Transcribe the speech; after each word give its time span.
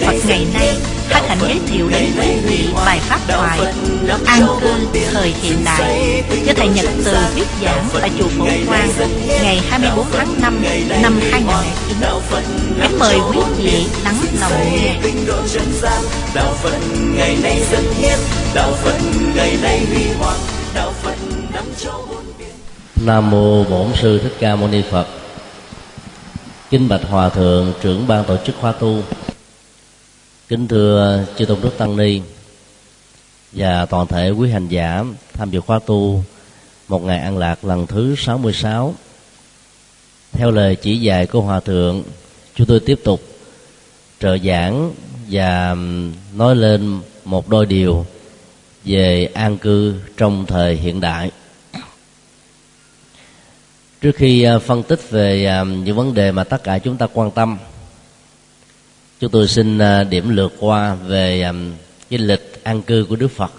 Đạo 0.00 0.12
Phật 0.12 0.28
ngày 0.28 0.46
nay 0.54 0.74
hân 1.10 1.24
hạnh 1.28 1.38
giới 1.40 1.60
thiệu 1.66 1.88
đến 1.88 2.04
quý 2.20 2.28
vị 2.44 2.68
bài 2.86 2.98
pháp 3.02 3.20
thoại 3.28 3.60
An 4.26 4.42
cư 4.60 5.00
thời 5.12 5.34
hiện 5.42 5.64
đại 5.64 6.22
do 6.44 6.52
Thầy 6.56 6.68
Nhật 6.68 6.86
Từ 7.04 7.16
thuyết 7.34 7.46
giảng 7.62 7.88
tại 8.00 8.10
chùa 8.18 8.28
Phổ 8.28 8.44
Quang 8.66 8.88
ngày 9.42 9.60
24 9.70 10.06
tháng 10.12 10.40
5 10.40 10.62
năm 11.02 11.20
2009. 11.30 12.42
Kính 12.82 12.98
mời 12.98 13.18
quý 13.30 13.40
vị 13.58 13.86
lắng 14.04 14.16
lòng 14.40 14.52
nghe. 14.72 14.96
Đạo 16.34 16.54
Phật 16.62 16.78
ngày 17.16 17.36
nay 17.42 17.62
dân 17.70 17.84
hiến, 17.98 18.18
Đạo 18.54 18.72
Phật 18.72 18.98
ngày 19.36 19.56
nay 19.62 19.86
huy 19.86 20.04
hoàng, 20.18 20.38
Đạo 20.74 20.92
Phật 21.02 21.14
nắm 21.54 21.64
cho 21.78 21.98
Nam 23.06 23.30
mô 23.30 23.64
Bổn 23.64 23.86
sư 24.02 24.20
Thích 24.22 24.36
Ca 24.40 24.56
Mâu 24.56 24.68
Ni 24.68 24.82
Phật. 24.90 25.06
Kinh 26.70 26.88
bạch 26.88 27.00
Hòa 27.10 27.28
thượng 27.28 27.72
trưởng 27.82 28.08
ban 28.08 28.24
tổ 28.24 28.36
chức 28.46 28.56
khóa 28.60 28.72
tu 28.72 29.02
kính 30.48 30.68
thưa 30.68 31.24
chư 31.38 31.44
tôn 31.44 31.60
đức 31.62 31.78
tăng 31.78 31.96
ni 31.96 32.20
và 33.52 33.86
toàn 33.86 34.06
thể 34.06 34.30
quý 34.30 34.50
hành 34.50 34.68
giả 34.68 35.04
tham 35.32 35.50
dự 35.50 35.60
khóa 35.60 35.78
tu 35.86 36.24
một 36.88 37.02
ngày 37.02 37.18
an 37.18 37.38
lạc 37.38 37.64
lần 37.64 37.86
thứ 37.86 38.14
66 38.18 38.94
theo 40.32 40.50
lời 40.50 40.76
chỉ 40.76 40.96
dạy 40.96 41.26
của 41.26 41.40
hòa 41.40 41.60
thượng, 41.60 42.02
chúng 42.54 42.66
tôi 42.66 42.80
tiếp 42.80 43.00
tục 43.04 43.20
trợ 44.20 44.38
giảng 44.38 44.92
và 45.30 45.76
nói 46.34 46.56
lên 46.56 47.00
một 47.24 47.48
đôi 47.48 47.66
điều 47.66 48.06
về 48.84 49.30
an 49.34 49.58
cư 49.58 49.94
trong 50.16 50.46
thời 50.46 50.76
hiện 50.76 51.00
đại. 51.00 51.30
Trước 54.00 54.12
khi 54.16 54.42
ờ, 54.42 54.58
phân 54.58 54.82
tích 54.82 55.10
về 55.10 55.62
những 55.84 55.96
vấn 55.96 56.14
đề 56.14 56.32
mà 56.32 56.44
tất 56.44 56.64
cả 56.64 56.78
chúng 56.78 56.96
ta 56.96 57.06
quan 57.12 57.30
tâm 57.30 57.58
chúng 59.20 59.30
tôi 59.30 59.48
xin 59.48 59.78
à, 59.78 60.04
điểm 60.04 60.28
lượt 60.28 60.52
qua 60.60 60.94
về 60.94 61.42
à, 61.42 61.52
cái 62.10 62.18
lịch 62.18 62.64
an 62.64 62.82
cư 62.82 63.06
của 63.08 63.16
đức 63.16 63.28
phật. 63.28 63.52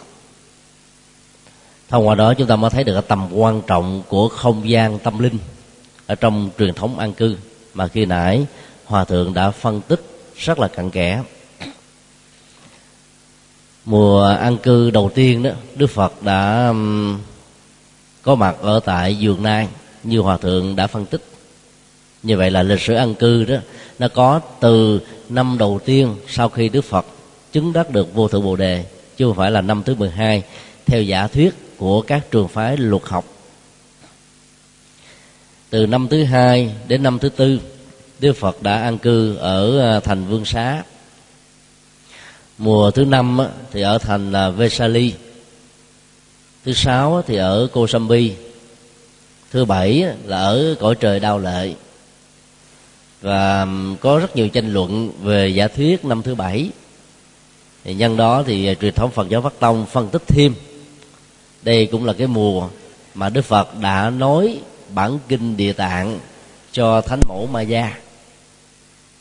Thông 1.89 2.07
qua 2.07 2.15
đó 2.15 2.33
chúng 2.33 2.47
ta 2.47 2.55
mới 2.55 2.69
thấy 2.69 2.83
được 2.83 2.93
cái 2.93 3.01
tầm 3.07 3.33
quan 3.33 3.61
trọng 3.67 4.03
của 4.07 4.29
không 4.29 4.69
gian 4.69 4.99
tâm 4.99 5.19
linh 5.19 5.37
ở 6.07 6.15
trong 6.15 6.49
truyền 6.59 6.73
thống 6.73 6.99
an 6.99 7.13
cư 7.13 7.37
mà 7.73 7.87
khi 7.87 8.05
nãy 8.05 8.45
hòa 8.85 9.05
thượng 9.05 9.33
đã 9.33 9.51
phân 9.51 9.81
tích 9.81 10.01
rất 10.37 10.59
là 10.59 10.67
cặn 10.67 10.89
kẽ. 10.89 11.23
Mùa 13.85 14.25
an 14.25 14.57
cư 14.57 14.91
đầu 14.91 15.11
tiên 15.15 15.43
đó, 15.43 15.51
đức 15.75 15.87
phật 15.87 16.23
đã 16.23 16.73
có 18.21 18.35
mặt 18.35 18.55
ở 18.61 18.79
tại 18.85 19.17
vườn 19.21 19.43
nai 19.43 19.67
như 20.03 20.19
hòa 20.19 20.37
thượng 20.37 20.75
đã 20.75 20.87
phân 20.87 21.05
tích 21.05 21.28
như 22.23 22.37
vậy 22.37 22.51
là 22.51 22.63
lịch 22.63 22.81
sử 22.81 22.93
an 22.93 23.15
cư 23.15 23.43
đó, 23.43 23.57
nó 23.99 24.07
có 24.07 24.39
từ 24.59 25.01
năm 25.29 25.57
đầu 25.57 25.79
tiên 25.85 26.15
sau 26.27 26.49
khi 26.49 26.69
đức 26.69 26.85
phật 26.85 27.05
chứng 27.51 27.73
đắc 27.73 27.89
được 27.89 28.13
vô 28.13 28.27
thượng 28.27 28.43
bồ 28.43 28.55
đề, 28.55 28.85
chứ 29.17 29.25
không 29.25 29.35
phải 29.35 29.51
là 29.51 29.61
năm 29.61 29.83
thứ 29.83 29.95
12 29.95 30.43
theo 30.85 31.01
giả 31.01 31.27
thuyết 31.27 31.53
của 31.77 32.01
các 32.01 32.31
trường 32.31 32.47
phái 32.47 32.77
luật 32.77 33.03
học. 33.05 33.25
Từ 35.69 35.85
năm 35.85 36.07
thứ 36.07 36.23
hai 36.23 36.71
đến 36.87 37.03
năm 37.03 37.19
thứ 37.19 37.29
tư, 37.29 37.59
đức 38.19 38.33
phật 38.33 38.63
đã 38.63 38.81
an 38.81 38.97
cư 38.97 39.35
ở 39.35 39.79
à, 39.95 39.99
thành 39.99 40.25
vương 40.25 40.45
xá. 40.45 40.83
Mùa 42.57 42.91
thứ 42.91 43.05
năm 43.05 43.39
thì 43.71 43.81
ở 43.81 43.97
thành 43.97 44.33
vesali. 44.57 45.13
Thứ 46.65 46.73
sáu 46.73 47.21
thì 47.27 47.35
ở 47.35 47.67
kosambi. 47.73 48.33
Thứ 49.51 49.65
bảy 49.65 50.05
là 50.25 50.37
ở 50.37 50.75
cõi 50.79 50.95
trời 50.99 51.19
đau 51.19 51.39
lệ 51.39 51.73
và 53.21 53.61
um, 53.61 53.95
có 53.95 54.19
rất 54.19 54.35
nhiều 54.35 54.49
tranh 54.49 54.73
luận 54.73 55.11
về 55.21 55.47
giả 55.47 55.67
thuyết 55.67 56.05
năm 56.05 56.21
thứ 56.21 56.35
bảy. 56.35 56.69
Thì 57.83 57.93
nhân 57.93 58.17
đó 58.17 58.43
thì 58.47 58.67
à, 58.67 58.73
truyền 58.73 58.93
thống 58.93 59.11
phật 59.11 59.29
giáo 59.29 59.41
phát 59.41 59.53
tông 59.59 59.85
phân 59.85 60.09
tích 60.09 60.23
thêm. 60.27 60.53
Đây 61.61 61.85
cũng 61.85 62.05
là 62.05 62.13
cái 62.13 62.27
mùa 62.27 62.69
mà 63.13 63.29
đức 63.29 63.45
phật 63.45 63.79
đã 63.81 64.09
nói 64.09 64.59
bản 64.93 65.19
kinh 65.27 65.57
địa 65.57 65.73
tạng 65.73 66.19
cho 66.71 67.01
thánh 67.01 67.19
mẫu 67.27 67.47
ma 67.51 67.61
gia 67.61 67.97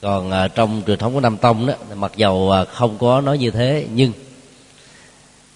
còn 0.01 0.31
à, 0.31 0.49
trong 0.49 0.83
truyền 0.87 0.99
thống 0.99 1.15
của 1.15 1.21
nam 1.21 1.37
tông 1.37 1.67
đó 1.67 1.75
mặc 1.95 2.13
dầu 2.17 2.51
à, 2.51 2.65
không 2.65 2.99
có 2.99 3.21
nói 3.21 3.39
như 3.39 3.51
thế 3.51 3.87
nhưng 3.95 4.13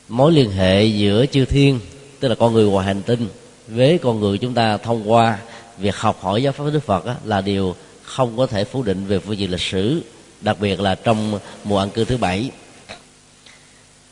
mối 0.08 0.32
liên 0.32 0.50
hệ 0.50 0.84
giữa 0.84 1.26
chư 1.26 1.44
thiên 1.44 1.80
tức 2.20 2.28
là 2.28 2.34
con 2.34 2.52
người 2.52 2.64
ngoài 2.64 2.86
hành 2.86 3.02
tinh 3.02 3.28
với 3.68 3.98
con 3.98 4.20
người 4.20 4.38
chúng 4.38 4.54
ta 4.54 4.76
thông 4.76 5.12
qua 5.12 5.38
việc 5.78 5.96
học 5.96 6.18
hỏi 6.20 6.42
giáo 6.42 6.52
pháp 6.52 6.64
đức 6.72 6.82
phật 6.84 7.06
đó, 7.06 7.14
là 7.24 7.40
điều 7.40 7.74
không 8.16 8.36
có 8.36 8.46
thể 8.46 8.64
phủ 8.64 8.82
định 8.82 9.06
về 9.06 9.18
phương 9.18 9.38
diện 9.38 9.50
lịch 9.50 9.60
sử, 9.60 10.02
đặc 10.40 10.56
biệt 10.60 10.80
là 10.80 10.94
trong 10.94 11.38
mùa 11.64 11.78
ăn 11.78 11.90
cư 11.90 12.04
thứ 12.04 12.16
bảy. 12.16 12.50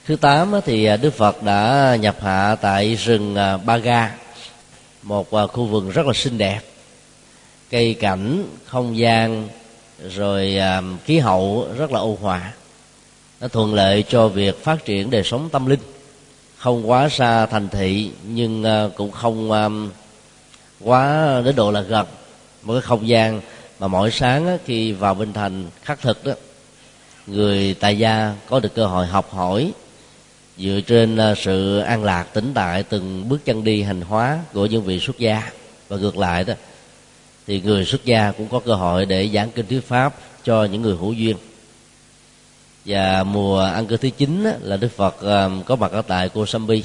Thứ 0.07 0.17
tám 0.17 0.53
thì 0.65 0.85
à, 0.85 0.97
đức 0.97 1.15
phật 1.15 1.43
đã 1.43 1.97
nhập 2.01 2.17
hạ 2.21 2.57
tại 2.61 2.95
rừng 2.95 3.35
Ba 3.35 3.57
baga, 3.57 4.17
một 5.03 5.35
à, 5.35 5.47
khu 5.47 5.65
vườn 5.65 5.91
rất 5.91 6.07
là 6.07 6.13
xinh 6.15 6.39
đẹp. 6.39 6.61
Cây 7.71 7.95
cảnh, 7.95 8.45
không 8.67 8.99
gian, 8.99 9.49
rồi 10.09 10.59
khí 11.05 11.19
hậu 11.19 11.69
rất 11.79 11.93
là 11.93 12.01
ôn 12.01 12.17
hòa. 12.21 12.53
Nó 13.41 13.49
thuận 13.49 13.75
lợi 13.75 14.05
cho 14.09 14.29
việc 14.29 14.65
phát 14.65 14.85
triển 14.85 15.11
đời 15.11 15.23
sống 15.25 15.49
tâm 15.53 15.67
linh. 15.67 15.81
Không 16.57 16.91
quá 16.91 17.09
xa 17.09 17.47
thành 17.47 17.69
thị, 17.69 18.11
nhưng 18.29 18.65
cũng 18.97 19.11
không 19.11 19.51
quá 20.81 21.41
đến 21.45 21.57
độ 21.57 21.71
là 21.71 21.81
gần 21.81 22.07
một 22.63 22.73
cái 22.73 22.83
không 22.83 23.09
gian 23.09 23.41
mà 23.81 23.89
mỗi 23.89 24.11
sáng 24.11 24.59
khi 24.65 24.93
vào 24.93 25.15
bên 25.15 25.33
thành 25.33 25.67
khắc 25.83 26.01
thực 26.01 26.25
đó, 26.25 26.33
người 27.27 27.75
tại 27.81 27.99
gia 27.99 28.35
có 28.49 28.61
được 28.61 28.75
cơ 28.75 28.87
hội 28.87 29.07
học 29.07 29.31
hỏi 29.33 29.73
dựa 30.59 30.81
trên 30.87 31.17
à, 31.17 31.35
sự 31.35 31.79
an 31.79 32.05
lạc 32.05 32.27
tĩnh 32.35 32.53
tại 32.55 32.83
từng 32.83 33.29
bước 33.29 33.45
chân 33.45 33.65
đi 33.65 33.83
hành 33.83 34.01
hóa 34.01 34.39
của 34.53 34.67
những 34.67 34.83
vị 34.83 35.01
xuất 35.01 35.19
gia. 35.19 35.51
Và 35.89 35.97
ngược 35.97 36.17
lại 36.17 36.45
đó, 36.45 36.55
thì 37.47 37.61
người 37.61 37.85
xuất 37.85 38.05
gia 38.05 38.33
cũng 38.33 38.49
có 38.49 38.61
cơ 38.61 38.75
hội 38.75 39.07
để 39.07 39.29
giảng 39.35 39.51
kinh 39.51 39.67
thuyết 39.67 39.89
pháp 39.89 40.15
cho 40.45 40.65
những 40.65 40.83
người 40.83 40.97
hữu 40.97 41.13
duyên. 41.13 41.37
Và 42.85 43.25
mùa 43.25 43.61
ăn 43.61 43.87
cơ 43.87 43.97
thứ 43.97 44.11
chín 44.11 44.47
là 44.61 44.77
đức 44.77 44.93
phật 44.97 45.23
à, 45.23 45.49
có 45.67 45.77
mặt 45.77 45.93
ở 45.93 46.03
tại 46.03 46.29
cô 46.35 46.47
sambi 46.47 46.83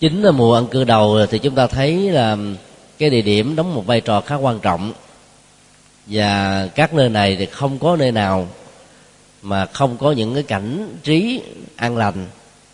chính 0.00 0.22
là 0.22 0.30
mùa 0.30 0.54
ăn 0.54 0.66
cơ 0.66 0.84
đầu 0.84 1.26
thì 1.30 1.38
chúng 1.38 1.54
ta 1.54 1.66
thấy 1.66 2.10
là 2.10 2.36
cái 2.98 3.10
địa 3.10 3.22
điểm 3.22 3.56
đóng 3.56 3.74
một 3.74 3.86
vai 3.86 4.00
trò 4.00 4.20
khá 4.20 4.34
quan 4.34 4.60
trọng. 4.60 4.92
Và 6.06 6.66
các 6.74 6.94
nơi 6.94 7.08
này 7.08 7.36
thì 7.36 7.46
không 7.46 7.78
có 7.78 7.96
nơi 7.96 8.12
nào 8.12 8.48
mà 9.42 9.66
không 9.66 9.96
có 9.96 10.12
những 10.12 10.34
cái 10.34 10.42
cảnh 10.42 10.96
trí 11.02 11.42
an 11.76 11.96
lành 11.96 12.26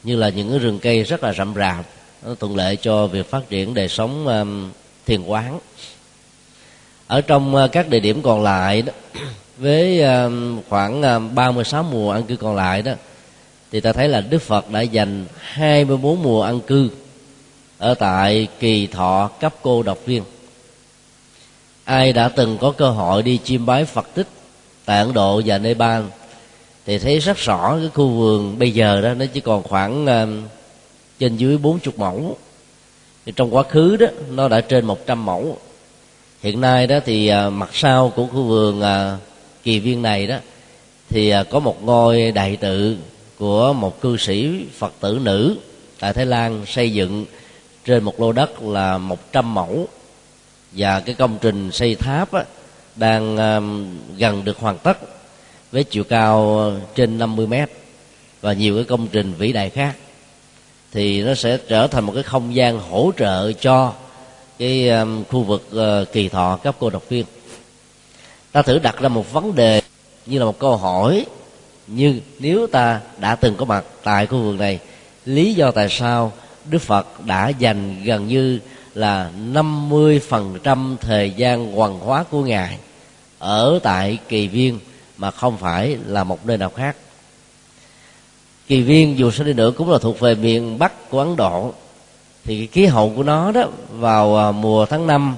như 0.02 0.16
là 0.16 0.28
những 0.28 0.50
cái 0.50 0.58
rừng 0.58 0.78
cây 0.78 1.02
rất 1.02 1.22
là 1.22 1.32
rậm 1.32 1.54
rạp 1.54 1.86
nó 2.26 2.34
thuận 2.34 2.56
lợi 2.56 2.76
cho 2.76 3.06
việc 3.06 3.30
phát 3.30 3.48
triển 3.48 3.74
đời 3.74 3.88
sống 3.88 4.26
um, 4.26 4.70
thiền 5.06 5.22
quán. 5.22 5.58
Ở 7.06 7.20
trong 7.20 7.54
uh, 7.54 7.72
các 7.72 7.88
địa 7.88 8.00
điểm 8.00 8.22
còn 8.22 8.42
lại 8.42 8.82
đó 8.82 8.92
với 9.58 10.02
um, 10.02 10.60
khoảng 10.68 11.02
um, 11.02 11.34
36 11.34 11.82
mùa 11.82 12.12
ăn 12.12 12.22
cư 12.22 12.36
còn 12.36 12.56
lại 12.56 12.82
đó 12.82 12.92
thì 13.72 13.80
ta 13.80 13.92
thấy 13.92 14.08
là 14.08 14.20
Đức 14.20 14.42
Phật 14.42 14.70
đã 14.70 14.80
dành 14.80 15.24
24 15.38 16.22
mùa 16.22 16.42
ăn 16.42 16.60
cư 16.60 16.90
ở 17.78 17.94
tại 17.94 18.48
kỳ 18.60 18.86
thọ 18.86 19.30
cấp 19.40 19.54
cô 19.62 19.82
độc 19.82 19.98
viên. 20.06 20.22
Ai 21.84 22.12
đã 22.12 22.28
từng 22.28 22.58
có 22.60 22.70
cơ 22.70 22.90
hội 22.90 23.22
đi 23.22 23.38
chiêm 23.44 23.66
bái 23.66 23.84
phật 23.84 24.14
tích 24.14 24.28
tại 24.84 24.98
ấn 24.98 25.12
độ 25.12 25.42
và 25.44 25.58
nepal 25.58 26.02
thì 26.86 26.98
thấy 26.98 27.18
rất 27.18 27.36
rõ 27.36 27.76
cái 27.80 27.90
khu 27.94 28.08
vườn 28.08 28.58
bây 28.58 28.70
giờ 28.70 29.00
đó 29.00 29.14
nó 29.14 29.24
chỉ 29.26 29.40
còn 29.40 29.62
khoảng 29.62 30.04
uh, 30.04 30.50
trên 31.18 31.36
dưới 31.36 31.58
bốn 31.58 31.78
chục 31.78 31.98
mẫu. 31.98 32.36
Thì 33.26 33.32
trong 33.36 33.54
quá 33.54 33.62
khứ 33.62 33.96
đó 33.96 34.06
nó 34.30 34.48
đã 34.48 34.60
trên 34.60 34.84
một 34.84 35.06
trăm 35.06 35.26
mẫu. 35.26 35.58
Hiện 36.42 36.60
nay 36.60 36.86
đó 36.86 36.98
thì 37.04 37.32
uh, 37.46 37.52
mặt 37.52 37.70
sau 37.72 38.12
của 38.16 38.26
khu 38.26 38.42
vườn 38.42 38.80
uh, 38.80 39.20
kỳ 39.62 39.78
viên 39.78 40.02
này 40.02 40.26
đó 40.26 40.36
thì 41.10 41.34
uh, 41.40 41.50
có 41.50 41.60
một 41.60 41.84
ngôi 41.84 42.32
đại 42.32 42.56
tự 42.56 42.96
của 43.38 43.72
một 43.72 44.00
cư 44.00 44.16
sĩ 44.16 44.64
phật 44.78 44.92
tử 45.00 45.18
nữ 45.22 45.56
tại 46.00 46.12
thái 46.12 46.26
lan 46.26 46.66
xây 46.66 46.92
dựng 46.92 47.24
trên 47.84 48.04
một 48.04 48.20
lô 48.20 48.32
đất 48.32 48.62
là 48.62 48.98
một 48.98 49.32
trăm 49.32 49.54
mẫu. 49.54 49.88
Và 50.72 51.00
cái 51.00 51.14
công 51.14 51.38
trình 51.40 51.72
xây 51.72 51.94
tháp 51.94 52.32
á, 52.32 52.44
đang 52.96 53.36
um, 53.36 53.98
gần 54.16 54.44
được 54.44 54.58
hoàn 54.58 54.78
tất 54.78 54.98
với 55.72 55.84
chiều 55.84 56.04
cao 56.04 56.72
trên 56.94 57.18
50 57.18 57.46
mét 57.46 57.70
và 58.40 58.52
nhiều 58.52 58.74
cái 58.74 58.84
công 58.84 59.08
trình 59.08 59.34
vĩ 59.38 59.52
đại 59.52 59.70
khác. 59.70 59.96
Thì 60.92 61.22
nó 61.22 61.34
sẽ 61.34 61.58
trở 61.68 61.86
thành 61.86 62.04
một 62.04 62.12
cái 62.14 62.22
không 62.22 62.54
gian 62.54 62.78
hỗ 62.78 63.12
trợ 63.16 63.52
cho 63.52 63.92
cái 64.58 64.88
um, 64.88 65.24
khu 65.24 65.42
vực 65.42 65.68
uh, 65.76 66.12
kỳ 66.12 66.28
thọ 66.28 66.56
cấp 66.62 66.76
cô 66.78 66.90
độc 66.90 67.08
viên. 67.08 67.24
Ta 68.52 68.62
thử 68.62 68.78
đặt 68.78 69.00
ra 69.00 69.08
một 69.08 69.32
vấn 69.32 69.54
đề 69.54 69.82
như 70.26 70.38
là 70.38 70.44
một 70.44 70.58
câu 70.58 70.76
hỏi 70.76 71.26
như 71.86 72.20
nếu 72.38 72.66
ta 72.66 73.00
đã 73.18 73.34
từng 73.34 73.56
có 73.56 73.64
mặt 73.64 73.84
tại 74.02 74.26
khu 74.26 74.38
vực 74.38 74.58
này 74.58 74.78
lý 75.24 75.54
do 75.54 75.70
tại 75.70 75.88
sao 75.90 76.32
Đức 76.70 76.82
Phật 76.82 77.26
đã 77.26 77.48
dành 77.48 78.02
gần 78.04 78.28
như 78.28 78.60
là 78.94 79.30
50% 79.52 80.96
thời 80.96 81.30
gian 81.30 81.72
hoàng 81.72 81.98
hóa 81.98 82.24
của 82.30 82.42
Ngài 82.44 82.78
ở 83.38 83.78
tại 83.82 84.18
kỳ 84.28 84.48
viên 84.48 84.78
mà 85.16 85.30
không 85.30 85.56
phải 85.56 85.98
là 86.06 86.24
một 86.24 86.46
nơi 86.46 86.58
nào 86.58 86.70
khác. 86.70 86.96
Kỳ 88.66 88.82
viên 88.82 89.18
dù 89.18 89.30
sao 89.30 89.46
đi 89.46 89.52
nữa 89.52 89.72
cũng 89.76 89.90
là 89.90 89.98
thuộc 89.98 90.20
về 90.20 90.34
miền 90.34 90.78
bắc 90.78 91.10
của 91.10 91.18
ấn 91.18 91.36
độ. 91.36 91.72
Thì 92.44 92.58
cái 92.58 92.66
khí 92.66 92.86
hậu 92.86 93.12
của 93.16 93.22
nó 93.22 93.52
đó, 93.52 93.64
vào 93.90 94.36
à, 94.36 94.52
mùa 94.52 94.86
tháng 94.86 95.06
5 95.06 95.36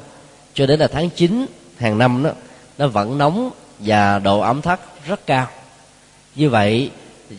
cho 0.54 0.66
đến 0.66 0.80
là 0.80 0.88
tháng 0.88 1.10
9 1.10 1.46
hàng 1.76 1.98
năm 1.98 2.22
đó, 2.22 2.30
nó 2.78 2.88
vẫn 2.88 3.18
nóng 3.18 3.50
và 3.78 4.18
độ 4.18 4.40
ẩm 4.40 4.62
thấp 4.62 4.80
rất 5.06 5.26
cao. 5.26 5.46
Như 6.34 6.50
vậy, 6.50 6.90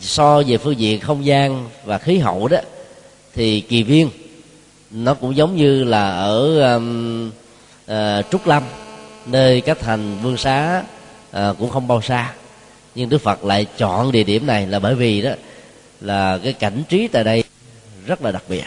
so 0.01 0.41
về 0.47 0.57
phương 0.57 0.79
diện 0.79 0.99
không 0.99 1.25
gian 1.25 1.69
và 1.85 1.97
khí 1.97 2.17
hậu 2.17 2.47
đó 2.47 2.57
thì 3.37 3.61
kỳ 3.61 3.83
viên. 3.83 4.09
Nó 4.91 5.13
cũng 5.13 5.35
giống 5.35 5.55
như 5.55 5.83
là 5.83 6.09
ở 6.09 6.61
um, 6.73 7.31
uh, 7.91 7.95
trúc 8.31 8.47
lâm 8.47 8.63
nơi 9.25 9.61
các 9.61 9.79
thành 9.79 10.17
vương 10.21 10.37
xá 10.37 10.83
uh, 11.29 11.57
cũng 11.59 11.69
không 11.69 11.87
bao 11.87 12.01
xa. 12.01 12.33
Nhưng 12.95 13.09
đức 13.09 13.17
phật 13.17 13.45
lại 13.45 13.65
chọn 13.77 14.11
địa 14.11 14.23
điểm 14.23 14.47
này 14.47 14.67
là 14.67 14.79
bởi 14.79 14.95
vì 14.95 15.21
đó 15.21 15.31
là 16.01 16.39
cái 16.43 16.53
cảnh 16.53 16.83
trí 16.89 17.07
tại 17.07 17.23
đây 17.23 17.43
rất 18.05 18.21
là 18.21 18.31
đặc 18.31 18.43
biệt. 18.49 18.65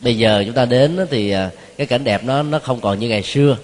Bây 0.00 0.18
giờ 0.18 0.42
chúng 0.46 0.54
ta 0.54 0.64
đến 0.64 1.06
thì 1.10 1.34
uh, 1.34 1.38
cái 1.76 1.86
cảnh 1.86 2.04
đẹp 2.04 2.24
nó 2.24 2.42
nó 2.42 2.58
không 2.58 2.80
còn 2.80 2.98
như 2.98 3.08
ngày 3.08 3.22
xưa. 3.22 3.56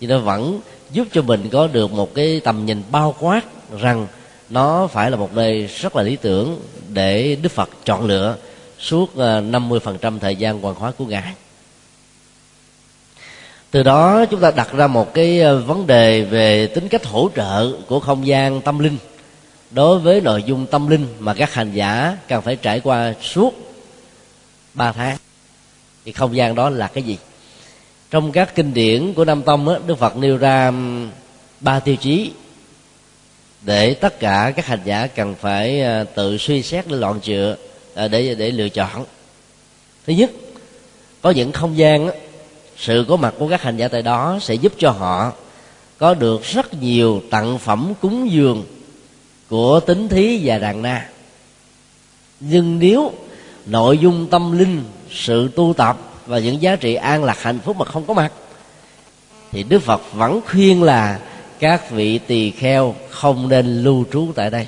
Nhưng 0.00 0.10
nó 0.10 0.18
vẫn 0.18 0.60
giúp 0.92 1.08
cho 1.12 1.22
mình 1.22 1.48
có 1.52 1.66
được 1.66 1.92
một 1.92 2.14
cái 2.14 2.40
tầm 2.44 2.66
nhìn 2.66 2.82
bao 2.90 3.14
quát 3.20 3.44
rằng 3.80 4.06
nó 4.50 4.86
phải 4.86 5.10
là 5.10 5.16
một 5.16 5.34
nơi 5.34 5.68
rất 5.80 5.96
là 5.96 6.02
lý 6.02 6.16
tưởng 6.16 6.60
để 6.88 7.36
Đức 7.42 7.52
Phật 7.52 7.70
chọn 7.84 8.06
lựa 8.06 8.36
suốt 8.78 9.16
ờ, 9.16 9.40
50% 9.40 10.18
thời 10.18 10.36
gian 10.36 10.60
hoàn 10.60 10.74
hóa 10.74 10.92
của 10.98 11.06
Ngài. 11.06 11.34
Từ 13.70 13.82
đó 13.82 14.24
chúng 14.30 14.40
ta 14.40 14.50
đặt 14.50 14.72
ra 14.72 14.86
một 14.86 15.14
cái 15.14 15.40
ờ, 15.40 15.58
vấn 15.58 15.86
đề 15.86 16.22
về 16.22 16.66
tính 16.66 16.88
cách 16.88 17.06
hỗ 17.06 17.30
trợ 17.36 17.72
của 17.86 18.00
không 18.00 18.26
gian 18.26 18.60
tâm 18.60 18.78
linh 18.78 18.98
đối 19.70 19.98
với 19.98 20.20
nội 20.20 20.42
dung 20.42 20.66
tâm 20.66 20.88
linh 20.88 21.06
mà 21.18 21.34
các 21.34 21.54
hành 21.54 21.72
giả 21.72 22.16
cần 22.28 22.42
phải 22.42 22.56
trải 22.56 22.80
qua 22.80 23.14
suốt 23.22 23.54
ba 24.74 24.92
tháng 24.92 25.16
thì 26.04 26.12
không 26.12 26.36
gian 26.36 26.54
đó 26.54 26.70
là 26.70 26.86
cái 26.86 27.02
gì 27.02 27.18
trong 28.10 28.32
các 28.32 28.54
kinh 28.54 28.74
điển 28.74 29.12
của 29.12 29.24
nam 29.24 29.42
tông 29.42 29.66
đó, 29.66 29.78
đức 29.86 29.98
phật 29.98 30.16
nêu 30.16 30.36
ra 30.36 30.72
ba 31.60 31.80
tiêu 31.80 31.96
chí 31.96 32.30
để 33.62 33.94
tất 33.94 34.20
cả 34.20 34.52
các 34.56 34.66
hành 34.66 34.80
giả 34.84 35.06
cần 35.06 35.34
phải 35.40 35.80
ờ, 35.80 36.04
tự 36.04 36.38
suy 36.38 36.62
xét 36.62 36.86
để 36.88 36.96
loạn 36.96 37.20
chữa 37.20 37.56
Ờ, 37.96 38.08
để 38.08 38.34
để 38.34 38.50
lựa 38.50 38.68
chọn. 38.68 39.04
Thứ 40.06 40.12
nhất, 40.12 40.30
có 41.22 41.30
những 41.30 41.52
không 41.52 41.78
gian 41.78 42.10
sự 42.76 43.04
có 43.08 43.16
mặt 43.16 43.34
của 43.38 43.48
các 43.48 43.62
hành 43.62 43.76
giả 43.76 43.88
tại 43.88 44.02
đó 44.02 44.38
sẽ 44.40 44.54
giúp 44.54 44.72
cho 44.78 44.90
họ 44.90 45.32
có 45.98 46.14
được 46.14 46.44
rất 46.44 46.82
nhiều 46.82 47.22
tặng 47.30 47.58
phẩm 47.58 47.92
cúng 48.00 48.30
dường 48.30 48.64
của 49.48 49.80
tính 49.80 50.08
thí 50.08 50.40
và 50.44 50.58
đàn 50.58 50.82
na. 50.82 51.08
Nhưng 52.40 52.78
nếu 52.78 53.12
nội 53.66 53.98
dung 53.98 54.26
tâm 54.30 54.58
linh, 54.58 54.84
sự 55.10 55.50
tu 55.56 55.74
tập 55.76 55.98
và 56.26 56.38
những 56.38 56.62
giá 56.62 56.76
trị 56.76 56.94
an 56.94 57.24
lạc 57.24 57.42
hạnh 57.42 57.58
phúc 57.64 57.76
mà 57.76 57.84
không 57.84 58.06
có 58.06 58.14
mặt, 58.14 58.32
thì 59.52 59.62
đức 59.62 59.82
phật 59.82 60.02
vẫn 60.12 60.40
khuyên 60.46 60.82
là 60.82 61.20
các 61.58 61.90
vị 61.90 62.18
tỳ 62.18 62.50
kheo 62.50 62.94
không 63.10 63.48
nên 63.48 63.82
lưu 63.82 64.04
trú 64.12 64.26
tại 64.34 64.50
đây. 64.50 64.66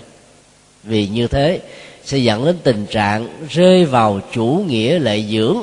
Vì 0.82 1.08
như 1.08 1.26
thế 1.26 1.60
sẽ 2.08 2.19
dẫn 2.19 2.44
đến 2.44 2.56
tình 2.62 2.87
trạng 2.87 3.28
rơi 3.50 3.84
vào 3.84 4.20
chủ 4.32 4.64
nghĩa 4.69 4.99
lệ 4.99 5.22
dưỡng 5.31 5.56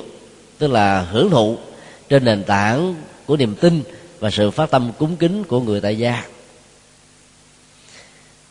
tức 0.57 0.71
là 0.71 1.01
hưởng 1.01 1.29
thụ 1.29 1.57
trên 2.09 2.25
nền 2.25 2.43
tảng 2.43 2.95
của 3.25 3.37
niềm 3.37 3.55
tin 3.55 3.83
và 4.19 4.31
sự 4.31 4.51
phát 4.51 4.71
tâm 4.71 4.91
cúng 4.97 5.15
kính 5.15 5.43
của 5.43 5.59
người 5.59 5.81
tại 5.81 5.97
gia. 5.97 6.23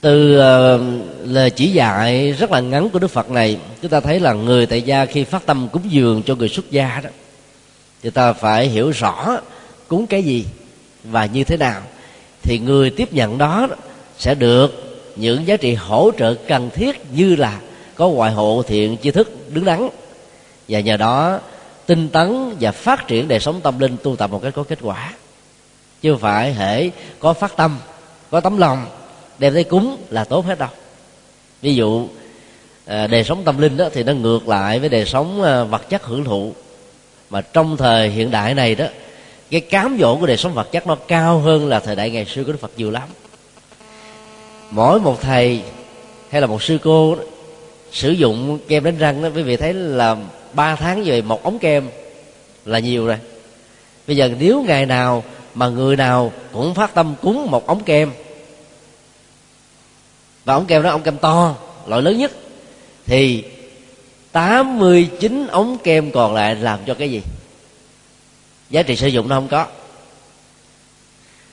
Từ 0.01 0.35
uh, 0.35 0.81
lời 1.25 1.51
chỉ 1.51 1.73
dạy 1.73 2.33
rất 2.33 2.51
là 2.51 2.61
ngắn 2.61 2.91
của 2.91 2.99
đức 2.99 3.11
phật 3.11 3.31
này 3.31 3.59
chúng 3.83 3.91
ta 3.91 4.01
thấy 4.01 4.21
là 4.21 4.33
người 4.33 4.67
tại 4.67 4.83
gia 4.83 5.05
khi 5.05 5.25
phát 5.25 5.47
tâm 5.47 5.69
cúng 5.73 5.83
dường 5.89 6.23
cho 6.23 6.35
người 6.35 6.49
xuất 6.49 6.71
gia 6.71 7.01
đó 7.05 7.11
thì 8.03 8.11
ta 8.11 8.33
phải 8.33 8.69
hiểu 8.69 8.91
rõ 8.91 9.39
cúng 9.89 10.07
cái 10.07 10.23
gì 10.23 10.45
và 11.05 11.27
như 11.27 11.45
thế 11.45 11.57
nào. 11.57 11.83
Thì 12.43 12.59
người 12.59 12.91
tiếp 12.91 13.13
nhận 13.13 13.39
đó 13.39 13.69
sẽ 14.19 14.35
được 14.35 15.01
những 15.17 15.47
giá 15.47 15.57
trị 15.57 15.75
hỗ 15.75 16.11
trợ 16.19 16.35
cần 16.49 16.71
thiết 16.75 17.03
như 17.13 17.37
là 17.37 17.61
có 17.95 18.09
ngoại 18.09 18.33
hộ 18.33 18.63
thiện 18.67 18.97
chi 18.97 19.11
thức 19.11 19.55
đứng 19.55 19.65
đắn. 19.65 19.89
Và 20.69 20.81
nhờ 20.81 20.97
đó 20.97 21.41
tinh 21.87 22.09
tấn 22.09 22.57
và 22.61 22.73
phát 22.73 23.07
triển 23.07 23.29
đời 23.29 23.41
sống 23.41 23.61
tâm 23.61 23.79
linh 23.79 23.97
tu 24.03 24.17
tập 24.17 24.31
một 24.31 24.43
cách 24.43 24.55
có 24.57 24.63
kết 24.63 24.79
quả. 24.83 25.13
Chứ 26.03 26.13
không 26.13 26.21
phải 26.21 26.55
hễ 26.55 26.91
có 27.19 27.33
phát 27.33 27.57
tâm 27.57 27.79
có 28.31 28.41
tấm 28.41 28.59
lòng 28.59 28.87
đem 29.39 29.55
tới 29.55 29.65
cúng 29.65 29.97
là 30.11 30.25
tốt 30.25 30.47
hết 30.47 30.59
đâu. 30.59 30.69
Ví 31.63 31.75
dụ 31.75 32.09
à, 32.87 33.07
đời 33.07 33.25
sống 33.25 33.43
tâm 33.45 33.59
linh 33.59 33.77
đó 33.77 33.89
thì 33.93 34.03
nó 34.03 34.13
ngược 34.13 34.49
lại 34.49 34.79
với 34.79 34.89
đời 34.89 35.05
sống 35.05 35.43
à, 35.43 35.65
vật 35.65 35.89
chất 35.89 36.05
hưởng 36.05 36.25
thụ. 36.25 36.53
Mà 37.31 37.41
trong 37.41 37.77
thời 37.77 38.09
hiện 38.09 38.31
đại 38.31 38.55
này 38.55 38.75
đó 38.75 38.87
cái 39.51 39.61
cám 39.61 39.97
dỗ 40.01 40.17
của 40.17 40.27
đời 40.27 40.37
sống 40.37 40.55
vật 40.55 40.73
chất 40.73 40.87
nó 40.87 40.95
cao 41.09 41.39
hơn 41.39 41.69
là 41.69 41.81
thời 41.81 41.97
đại 41.97 42.11
ngày 42.11 42.25
xưa 42.25 42.45
của 42.45 42.53
đức 42.53 42.61
phật 42.61 42.71
nhiều 42.77 42.91
lắm. 42.91 43.09
Mỗi 44.71 45.01
một 45.01 45.21
thầy 45.21 45.63
hay 46.31 46.41
là 46.41 46.47
một 46.47 46.63
sư 46.63 46.79
cô 46.83 47.15
đó, 47.15 47.23
sử 47.95 48.11
dụng 48.11 48.59
kem 48.69 48.85
đánh 48.85 48.99
răng 48.99 49.23
đó, 49.23 49.29
quý 49.35 49.43
vị 49.43 49.57
thấy 49.57 49.75
là 49.75 50.17
ba 50.53 50.77
tháng 50.77 51.05
về 51.05 51.23
một 51.23 51.43
ống 51.43 51.59
kem 51.59 51.89
là 52.65 52.79
nhiều 52.79 53.07
rồi. 53.07 53.19
Bây 54.07 54.17
giờ 54.17 54.31
nếu 54.39 54.63
ngày 54.63 54.87
nào 54.87 55.25
mà 55.55 55.69
người 55.69 55.97
nào 55.97 56.33
cũng 56.53 56.75
phát 56.75 56.95
tâm 56.95 57.15
cúng 57.23 57.51
một 57.51 57.67
ống 57.67 57.85
kem, 57.85 58.13
và 60.45 60.55
ống 60.55 60.67
kem 60.67 60.83
đó 60.83 60.91
ống 60.91 61.03
kem 61.03 61.19
to, 61.19 61.57
loại 61.87 62.03
lớn 62.03 62.19
nhất, 62.19 62.33
thì 63.07 63.45
89 64.33 65.47
ống 65.47 65.79
kem 65.79 66.11
còn 66.11 66.35
lại 66.35 66.55
làm 66.55 66.79
cho 66.87 66.95
cái 66.95 67.11
gì? 67.11 67.23
Giá 68.71 68.83
trị 68.83 68.97
sử 68.97 69.07
dụng 69.09 69.29
nó 69.29 69.37
không 69.37 69.49
có. 69.49 69.67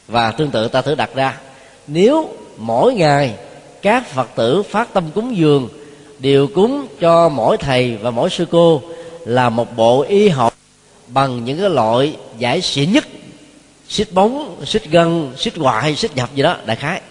Và 0.08 0.32
tương 0.32 0.52
tự 0.52 0.68
ta 0.68 0.82
thử 0.82 0.96
đặt 0.96 1.16
ra, 1.16 1.38
nếu 1.88 2.36
mỗi 2.58 2.94
ngày 2.94 3.36
các 3.82 4.08
phật 4.08 4.30
tử 4.36 4.64
phát 4.64 4.94
tâm 4.94 5.04
cúng 5.16 5.38
dường 5.38 5.70
điều 6.22 6.48
cúng 6.48 6.88
cho 7.00 7.30
mỗi 7.30 7.58
thầy 7.58 7.98
và 8.02 8.12
mỗi 8.12 8.30
sư 8.30 8.46
cô 8.52 8.82
là 9.26 9.50
một 9.50 9.76
bộ 9.76 10.02
y 10.02 10.30
học 10.30 10.54
bằng 11.08 11.46
những 11.46 11.60
cái 11.60 11.70
loại 11.70 12.16
giải 12.38 12.62
xỉn 12.62 12.92
nhất 12.92 13.08
xích 13.88 14.14
bóng 14.14 14.58
xích 14.66 14.86
gân 14.92 15.32
xích 15.38 15.58
hoại 15.58 15.96
xích 15.96 16.16
nhập 16.16 16.30
gì 16.36 16.44
đó 16.44 16.58
đại 16.66 16.76
khái 16.76 17.02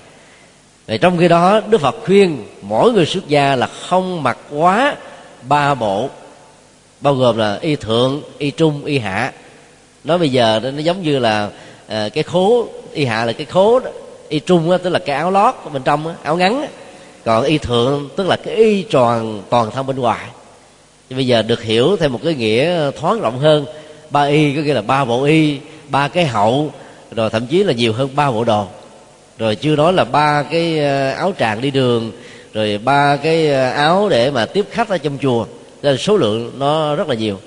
Vậy 0.87 0.99
trong 0.99 1.19
khi 1.19 1.29
đó 1.29 1.61
Đức 1.69 1.81
Phật 1.81 1.97
khuyên 2.05 2.45
mỗi 2.63 2.93
người 2.93 3.07
xuất 3.07 3.29
gia 3.29 3.57
là 3.57 3.67
không 3.67 4.23
mặc 4.23 4.39
quá 4.51 4.97
ba 5.43 5.75
bộ 5.75 6.09
bao 7.01 7.15
gồm 7.15 7.39
là 7.39 7.59
y 7.61 7.77
thượng 7.77 8.23
y 8.39 8.51
trung 8.51 8.85
y 8.85 8.99
hạ 8.99 9.33
nói 10.05 10.19
bây 10.19 10.29
giờ 10.29 10.61
nó 10.63 10.79
giống 10.79 11.03
như 11.03 11.19
là 11.19 11.49
ờ, 11.89 12.09
cái 12.09 12.25
khố 12.25 12.69
y 12.93 13.05
hạ 13.05 13.25
là 13.25 13.33
cái 13.33 13.47
khố 13.47 13.79
đó. 13.79 13.91
y 14.29 14.41
trung 14.41 14.71
đó, 14.71 14.79
tức 14.79 14.91
là 14.91 14.99
cái 14.99 15.17
áo 15.17 15.31
lót 15.31 15.55
bên 15.73 15.83
trong 15.83 16.05
đó, 16.05 16.13
áo 16.23 16.37
ngắn 16.37 16.61
đó 16.61 16.67
còn 17.25 17.45
y 17.45 17.59
thượng, 17.59 18.09
tức 18.17 18.27
là 18.27 18.37
cái 18.37 18.55
y 18.55 18.83
tròn 18.83 19.43
toàn 19.51 19.71
thân 19.71 19.87
bên 19.87 19.97
ngoài. 19.97 20.27
Thì 21.11 21.17
bây 21.17 21.27
giờ 21.27 21.43
được 21.43 21.63
hiểu 21.63 21.97
thêm 21.97 22.13
một 22.13 22.21
cái 22.25 22.35
nghĩa 22.35 22.91
thoáng 23.01 23.21
rộng 23.21 23.39
hơn. 23.39 23.65
Ba 24.11 24.23
y 24.23 24.57
có 24.57 24.63
nghĩa 24.63 24.75
là 24.75 24.83
ba 24.83 25.05
bộ 25.05 25.25
y, 25.25 25.59
ba 25.89 26.09
cái 26.09 26.27
hậu, 26.27 26.73
rồi 27.15 27.31
thậm 27.31 27.47
chí 27.47 27.63
là 27.63 27.73
nhiều 27.73 27.93
hơn 27.93 28.09
ba 28.15 28.31
bộ 28.31 28.45
đồ 28.45 28.67
rồi 29.41 29.55
chưa 29.57 29.77
nói 29.77 29.93
là 29.93 30.05
ba 30.05 30.43
cái 30.43 30.79
ờ, 30.79 31.11
áo 31.11 31.33
tràng 31.39 31.61
đi 31.61 31.71
đường, 31.71 32.13
rồi 32.55 32.79
ba 32.79 33.17
cái 33.17 33.51
ờ, 33.51 33.71
áo 33.71 34.09
để 34.09 34.31
mà 34.31 34.47
tiếp 34.47 34.67
khách 34.71 34.89
ở 34.89 34.99
trong 34.99 35.19
chùa. 35.23 35.47
Nên 35.83 35.99
số 35.99 36.17
lượng 36.17 36.53
nó 36.59 36.95
rất 36.95 37.09
là 37.09 37.15
nhiều. 37.15 37.39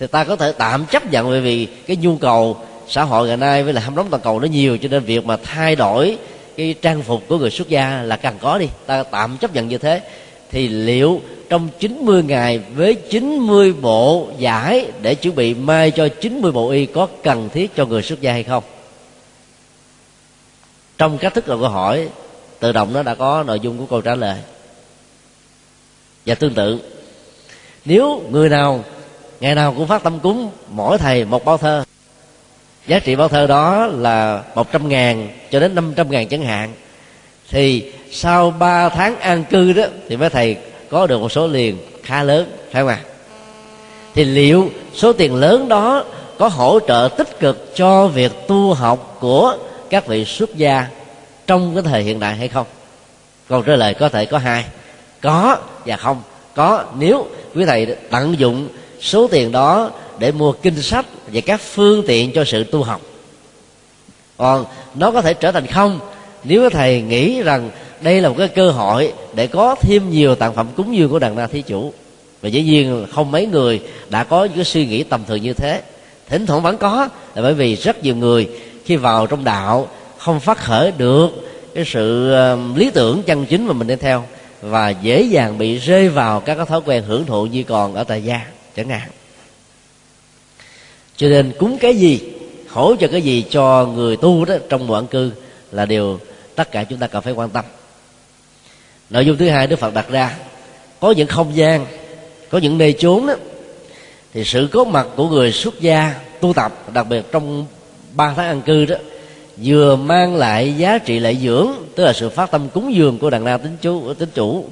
Thì 0.00 0.06
ta 0.06 0.24
có 0.24 0.36
thể 0.36 0.52
tạm 0.52 0.86
chấp 0.86 1.12
nhận 1.12 1.30
bởi 1.30 1.40
vì 1.40 1.66
cái 1.86 1.96
nhu 1.96 2.16
cầu 2.16 2.56
xã 2.88 3.02
hội 3.02 3.28
ngày 3.28 3.36
nay 3.36 3.62
với 3.62 3.72
là 3.72 3.80
hâm 3.80 3.94
nóng 3.94 4.06
toàn 4.10 4.22
cầu 4.22 4.40
nó 4.40 4.46
nhiều, 4.46 4.78
cho 4.78 4.88
nên 4.88 5.04
việc 5.04 5.24
mà 5.24 5.36
thay 5.36 5.76
đổi 5.76 6.18
cái 6.56 6.74
trang 6.82 7.02
phục 7.02 7.28
của 7.28 7.38
người 7.38 7.50
xuất 7.50 7.68
gia 7.68 8.02
là 8.02 8.16
cần 8.16 8.36
có 8.40 8.58
đi, 8.58 8.68
ta 8.86 9.02
tạm 9.02 9.36
chấp 9.38 9.54
nhận 9.54 9.68
như 9.68 9.78
thế. 9.78 10.02
Thì 10.50 10.68
liệu 10.68 11.20
trong 11.48 11.68
90 11.78 12.22
ngày 12.22 12.58
với 12.74 12.94
90 12.94 13.72
bộ 13.72 14.28
giải 14.38 14.86
để 15.02 15.14
chuẩn 15.14 15.34
bị 15.34 15.54
mai 15.54 15.90
cho 15.90 16.08
90 16.08 16.52
bộ 16.52 16.70
y 16.70 16.86
có 16.86 17.08
cần 17.22 17.48
thiết 17.48 17.76
cho 17.76 17.86
người 17.86 18.02
xuất 18.02 18.20
gia 18.20 18.32
hay 18.32 18.42
không? 18.42 18.64
Trong 20.98 21.18
cách 21.18 21.34
thức 21.34 21.48
là 21.48 21.56
câu 21.60 21.68
hỏi, 21.68 22.08
tự 22.58 22.72
động 22.72 22.92
nó 22.92 23.02
đã 23.02 23.14
có 23.14 23.42
nội 23.46 23.60
dung 23.60 23.78
của 23.78 23.86
câu 23.86 24.00
trả 24.00 24.14
lời. 24.14 24.38
Và 26.26 26.34
tương 26.34 26.54
tự, 26.54 26.80
nếu 27.84 28.22
người 28.30 28.48
nào, 28.48 28.84
ngày 29.40 29.54
nào 29.54 29.74
cũng 29.76 29.86
phát 29.86 30.02
tâm 30.02 30.20
cúng, 30.20 30.50
mỗi 30.70 30.98
thầy 30.98 31.24
một 31.24 31.44
bao 31.44 31.58
thơ 31.58 31.84
giá 32.86 32.98
trị 32.98 33.16
bao 33.16 33.28
thơ 33.28 33.46
đó 33.46 33.86
là 33.86 34.42
một 34.54 34.72
trăm 34.72 34.88
ngàn 34.88 35.28
cho 35.50 35.60
đến 35.60 35.74
năm 35.74 35.92
trăm 35.96 36.10
ngàn 36.10 36.28
chẳng 36.28 36.42
hạn. 36.42 36.72
Thì 37.50 37.92
sau 38.10 38.50
ba 38.50 38.88
tháng 38.88 39.20
an 39.20 39.44
cư 39.44 39.72
đó, 39.72 39.84
thì 40.08 40.16
mấy 40.16 40.30
thầy 40.30 40.56
có 40.90 41.06
được 41.06 41.20
một 41.20 41.32
số 41.32 41.46
liền 41.46 41.78
khá 42.02 42.22
lớn, 42.22 42.50
phải 42.72 42.82
không 42.82 42.88
ạ? 42.88 43.00
Thì 44.14 44.24
liệu 44.24 44.70
số 44.94 45.12
tiền 45.12 45.34
lớn 45.34 45.68
đó 45.68 46.04
có 46.38 46.48
hỗ 46.48 46.78
trợ 46.88 47.08
tích 47.18 47.40
cực 47.40 47.76
cho 47.76 48.06
việc 48.06 48.32
tu 48.48 48.74
học 48.74 49.16
của 49.20 49.56
các 49.90 50.06
vị 50.06 50.24
xuất 50.24 50.56
gia 50.56 50.86
trong 51.46 51.74
cái 51.74 51.82
thời 51.82 52.02
hiện 52.02 52.20
đại 52.20 52.34
hay 52.34 52.48
không? 52.48 52.66
Câu 53.48 53.62
trả 53.62 53.76
lời 53.76 53.94
có 53.94 54.08
thể 54.08 54.26
có 54.26 54.38
hai. 54.38 54.64
Có 55.20 55.56
và 55.86 55.96
không. 55.96 56.22
Có 56.54 56.84
nếu 56.98 57.26
quý 57.54 57.64
thầy 57.64 57.86
tận 58.10 58.38
dụng 58.38 58.68
số 59.00 59.28
tiền 59.28 59.52
đó 59.52 59.90
để 60.18 60.32
mua 60.32 60.52
kinh 60.52 60.82
sách 60.82 61.06
và 61.32 61.40
các 61.40 61.60
phương 61.60 62.02
tiện 62.06 62.32
cho 62.32 62.44
sự 62.44 62.64
tu 62.64 62.82
học. 62.82 63.00
Còn 64.36 64.64
nó 64.94 65.10
có 65.10 65.22
thể 65.22 65.34
trở 65.34 65.52
thành 65.52 65.66
không 65.66 66.00
nếu 66.44 66.70
thầy 66.70 67.00
nghĩ 67.02 67.42
rằng 67.42 67.70
đây 68.00 68.20
là 68.20 68.28
một 68.28 68.34
cái 68.38 68.48
cơ 68.48 68.70
hội 68.70 69.12
để 69.34 69.46
có 69.46 69.74
thêm 69.80 70.10
nhiều 70.10 70.34
tặng 70.34 70.54
phẩm 70.54 70.66
cúng 70.76 70.96
dường 70.96 71.10
của 71.10 71.18
đàn 71.18 71.36
na 71.36 71.46
thí 71.46 71.62
chủ. 71.62 71.92
Và 72.42 72.48
dĩ 72.48 72.62
nhiên 72.62 73.06
không 73.12 73.30
mấy 73.30 73.46
người 73.46 73.80
đã 74.08 74.24
có 74.24 74.44
những 74.44 74.54
cái 74.54 74.64
suy 74.64 74.86
nghĩ 74.86 75.02
tầm 75.02 75.24
thường 75.24 75.42
như 75.42 75.52
thế. 75.52 75.82
Thỉnh 76.28 76.46
thoảng 76.46 76.62
vẫn 76.62 76.78
có, 76.78 77.08
là 77.34 77.42
bởi 77.42 77.54
vì 77.54 77.76
rất 77.76 78.04
nhiều 78.04 78.16
người 78.16 78.48
khi 78.84 78.96
vào 78.96 79.26
trong 79.26 79.44
đạo 79.44 79.88
không 80.18 80.40
phát 80.40 80.58
khởi 80.58 80.92
được 80.98 81.28
cái 81.74 81.84
sự 81.84 82.34
lý 82.74 82.90
tưởng 82.90 83.22
chân 83.22 83.46
chính 83.46 83.66
mà 83.66 83.72
mình 83.72 83.86
nên 83.86 83.98
theo 83.98 84.24
và 84.62 84.90
dễ 84.90 85.22
dàng 85.22 85.58
bị 85.58 85.78
rơi 85.78 86.08
vào 86.08 86.40
các 86.40 86.54
cái 86.54 86.66
thói 86.66 86.80
quen 86.84 87.04
hưởng 87.06 87.26
thụ 87.26 87.46
như 87.46 87.62
còn 87.62 87.94
ở 87.94 88.04
tại 88.04 88.24
gia, 88.24 88.40
chẳng 88.76 88.88
hạn 88.88 89.08
cho 91.16 91.28
nên 91.28 91.52
cúng 91.58 91.78
cái 91.80 91.96
gì 91.96 92.20
hỗ 92.68 92.96
trợ 92.96 93.08
cái 93.08 93.22
gì 93.22 93.44
cho 93.50 93.86
người 93.86 94.16
tu 94.16 94.44
đó, 94.44 94.54
trong 94.68 94.86
mùa 94.86 94.94
ăn 94.94 95.06
cư 95.06 95.30
là 95.72 95.86
điều 95.86 96.20
tất 96.54 96.72
cả 96.72 96.84
chúng 96.84 96.98
ta 96.98 97.06
cần 97.06 97.22
phải 97.22 97.32
quan 97.32 97.50
tâm. 97.50 97.64
Nội 99.10 99.26
dung 99.26 99.36
thứ 99.36 99.48
hai 99.48 99.66
đức 99.66 99.78
phật 99.78 99.94
đặt 99.94 100.08
ra, 100.10 100.36
có 101.00 101.10
những 101.10 101.26
không 101.26 101.56
gian, 101.56 101.86
có 102.50 102.58
những 102.58 102.78
nơi 102.78 102.92
chốn 102.92 103.26
đó, 103.26 103.34
thì 104.32 104.44
sự 104.44 104.68
có 104.72 104.84
mặt 104.84 105.06
của 105.16 105.28
người 105.28 105.52
xuất 105.52 105.80
gia 105.80 106.14
tu 106.40 106.52
tập, 106.52 106.92
đặc 106.94 107.06
biệt 107.08 107.32
trong 107.32 107.66
ba 108.12 108.34
tháng 108.36 108.46
ăn 108.46 108.62
cư 108.62 108.84
đó, 108.84 108.96
vừa 109.56 109.96
mang 109.96 110.36
lại 110.36 110.74
giá 110.78 110.98
trị 110.98 111.18
lợi 111.18 111.36
dưỡng, 111.42 111.68
tức 111.94 112.04
là 112.04 112.12
sự 112.12 112.28
phát 112.28 112.50
tâm 112.50 112.68
cúng 112.68 112.94
dường 112.94 113.18
của 113.18 113.30
đàn 113.30 113.44
na 113.44 113.56
tính 113.56 113.76
chú 113.82 114.14
tính 114.14 114.28
chủ, 114.34 114.64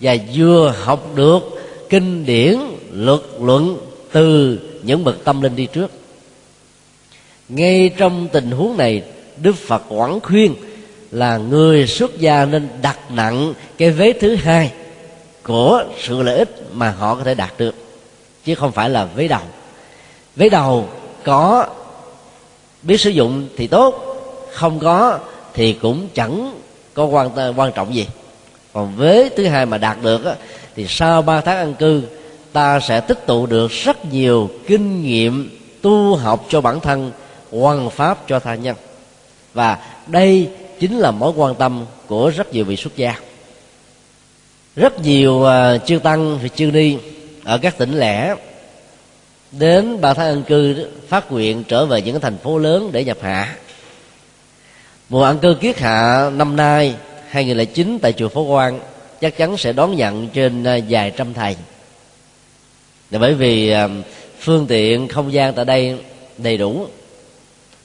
và 0.00 0.16
vừa 0.34 0.74
học 0.84 1.10
được 1.14 1.42
kinh 1.88 2.26
điển, 2.26 2.58
luật 2.92 3.20
luận 3.40 3.78
từ 4.12 4.58
những 4.82 5.04
bậc 5.04 5.24
tâm 5.24 5.42
linh 5.42 5.56
đi 5.56 5.66
trước. 5.66 5.90
Ngay 7.48 7.90
trong 7.96 8.28
tình 8.32 8.50
huống 8.50 8.76
này 8.76 9.02
đức 9.36 9.56
phật 9.56 9.82
quảng 9.88 10.20
khuyên 10.20 10.54
là 11.10 11.36
người 11.36 11.86
xuất 11.86 12.18
gia 12.18 12.44
nên 12.44 12.68
đặt 12.82 13.10
nặng 13.10 13.54
cái 13.78 13.90
vế 13.90 14.12
thứ 14.12 14.34
hai 14.34 14.72
của 15.42 15.84
sự 15.98 16.22
lợi 16.22 16.38
ích 16.38 16.62
mà 16.72 16.90
họ 16.90 17.14
có 17.14 17.22
thể 17.24 17.34
đạt 17.34 17.52
được 17.58 17.74
chứ 18.44 18.54
không 18.54 18.72
phải 18.72 18.90
là 18.90 19.04
vế 19.04 19.28
đầu. 19.28 19.42
Vế 20.36 20.48
đầu 20.48 20.88
có 21.24 21.66
biết 22.82 23.00
sử 23.00 23.10
dụng 23.10 23.48
thì 23.56 23.66
tốt 23.66 24.04
không 24.52 24.78
có 24.78 25.18
thì 25.54 25.72
cũng 25.72 26.08
chẳng 26.14 26.60
có 26.94 27.04
quan 27.04 27.30
quan 27.56 27.72
trọng 27.72 27.94
gì. 27.94 28.06
Còn 28.72 28.96
vế 28.96 29.28
thứ 29.36 29.46
hai 29.46 29.66
mà 29.66 29.78
đạt 29.78 29.96
được 30.02 30.24
á, 30.24 30.34
thì 30.76 30.86
sau 30.88 31.22
ba 31.22 31.40
tháng 31.40 31.56
ăn 31.56 31.74
cư 31.74 32.02
ta 32.58 32.80
sẽ 32.80 33.00
tích 33.00 33.26
tụ 33.26 33.46
được 33.46 33.70
rất 33.70 34.04
nhiều 34.04 34.50
kinh 34.66 35.02
nghiệm 35.02 35.58
tu 35.82 36.16
học 36.16 36.46
cho 36.48 36.60
bản 36.60 36.80
thân 36.80 37.12
hoàn 37.50 37.90
pháp 37.90 38.28
cho 38.28 38.38
tha 38.38 38.54
nhân. 38.54 38.76
Và 39.54 39.78
đây 40.06 40.48
chính 40.80 40.98
là 40.98 41.10
mối 41.10 41.32
quan 41.36 41.54
tâm 41.54 41.84
của 42.06 42.32
rất 42.36 42.52
nhiều 42.52 42.64
vị 42.64 42.76
xuất 42.76 42.96
gia. 42.96 43.14
Rất 44.76 45.02
nhiều 45.02 45.32
uh, 45.32 45.86
chư 45.86 45.98
tăng 45.98 46.38
và 46.42 46.48
chư 46.48 46.70
ni 46.70 46.96
ở 47.44 47.58
các 47.58 47.78
tỉnh 47.78 47.98
lẻ 47.98 48.34
đến 49.52 50.00
ba 50.00 50.14
tháng 50.14 50.26
ân 50.26 50.42
cư 50.42 50.88
phát 51.08 51.32
nguyện 51.32 51.64
trở 51.68 51.86
về 51.86 52.02
những 52.02 52.20
thành 52.20 52.38
phố 52.38 52.58
lớn 52.58 52.90
để 52.92 53.04
nhập 53.04 53.18
hạ. 53.22 53.56
Mùa 55.08 55.24
ăn 55.24 55.38
cư 55.38 55.54
kiết 55.54 55.78
hạ 55.78 56.30
năm 56.34 56.56
nay 56.56 56.94
2009 57.28 57.98
tại 58.02 58.12
chùa 58.12 58.28
Phổ 58.28 58.46
Quang 58.46 58.80
chắc 59.20 59.36
chắn 59.36 59.56
sẽ 59.56 59.72
đón 59.72 59.96
nhận 59.96 60.28
trên 60.28 60.64
à, 60.64 60.78
vài 60.88 61.12
trăm 61.16 61.34
thầy 61.34 61.56
là 63.10 63.18
bởi 63.18 63.34
vì 63.34 63.70
à, 63.70 63.88
phương 64.40 64.66
tiện 64.66 65.08
không 65.08 65.32
gian 65.32 65.54
tại 65.54 65.64
đây 65.64 65.98
đầy 66.38 66.56
đủ. 66.56 66.86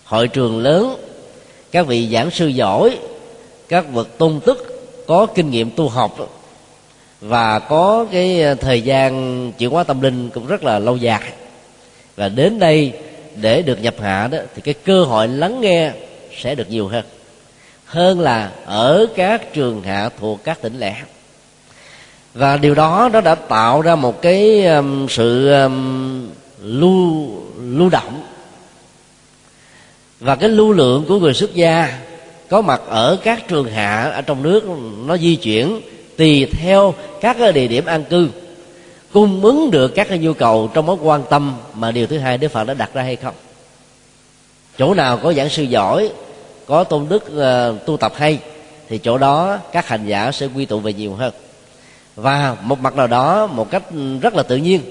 Hội 0.04 0.28
trường 0.28 0.60
lớn, 0.60 0.96
các 1.72 1.88
vị 1.88 2.10
giảng 2.12 2.32
sư 2.32 2.48
giỏi, 2.48 2.98
các 3.70 3.94
bậc 3.94 4.18
tôn 4.18 4.40
tức 4.46 4.86
có 5.08 5.26
kinh 5.26 5.52
nghiệm 5.52 5.72
tu 5.72 5.90
học, 5.90 6.18
và 7.22 7.60
có 7.60 8.06
cái 8.12 8.44
à, 8.44 8.56
thời 8.56 8.82
gian 8.82 9.52
chuyển 9.58 9.70
hóa 9.70 9.84
tâm 9.84 10.02
linh 10.02 10.30
cũng 10.30 10.48
rất 10.48 10.64
là 10.64 10.80
lâu 10.80 10.98
dài. 10.98 11.32
Và 12.16 12.30
đến 12.30 12.60
đây 12.60 12.92
để 13.36 13.62
được 13.62 13.82
nhập 13.82 13.96
hạ 14.02 14.28
đó, 14.32 14.38
thì 14.56 14.62
cái 14.62 14.74
cơ 14.74 15.04
hội 15.04 15.28
lắng 15.28 15.62
nghe 15.62 15.92
sẽ 16.38 16.56
được 16.56 16.70
nhiều 16.70 16.88
hơn. 16.88 17.06
Hơn 17.86 18.20
là 18.20 18.52
ở 18.66 19.06
các 19.16 19.54
trường 19.54 19.84
hạ 19.84 20.10
thuộc 20.20 20.44
các 20.44 20.62
tỉnh 20.62 20.80
lẻ 20.80 20.96
và 22.34 22.58
điều 22.58 22.76
đó 22.76 23.10
nó 23.14 23.22
đã 23.22 23.36
tạo 23.36 23.82
ra 23.82 23.96
một 23.96 24.22
cái 24.22 24.66
um, 24.66 25.08
sự 25.08 25.52
um, 25.52 26.30
lưu 26.64 27.32
lưu 27.62 27.90
động. 27.90 28.24
Và 30.20 30.36
cái 30.36 30.50
lưu 30.50 30.74
lượng 30.74 31.06
của 31.08 31.20
người 31.20 31.34
xuất 31.34 31.54
gia 31.54 32.00
có 32.50 32.62
mặt 32.62 32.82
ở 32.88 33.18
các 33.24 33.48
trường 33.48 33.72
hạ 33.72 34.12
ở 34.16 34.22
trong 34.22 34.44
nước 34.44 34.64
nó 35.06 35.18
di 35.18 35.36
chuyển 35.36 35.82
tùy 36.18 36.46
theo 36.46 36.94
các 37.22 37.38
cái 37.40 37.52
địa 37.52 37.68
điểm 37.68 37.86
an 37.86 38.04
cư 38.04 38.30
cung 39.14 39.42
ứng 39.44 39.72
được 39.72 39.96
các 39.96 40.08
cái 40.10 40.18
nhu 40.18 40.34
cầu 40.34 40.70
trong 40.74 40.86
mối 40.86 40.98
quan 41.02 41.24
tâm 41.30 41.56
mà 41.74 41.92
điều 41.92 42.08
thứ 42.08 42.18
hai 42.18 42.38
đức 42.38 42.52
phật 42.52 42.64
đã 42.64 42.74
đặt 42.74 42.90
ra 42.94 43.02
hay 43.02 43.16
không. 43.16 43.34
Chỗ 44.78 44.94
nào 44.94 45.18
có 45.18 45.34
giảng 45.34 45.50
sư 45.50 45.64
giỏi 45.64 46.12
có 46.66 46.84
tôn 46.84 47.06
đức 47.10 47.24
uh, 47.24 47.86
tu 47.86 47.98
tập 47.98 48.14
hay 48.16 48.40
thì 48.90 48.98
chỗ 48.98 49.18
đó 49.18 49.58
các 49.72 49.88
hành 49.88 50.06
giả 50.06 50.32
sẽ 50.32 50.48
quy 50.56 50.66
tụ 50.66 50.80
về 50.80 50.94
nhiều 50.94 51.14
hơn 51.14 51.34
và 52.16 52.56
một 52.62 52.80
mặt 52.80 52.96
nào 52.96 53.08
đó, 53.08 53.48
một 53.48 53.72
cách 53.72 53.84
rất 54.22 54.36
là 54.36 54.44
tự 54.44 54.56
nhiên, 54.56 54.82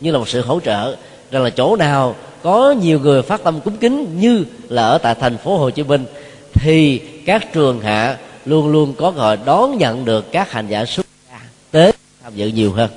như 0.00 0.10
là 0.10 0.18
một 0.18 0.28
sự 0.28 0.42
hỗ 0.42 0.60
trợ, 0.60 0.96
rằng 1.30 1.42
là 1.42 1.50
chỗ 1.50 1.76
nào 1.76 2.16
có 2.42 2.74
nhiều 2.82 3.00
người 3.00 3.22
phát 3.22 3.42
tâm 3.44 3.60
cúng 3.60 3.76
kính 3.76 4.20
như 4.20 4.44
là 4.68 4.82
ở 4.82 4.98
tại 4.98 5.14
thành 5.14 5.38
phố 5.38 5.58
Hồ 5.58 5.70
Chí 5.70 5.82
Minh, 5.82 6.04
thì 6.52 6.98
các 6.98 7.52
trường 7.52 7.80
hạ 7.80 8.18
luôn 8.44 8.68
luôn 8.68 8.94
có 8.94 9.10
gọi 9.10 9.38
đón 9.44 9.78
nhận 9.78 10.04
được 10.04 10.32
các 10.32 10.52
hành 10.52 10.68
giả 10.68 10.84
xuất 10.84 11.06
gia 11.30 11.40
tới 11.70 11.92
tham 12.22 12.34
dự 12.36 12.46
nhiều 12.46 12.72
hơn. 12.72 12.90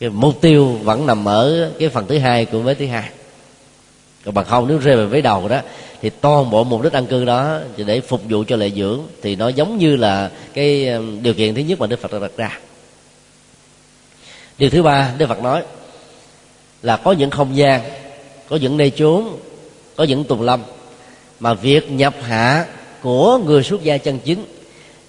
Cái 0.00 0.10
mục 0.10 0.40
tiêu 0.40 0.78
vẫn 0.82 1.06
nằm 1.06 1.28
ở 1.28 1.70
cái 1.78 1.88
phần 1.88 2.06
thứ 2.06 2.18
hai 2.18 2.44
của 2.44 2.60
vế 2.60 2.74
thứ 2.74 2.86
hai. 2.86 3.08
Còn 4.24 4.34
bằng 4.34 4.44
không, 4.44 4.68
nếu 4.68 4.78
rơi 4.78 4.96
vào 4.96 5.06
vế 5.06 5.20
đầu 5.20 5.48
đó 5.48 5.60
thì 6.06 6.10
toàn 6.20 6.50
bộ 6.50 6.64
mục 6.64 6.82
đích 6.82 6.92
ăn 6.92 7.06
cư 7.06 7.24
đó 7.24 7.58
để 7.76 8.00
phục 8.00 8.20
vụ 8.28 8.44
cho 8.48 8.56
lệ 8.56 8.70
dưỡng 8.76 9.00
thì 9.22 9.36
nó 9.36 9.48
giống 9.48 9.78
như 9.78 9.96
là 9.96 10.30
cái 10.54 10.88
um, 10.88 11.22
điều 11.22 11.34
kiện 11.34 11.54
thứ 11.54 11.60
nhất 11.60 11.80
mà 11.80 11.86
đức 11.86 12.00
phật 12.00 12.12
đã 12.12 12.18
đặt 12.18 12.30
ra. 12.36 12.58
Điều 14.58 14.70
thứ 14.70 14.82
ba, 14.82 15.10
đức 15.18 15.26
phật 15.26 15.42
nói 15.42 15.62
là 16.82 16.96
có 16.96 17.12
những 17.12 17.30
không 17.30 17.56
gian, 17.56 17.80
có 18.48 18.56
những 18.56 18.76
nơi 18.76 18.90
chốn, 18.90 19.36
có 19.96 20.04
những 20.04 20.24
tùng 20.24 20.42
lâm 20.42 20.62
mà 21.40 21.54
việc 21.54 21.90
nhập 21.90 22.14
hạ 22.22 22.66
của 23.02 23.38
người 23.38 23.62
xuất 23.62 23.82
gia 23.82 23.98
chân 23.98 24.18
chính, 24.24 24.44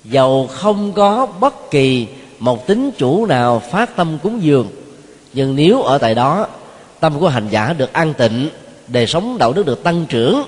dầu 0.03 0.47
không 0.47 0.93
có 0.93 1.25
bất 1.25 1.71
kỳ 1.71 2.07
một 2.39 2.67
tính 2.67 2.91
chủ 2.97 3.25
nào 3.25 3.61
phát 3.71 3.95
tâm 3.95 4.17
cúng 4.23 4.43
dường, 4.43 4.69
nhưng 5.33 5.55
nếu 5.55 5.81
ở 5.81 5.97
tại 5.97 6.15
đó, 6.15 6.47
tâm 6.99 7.19
của 7.19 7.27
hành 7.27 7.47
giả 7.51 7.73
được 7.73 7.93
an 7.93 8.13
tịnh, 8.13 8.49
đời 8.87 9.07
sống 9.07 9.37
đạo 9.37 9.53
đức 9.53 9.65
được 9.65 9.83
tăng 9.83 10.05
trưởng 10.09 10.43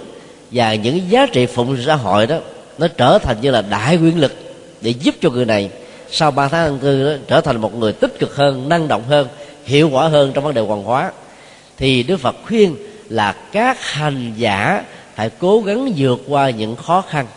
và 0.52 0.76
những 0.76 1.12
giá 1.12 1.26
trị 1.26 1.46
phụng 1.46 1.78
xã 1.86 1.96
hội 1.96 2.28
đó 2.28 2.40
nó 2.78 2.88
trở 2.88 3.20
thành 3.20 3.38
như 3.42 3.52
là 3.52 3.62
đại 3.62 3.98
quyền 3.98 4.20
lực 4.20 4.34
để 4.82 4.90
giúp 4.90 5.16
cho 5.22 5.30
người 5.30 5.46
này 5.46 5.70
sau 6.12 6.32
ba 6.32 6.48
tháng 6.48 6.66
ăn 6.66 6.80
cư 6.80 7.10
đó, 7.10 7.18
trở 7.28 7.42
thành 7.42 7.58
một 7.58 7.76
người 7.76 7.94
tích 7.94 8.20
cực 8.20 8.36
hơn 8.36 8.70
năng 8.70 8.88
động 8.88 9.04
hơn 9.04 9.28
hiệu 9.66 9.90
quả 9.90 10.08
hơn 10.08 10.32
trong 10.34 10.44
vấn 10.44 10.54
đề 10.54 10.62
hoàn 10.62 10.84
hóa. 10.84 11.12
Thì 11.78 12.04
đức 12.04 12.20
phật 12.20 12.36
khuyên 12.48 12.76
là 13.10 13.32
các 13.52 13.84
hành 13.84 14.34
giả 14.38 14.84
phải 15.16 15.30
cố 15.40 15.62
gắng 15.62 15.94
vượt 15.98 16.22
qua 16.28 16.50
những 16.50 16.76
khó 16.76 17.02
khăn 17.02 17.28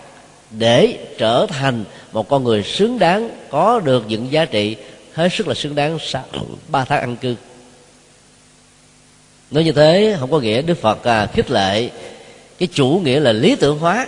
để 0.50 0.98
trở 1.18 1.46
thành 1.46 1.84
một 2.12 2.28
con 2.28 2.44
người 2.44 2.62
xứng 2.62 2.98
đáng 2.98 3.30
có 3.50 3.80
được 3.80 4.04
những 4.08 4.32
giá 4.32 4.44
trị 4.44 4.76
hết 5.12 5.28
sức 5.32 5.48
là 5.48 5.54
xứng 5.54 5.74
đáng 5.74 5.98
sau 6.00 6.24
ba 6.68 6.84
tháng 6.84 7.00
ăn 7.00 7.16
cư. 7.16 7.34
Nói 9.50 9.64
như 9.64 9.72
thế 9.72 10.16
không 10.20 10.30
có 10.30 10.40
nghĩa 10.40 10.62
đức 10.62 10.80
phật 10.80 11.04
à, 11.04 11.26
khích 11.26 11.50
lệ 11.50 11.90
cái 12.62 12.68
chủ 12.72 13.00
nghĩa 13.04 13.20
là 13.20 13.32
lý 13.32 13.54
tưởng 13.54 13.78
hóa, 13.78 14.06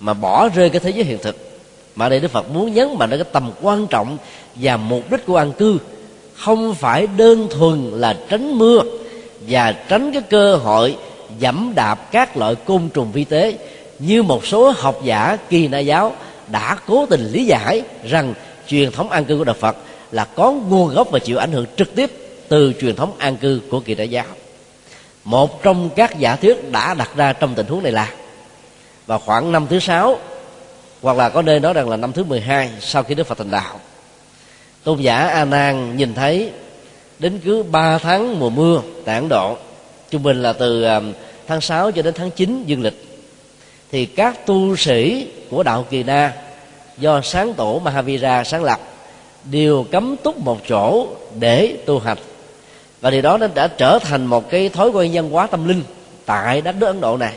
mà 0.00 0.14
bỏ 0.14 0.48
rơi 0.48 0.70
cái 0.70 0.80
thế 0.80 0.90
giới 0.90 1.04
hiện 1.04 1.18
thực. 1.22 1.36
Mà 1.94 2.08
đây 2.08 2.20
đức 2.20 2.30
phật 2.30 2.50
muốn 2.50 2.74
nhấn 2.74 2.88
mạnh 2.98 3.10
đến 3.10 3.22
cái 3.22 3.30
tầm 3.32 3.50
quan 3.62 3.86
trọng 3.86 4.18
và 4.54 4.76
mục 4.76 5.10
đích 5.10 5.26
của 5.26 5.36
an 5.36 5.52
cư. 5.52 5.78
Không 6.34 6.74
phải 6.74 7.06
đơn 7.06 7.48
thuần 7.50 7.90
là 7.94 8.16
tránh 8.28 8.58
mưa 8.58 8.82
và 9.48 9.72
tránh 9.88 10.12
cái 10.12 10.22
cơ 10.22 10.56
hội 10.56 10.96
dẫm 11.38 11.72
đạp 11.74 12.12
các 12.12 12.36
loại 12.36 12.54
côn 12.54 12.88
trùng 12.94 13.12
vi 13.12 13.24
tế, 13.24 13.58
như 13.98 14.22
một 14.22 14.46
số 14.46 14.70
học 14.76 15.00
giả 15.04 15.38
kỳ 15.48 15.68
na 15.68 15.78
giáo 15.78 16.16
đã 16.48 16.76
cố 16.86 17.06
tình 17.06 17.30
lý 17.32 17.44
giải 17.44 17.82
rằng 18.04 18.34
truyền 18.66 18.92
thống 18.92 19.10
an 19.10 19.24
cư 19.24 19.38
của 19.38 19.44
đạo 19.44 19.56
Phật 19.60 19.76
là 20.12 20.24
có 20.24 20.52
nguồn 20.52 20.94
gốc 20.94 21.08
và 21.10 21.18
chịu 21.18 21.38
ảnh 21.38 21.52
hưởng 21.52 21.66
trực 21.76 21.94
tiếp 21.94 22.10
từ 22.48 22.72
truyền 22.80 22.96
thống 22.96 23.12
an 23.18 23.36
cư 23.36 23.60
của 23.70 23.80
kỳ 23.80 23.94
đại 23.94 24.08
giáo 24.08 24.24
một 25.28 25.62
trong 25.62 25.90
các 25.96 26.18
giả 26.18 26.36
thuyết 26.36 26.72
đã 26.72 26.94
đặt 26.94 27.10
ra 27.16 27.32
trong 27.32 27.54
tình 27.54 27.66
huống 27.66 27.82
này 27.82 27.92
là 27.92 28.12
và 29.06 29.18
khoảng 29.18 29.52
năm 29.52 29.66
thứ 29.70 29.78
sáu, 29.78 30.18
hoặc 31.02 31.16
là 31.16 31.28
có 31.28 31.42
nơi 31.42 31.60
nói 31.60 31.72
rằng 31.72 31.88
là 31.88 31.96
năm 31.96 32.12
thứ 32.12 32.24
12 32.24 32.70
sau 32.80 33.02
khi 33.02 33.14
Đức 33.14 33.26
Phật 33.26 33.38
thành 33.38 33.50
đạo, 33.50 33.80
tôn 34.84 34.98
giả 35.00 35.16
A 35.16 35.44
Nan 35.44 35.96
nhìn 35.96 36.14
thấy 36.14 36.50
đến 37.18 37.40
cứ 37.44 37.62
3 37.62 37.98
tháng 37.98 38.38
mùa 38.38 38.50
mưa 38.50 38.82
tại 39.04 39.14
Ấn 39.14 39.28
Độ, 39.28 39.56
trung 40.10 40.22
bình 40.22 40.42
là 40.42 40.52
từ 40.52 40.82
à, 40.82 41.00
tháng 41.46 41.60
6 41.60 41.90
cho 41.90 42.02
đến 42.02 42.14
tháng 42.14 42.30
9 42.30 42.64
dương 42.66 42.82
lịch, 42.82 43.22
thì 43.90 44.06
các 44.06 44.46
tu 44.46 44.76
sĩ 44.76 45.28
của 45.50 45.62
đạo 45.62 45.86
Kỳ 45.90 46.02
Na 46.02 46.32
do 46.98 47.20
sáng 47.20 47.54
tổ 47.54 47.78
Mahavira 47.78 48.44
sáng 48.44 48.64
lập, 48.64 48.80
đều 49.44 49.86
cấm 49.90 50.16
túc 50.16 50.38
một 50.38 50.58
chỗ 50.68 51.06
để 51.38 51.76
tu 51.86 51.98
hành 51.98 52.18
và 53.00 53.10
điều 53.10 53.22
đó 53.22 53.38
nó 53.38 53.46
đã 53.54 53.68
trở 53.68 53.98
thành 53.98 54.26
một 54.26 54.50
cái 54.50 54.68
thói 54.68 54.88
quen 54.88 55.10
văn 55.12 55.30
hóa 55.30 55.46
tâm 55.46 55.68
linh 55.68 55.82
tại 56.26 56.60
đất 56.60 56.76
nước 56.76 56.86
Ấn 56.86 57.00
Độ 57.00 57.16
này. 57.16 57.32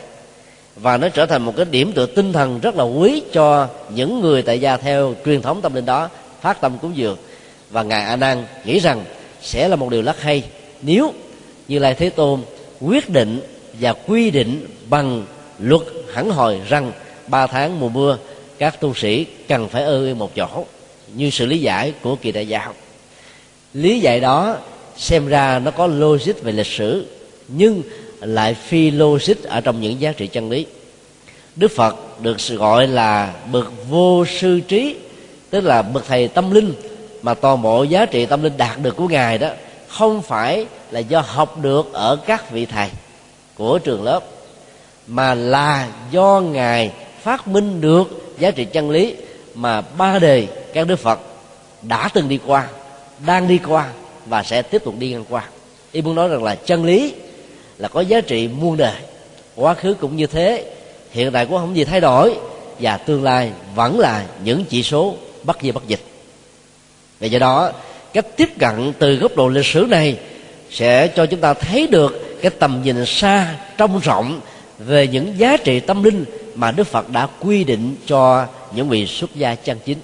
Và 0.76 0.96
nó 0.96 1.08
trở 1.08 1.26
thành 1.26 1.42
một 1.42 1.56
cái 1.56 1.66
điểm 1.70 1.92
tựa 1.92 2.06
tinh 2.06 2.32
thần 2.32 2.60
rất 2.60 2.76
là 2.76 2.84
quý 2.84 3.22
cho 3.32 3.68
những 3.90 4.20
người 4.20 4.42
tại 4.42 4.60
gia 4.60 4.76
theo 4.76 5.14
truyền 5.24 5.42
thống 5.42 5.60
tâm 5.62 5.74
linh 5.74 5.86
đó, 5.86 6.08
phát 6.40 6.60
tâm 6.60 6.78
cúng 6.78 6.96
dường. 6.96 7.16
Và 7.70 7.82
ngài 7.82 8.02
a 8.02 8.16
nan 8.16 8.46
nghĩ 8.64 8.78
rằng 8.78 9.04
sẽ 9.42 9.68
là 9.68 9.76
một 9.76 9.90
điều 9.90 10.02
rất 10.02 10.20
hay 10.20 10.44
nếu 10.82 11.12
như 11.68 11.78
lai 11.78 11.94
thế 11.94 12.10
tôn 12.10 12.40
quyết 12.80 13.10
định 13.10 13.40
và 13.80 13.92
quy 13.92 14.30
định 14.30 14.66
bằng 14.88 15.24
luật 15.58 15.82
hẳn 16.14 16.30
hồi 16.30 16.60
rằng 16.68 16.92
ba 17.26 17.46
tháng 17.46 17.80
mùa 17.80 17.88
mưa, 17.88 18.18
các 18.58 18.80
tu 18.80 18.94
sĩ 18.94 19.26
cần 19.48 19.68
phải 19.68 19.82
ơ 19.82 20.14
một 20.14 20.34
chỗ, 20.34 20.64
như 21.14 21.30
sự 21.30 21.46
lý 21.46 21.58
giải 21.58 21.92
của 22.02 22.16
kỳ 22.16 22.32
đại 22.32 22.48
giáo. 22.48 22.74
Lý 23.74 24.00
giải 24.00 24.20
đó 24.20 24.56
xem 24.96 25.26
ra 25.26 25.58
nó 25.58 25.70
có 25.70 25.86
logic 25.86 26.42
về 26.42 26.52
lịch 26.52 26.66
sử, 26.66 27.06
nhưng 27.48 27.82
lại 28.20 28.54
phi 28.54 28.90
logic 28.90 29.42
ở 29.44 29.60
trong 29.60 29.80
những 29.80 30.00
giá 30.00 30.12
trị 30.12 30.26
chân 30.26 30.50
lý. 30.50 30.66
Đức 31.56 31.70
phật 31.76 32.20
được 32.20 32.36
gọi 32.48 32.86
là 32.86 33.34
bậc 33.52 33.72
vô 33.88 34.24
sư 34.40 34.60
trí, 34.60 34.96
tức 35.50 35.60
là 35.60 35.82
bậc 35.82 36.06
thầy 36.06 36.28
tâm 36.28 36.50
linh, 36.50 36.74
mà 37.22 37.34
toàn 37.34 37.62
bộ 37.62 37.82
giá 37.82 38.06
trị 38.06 38.26
tâm 38.26 38.42
linh 38.42 38.56
đạt 38.56 38.78
được 38.82 38.96
của 38.96 39.08
ngài 39.08 39.38
đó 39.38 39.48
không 39.88 40.22
phải 40.22 40.66
là 40.90 41.00
do 41.00 41.20
học 41.20 41.58
được 41.62 41.92
ở 41.92 42.16
các 42.26 42.50
vị 42.50 42.66
thầy 42.66 42.88
của 43.54 43.78
trường 43.78 44.02
lớp, 44.02 44.20
mà 45.06 45.34
là 45.34 45.88
do 46.10 46.40
ngài 46.40 46.92
phát 47.22 47.48
minh 47.48 47.80
được 47.80 48.34
giá 48.38 48.50
trị 48.50 48.64
chân 48.64 48.90
lý 48.90 49.14
mà 49.54 49.80
ba 49.80 50.18
đề, 50.18 50.46
các 50.74 50.86
đức 50.86 50.98
phật 50.98 51.20
đã 51.82 52.08
từng 52.14 52.28
đi 52.28 52.38
qua, 52.46 52.68
đang 53.26 53.48
đi 53.48 53.58
qua 53.58 53.88
và 54.26 54.42
sẽ 54.42 54.62
tiếp 54.62 54.84
tục 54.84 54.94
đi 54.98 55.10
ngang 55.10 55.24
qua. 55.28 55.48
Ý 55.92 56.02
muốn 56.02 56.14
nói 56.14 56.28
rằng 56.28 56.44
là 56.44 56.54
chân 56.54 56.84
lý 56.84 57.14
là 57.78 57.88
có 57.88 58.00
giá 58.00 58.20
trị 58.20 58.48
muôn 58.48 58.76
đời. 58.76 58.94
Quá 59.56 59.74
khứ 59.74 59.94
cũng 59.94 60.16
như 60.16 60.26
thế, 60.26 60.72
hiện 61.10 61.32
tại 61.32 61.46
cũng 61.46 61.58
không 61.58 61.76
gì 61.76 61.84
thay 61.84 62.00
đổi 62.00 62.34
và 62.80 62.96
tương 62.96 63.22
lai 63.22 63.50
vẫn 63.74 63.98
là 63.98 64.26
những 64.44 64.64
chỉ 64.64 64.82
số 64.82 65.16
bất 65.42 65.58
di 65.62 65.72
bất 65.72 65.88
dịch. 65.88 66.00
Và 67.20 67.26
do 67.26 67.38
đó, 67.38 67.72
cách 68.12 68.26
tiếp 68.36 68.48
cận 68.58 68.92
từ 68.98 69.14
góc 69.14 69.36
độ 69.36 69.48
lịch 69.48 69.66
sử 69.66 69.86
này 69.88 70.16
sẽ 70.70 71.08
cho 71.08 71.26
chúng 71.26 71.40
ta 71.40 71.54
thấy 71.54 71.86
được 71.86 72.38
cái 72.42 72.50
tầm 72.50 72.80
nhìn 72.84 73.06
xa 73.06 73.54
trong 73.76 73.98
rộng 73.98 74.40
về 74.78 75.06
những 75.06 75.38
giá 75.38 75.56
trị 75.56 75.80
tâm 75.80 76.02
linh 76.02 76.24
mà 76.54 76.72
Đức 76.72 76.86
Phật 76.86 77.10
đã 77.10 77.28
quy 77.40 77.64
định 77.64 77.96
cho 78.06 78.46
những 78.74 78.88
vị 78.88 79.06
xuất 79.06 79.34
gia 79.34 79.54
chân 79.54 79.78
chính. 79.84 79.98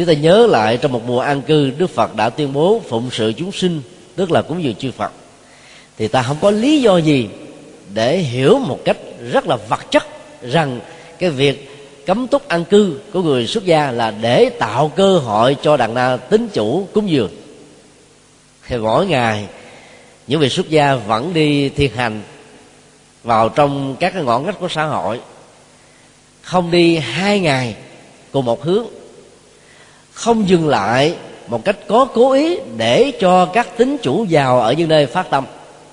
Nếu 0.00 0.06
ta 0.06 0.12
nhớ 0.12 0.46
lại 0.46 0.76
trong 0.76 0.92
một 0.92 1.02
mùa 1.06 1.20
an 1.20 1.42
cư, 1.42 1.70
Đức 1.70 1.90
Phật 1.90 2.16
đã 2.16 2.30
tuyên 2.30 2.52
bố 2.52 2.82
phụng 2.88 3.10
sự 3.12 3.32
chúng 3.36 3.52
sinh, 3.52 3.82
Tức 4.16 4.30
là 4.30 4.42
cúng 4.42 4.64
dường 4.64 4.74
chư 4.74 4.90
Phật. 4.90 5.12
Thì 5.98 6.08
ta 6.08 6.22
không 6.22 6.36
có 6.40 6.50
lý 6.50 6.82
do 6.82 6.96
gì 6.96 7.28
Để 7.94 8.18
hiểu 8.18 8.58
một 8.58 8.78
cách 8.84 8.96
rất 9.32 9.46
là 9.46 9.56
vật 9.68 9.90
chất 9.90 10.06
Rằng 10.42 10.80
cái 11.18 11.30
việc 11.30 11.70
cấm 12.06 12.26
túc 12.26 12.48
an 12.48 12.64
cư 12.64 13.00
của 13.12 13.22
người 13.22 13.46
xuất 13.46 13.64
gia 13.64 13.90
là 13.90 14.10
để 14.10 14.50
tạo 14.58 14.92
cơ 14.96 15.18
hội 15.18 15.56
cho 15.62 15.76
đàn 15.76 15.94
na 15.94 16.16
tính 16.16 16.48
chủ 16.48 16.88
cúng 16.92 17.10
dường. 17.10 17.30
Thì 18.66 18.76
mỗi 18.76 19.06
ngày, 19.06 19.46
những 20.26 20.40
vị 20.40 20.48
xuất 20.48 20.68
gia 20.68 20.94
vẫn 20.94 21.34
đi 21.34 21.68
thiền 21.68 21.90
hành 21.94 22.22
vào 23.24 23.48
trong 23.48 23.96
các 24.00 24.14
cái 24.14 24.22
ngõ 24.22 24.38
ngách 24.38 24.58
của 24.60 24.68
xã 24.68 24.84
hội. 24.84 25.20
Không 26.42 26.70
đi 26.70 26.96
hai 26.96 27.40
ngày 27.40 27.74
cùng 28.32 28.44
một 28.44 28.64
hướng 28.64 28.86
không 30.20 30.48
dừng 30.48 30.68
lại 30.68 31.14
một 31.46 31.64
cách 31.64 31.76
có 31.88 32.04
cố 32.14 32.32
ý 32.32 32.58
để 32.76 33.12
cho 33.20 33.46
các 33.46 33.76
tính 33.76 33.96
chủ 34.02 34.24
giàu 34.24 34.60
ở 34.60 34.72
những 34.72 34.88
nơi 34.88 35.06
phát 35.06 35.30
tâm, 35.30 35.44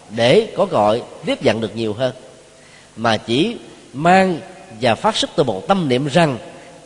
để 0.10 0.48
có 0.58 0.66
gọi 0.66 1.02
tiếp 1.26 1.44
nhận 1.44 1.62
được 1.62 1.76
nhiều 1.76 1.94
hơn, 1.94 2.14
mà 2.96 3.18
chỉ 3.18 3.56
mang 3.94 4.40
và 4.82 4.96
phát 4.96 5.18
xuất 5.18 5.30
từ 5.36 5.44
một 5.44 5.68
tâm 5.68 5.90
niệm 5.90 6.08
rằng 6.08 6.38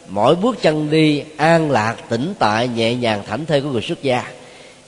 mỗi 0.10 0.36
bước 0.36 0.62
chân 0.62 0.90
đi 0.92 1.24
an 1.38 1.72
lạc, 1.72 1.96
tĩnh 2.10 2.34
tại, 2.40 2.68
nhẹ 2.68 2.96
nhàng, 2.96 3.24
thảnh 3.28 3.46
thơi 3.46 3.62
của 3.62 3.70
người 3.70 3.82
xuất 3.82 4.04
gia 4.04 4.24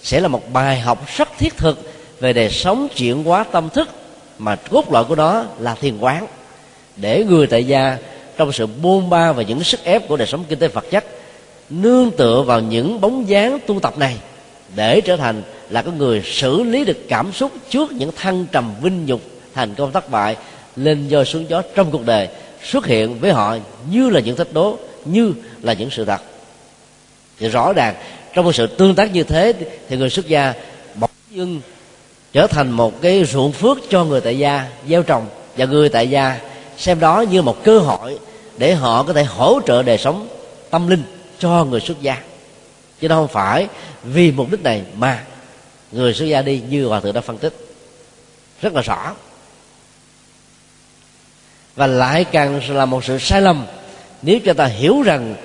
sẽ 0.02 0.20
là 0.20 0.28
một 0.28 0.54
bài 0.54 0.80
học 0.80 1.08
rất 1.18 1.30
thiết 1.38 1.58
thực 1.58 1.94
về 2.20 2.34
đời 2.34 2.50
sống 2.50 2.88
chuyển 2.96 3.24
hóa 3.24 3.44
tâm 3.52 3.70
thức 3.70 3.90
mà 4.38 4.56
cốt 4.56 4.92
lõi 4.92 5.04
của 5.04 5.16
nó 5.16 5.46
là 5.60 5.76
thiền 5.76 5.98
quán, 6.00 6.28
để 6.96 7.26
người 7.30 7.48
tại 7.48 7.64
gia 7.64 7.98
trong 8.38 8.52
sự 8.52 8.68
buôn 8.68 9.10
ba 9.10 9.32
và 9.32 9.44
những 9.44 9.64
sức 9.64 9.84
ép 9.84 10.08
của 10.08 10.18
đời 10.18 10.28
sống 10.28 10.44
kinh 10.50 10.60
tế 10.60 10.68
vật 10.68 10.86
chất 10.92 11.06
nương 11.70 12.12
tựa 12.12 12.42
vào 12.42 12.60
những 12.60 13.02
bóng 13.02 13.30
dáng 13.30 13.60
tu 13.68 13.80
tập 13.80 13.98
này 13.98 14.18
để 14.76 15.02
trở 15.02 15.18
thành 15.18 15.44
là 15.70 15.82
cái 15.82 15.94
người 15.98 16.22
xử 16.26 16.64
lý 16.64 16.86
được 16.86 16.98
cảm 17.08 17.34
xúc 17.34 17.52
trước 17.70 17.92
những 17.92 18.12
thăng 18.16 18.46
trầm 18.52 18.74
vinh 18.82 19.06
nhục, 19.06 19.22
thành 19.54 19.76
công 19.76 19.92
thất 19.92 20.10
bại, 20.10 20.38
lên 20.76 21.08
do 21.08 21.24
xuống 21.24 21.46
gió 21.50 21.62
trong 21.76 21.92
cuộc 21.92 22.06
đời, 22.06 22.28
xuất 22.64 22.86
hiện 22.86 23.20
với 23.20 23.32
họ 23.32 23.58
như 23.92 24.10
là 24.10 24.20
những 24.20 24.36
thách 24.36 24.54
đố, 24.54 24.78
như 25.06 25.34
là 25.62 25.74
những 25.74 25.90
sự 25.90 26.06
thật. 26.06 26.22
Thì 27.40 27.48
rõ 27.48 27.74
ràng, 27.74 27.96
trong 28.34 28.46
một 28.46 28.56
sự 28.56 28.68
tương 28.68 28.96
tác 28.96 29.14
như 29.14 29.24
thế, 29.24 29.54
thì 29.90 29.98
người 29.98 30.10
xuất 30.10 30.28
gia 30.28 30.54
bỗng 30.96 31.10
dưng 31.32 31.62
trở 32.34 32.48
thành 32.48 32.72
một 32.72 33.02
cái 33.02 33.26
ruộng 33.26 33.52
phước 33.52 33.78
cho 33.90 34.06
người 34.06 34.22
tại 34.22 34.38
gia, 34.38 34.68
gieo 34.90 35.04
trồng 35.04 35.28
và 35.58 35.66
người 35.66 35.90
tại 35.90 36.10
gia, 36.10 36.40
xem 36.78 37.00
đó 37.00 37.22
như 37.32 37.42
một 37.42 37.64
cơ 37.64 37.80
hội 37.80 38.20
để 38.58 38.74
họ 38.74 39.04
có 39.04 39.14
thể 39.14 39.24
hỗ 39.24 39.60
trợ 39.66 39.84
đời 39.84 39.98
sống 39.98 40.28
tâm 40.70 40.88
linh 40.88 41.04
cho 41.44 41.66
người 41.66 41.80
xuất 41.80 42.02
gia. 42.02 42.18
Chứ 43.00 43.08
đâu 43.08 43.20
không 43.20 43.34
phải 43.34 43.68
vì 44.04 44.32
mục 44.32 44.52
đích 44.52 44.64
này 44.64 44.84
mà 44.96 45.24
người 45.92 46.14
xuất 46.14 46.26
gia 46.26 46.42
đi 46.42 46.62
như 46.70 46.86
hòa 46.86 47.00
thượng 47.00 47.14
đã 47.14 47.22
phân 47.22 47.38
tích. 47.38 47.54
Rất 48.62 48.74
là 48.74 48.82
rõ. 48.82 49.14
Và 51.76 51.88
lại 51.88 52.24
càng 52.24 52.62
là 52.70 52.86
một 52.86 53.04
sự 53.04 53.20
sai 53.20 53.42
lầm 53.42 53.66
nếu 54.22 54.40
cho 54.46 54.54
ta 54.54 54.66
hiểu 54.66 55.02
rằng 55.02 55.36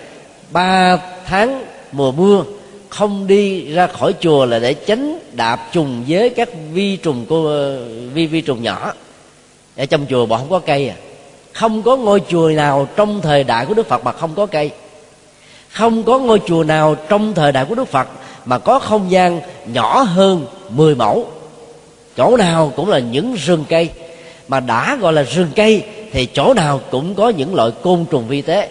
ba 0.50 0.96
tháng 1.26 1.64
mùa 1.92 2.12
mưa 2.12 2.44
không 2.88 3.26
đi 3.26 3.72
ra 3.72 3.87
khỏi 3.87 4.14
chùa 4.20 4.46
là 4.46 4.58
để 4.58 4.74
tránh 4.74 5.18
đạp 5.32 5.68
trùng 5.72 6.04
với 6.08 6.30
các 6.30 6.48
vi 6.72 6.96
trùng 6.96 7.26
cô, 7.28 7.50
vi 8.12 8.26
vi 8.26 8.40
trùng 8.40 8.62
nhỏ. 8.62 8.92
Ở 9.76 9.87
trong 9.87 10.06
chùa 10.11 10.26
bọn 10.26 10.40
không 10.40 10.50
có 10.50 10.58
cây 10.58 10.88
à. 10.88 10.96
Không 11.52 11.82
có 11.82 11.96
ngôi 11.96 12.22
chùa 12.28 12.48
nào 12.48 12.88
trong 12.96 13.20
thời 13.20 13.44
đại 13.44 13.66
của 13.66 13.74
đức 13.74 13.88
phật 13.88 14.04
mà 14.04 14.12
không 14.12 14.34
có 14.34 14.46
cây 14.46 14.70
không 15.72 16.04
có 16.04 16.18
ngôi 16.18 16.40
chùa 16.46 16.64
nào 16.64 16.94
trong 17.09 17.35
thời 17.35 17.52
đại 17.52 17.64
của 17.64 17.74
đức 17.74 17.88
phật 17.88 18.09
mà 18.44 18.59
có 18.59 18.78
không 18.78 19.11
gian 19.11 19.40
nhỏ 19.66 20.02
hơn 20.02 20.46
10 20.68 20.94
mẫu. 20.94 21.26
Chỗ 22.16 22.37
nào 22.37 22.72
cũng 22.76 22.88
là 22.88 22.98
những 22.98 23.35
rừng 23.35 23.64
cây. 23.68 23.90
Mà 24.48 24.61
đã 24.61 24.96
gọi 25.00 25.12
là 25.12 25.22
rừng 25.22 25.50
cây 25.57 25.83
thì 26.12 26.26
chỗ 26.26 26.54
nào 26.54 26.81
cũng 26.90 27.14
có 27.14 27.28
những 27.28 27.54
loại 27.54 27.70
côn 27.83 28.04
trùng 28.11 28.28
vi 28.28 28.42
tế. 28.42 28.68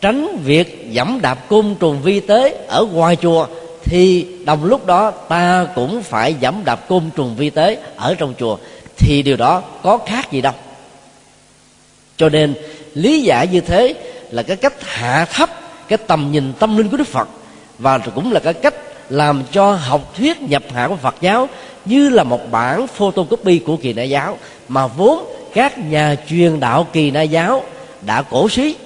Tránh 0.00 0.38
việc 0.44 0.92
dẫm 0.92 1.18
đạp 1.22 1.48
côn 1.48 1.74
trùng 1.80 2.02
vi 2.02 2.20
tế 2.20 2.56
ở 2.68 2.86
ngoài 2.92 3.16
chùa 3.16 3.46
thì 3.84 4.26
đồng 4.44 4.64
lúc 4.64 4.86
đó 4.86 5.10
ta 5.10 5.66
cũng 5.74 6.02
phải 6.02 6.34
dẫm 6.40 6.64
đạp 6.64 6.88
côn 6.88 7.02
trùng 7.16 7.36
vi 7.36 7.50
tế 7.50 7.78
ở 7.96 8.14
trong 8.14 8.34
chùa 8.38 8.56
thì 8.96 9.22
điều 9.22 9.36
đó 9.36 9.62
có 9.82 9.98
khác 10.06 10.32
gì 10.32 10.40
đâu. 10.40 10.52
Cho 12.16 12.28
nên 12.28 12.54
lý 12.94 13.20
giải 13.20 13.46
như 13.46 13.60
thế 13.60 13.94
là 14.30 14.42
cái 14.42 14.56
cách 14.56 14.74
hạ 14.80 15.26
thấp 15.32 15.59
cái 15.90 15.98
tầm 16.06 16.32
nhìn 16.32 16.52
tâm 16.58 16.76
linh 16.76 16.88
của 16.88 16.96
đức 16.96 17.06
phật, 17.06 17.28
và 17.78 17.98
cũng 17.98 18.32
là 18.32 18.40
cái 18.40 18.54
cách 18.54 18.74
làm 19.08 19.42
cho 19.52 19.72
học 19.72 20.14
thuyết 20.16 20.42
nhập 20.42 20.62
hạ 20.74 20.88
của 20.88 20.96
phật 20.96 21.14
giáo 21.20 21.48
như 21.84 22.08
là 22.08 22.24
một 22.24 22.50
bản 22.50 22.86
photocopy 22.86 23.58
của 23.58 23.76
kỳ 23.76 23.92
Na 23.92 24.02
giáo, 24.02 24.38
mà 24.68 24.86
vốn 24.86 25.24
các 25.54 25.78
nhà 25.78 26.16
truyền 26.28 26.60
đạo 26.60 26.86
kỳ 26.92 27.10
na 27.10 27.22
giáo 27.22 27.62
đã 28.06 28.22
cổ 28.22 28.48
suý 28.48 28.76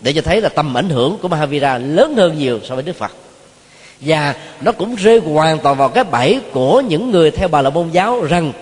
để 0.00 0.12
cho 0.12 0.22
thấy 0.22 0.40
là 0.40 0.48
tầm 0.48 0.76
ảnh 0.76 0.88
hưởng 0.88 1.18
của 1.22 1.28
Mahavira 1.28 1.78
lớn 1.78 2.14
hơn 2.16 2.38
nhiều 2.38 2.60
so 2.68 2.74
với 2.74 2.84
Đức 2.84 2.96
Phật. 2.96 3.12
Và 4.00 4.34
nó 4.60 4.72
cũng 4.72 4.94
rơi 4.94 5.18
hoàn 5.18 5.58
toàn 5.58 5.76
vào 5.76 5.88
cái 5.88 6.04
bẫy 6.04 6.40
của 6.52 6.80
những 6.80 7.10
người 7.10 7.30
theo 7.30 7.48
bà 7.48 7.62
la 7.62 7.70
môn 7.70 7.90
giáo 7.90 8.22
rằng 8.22 8.52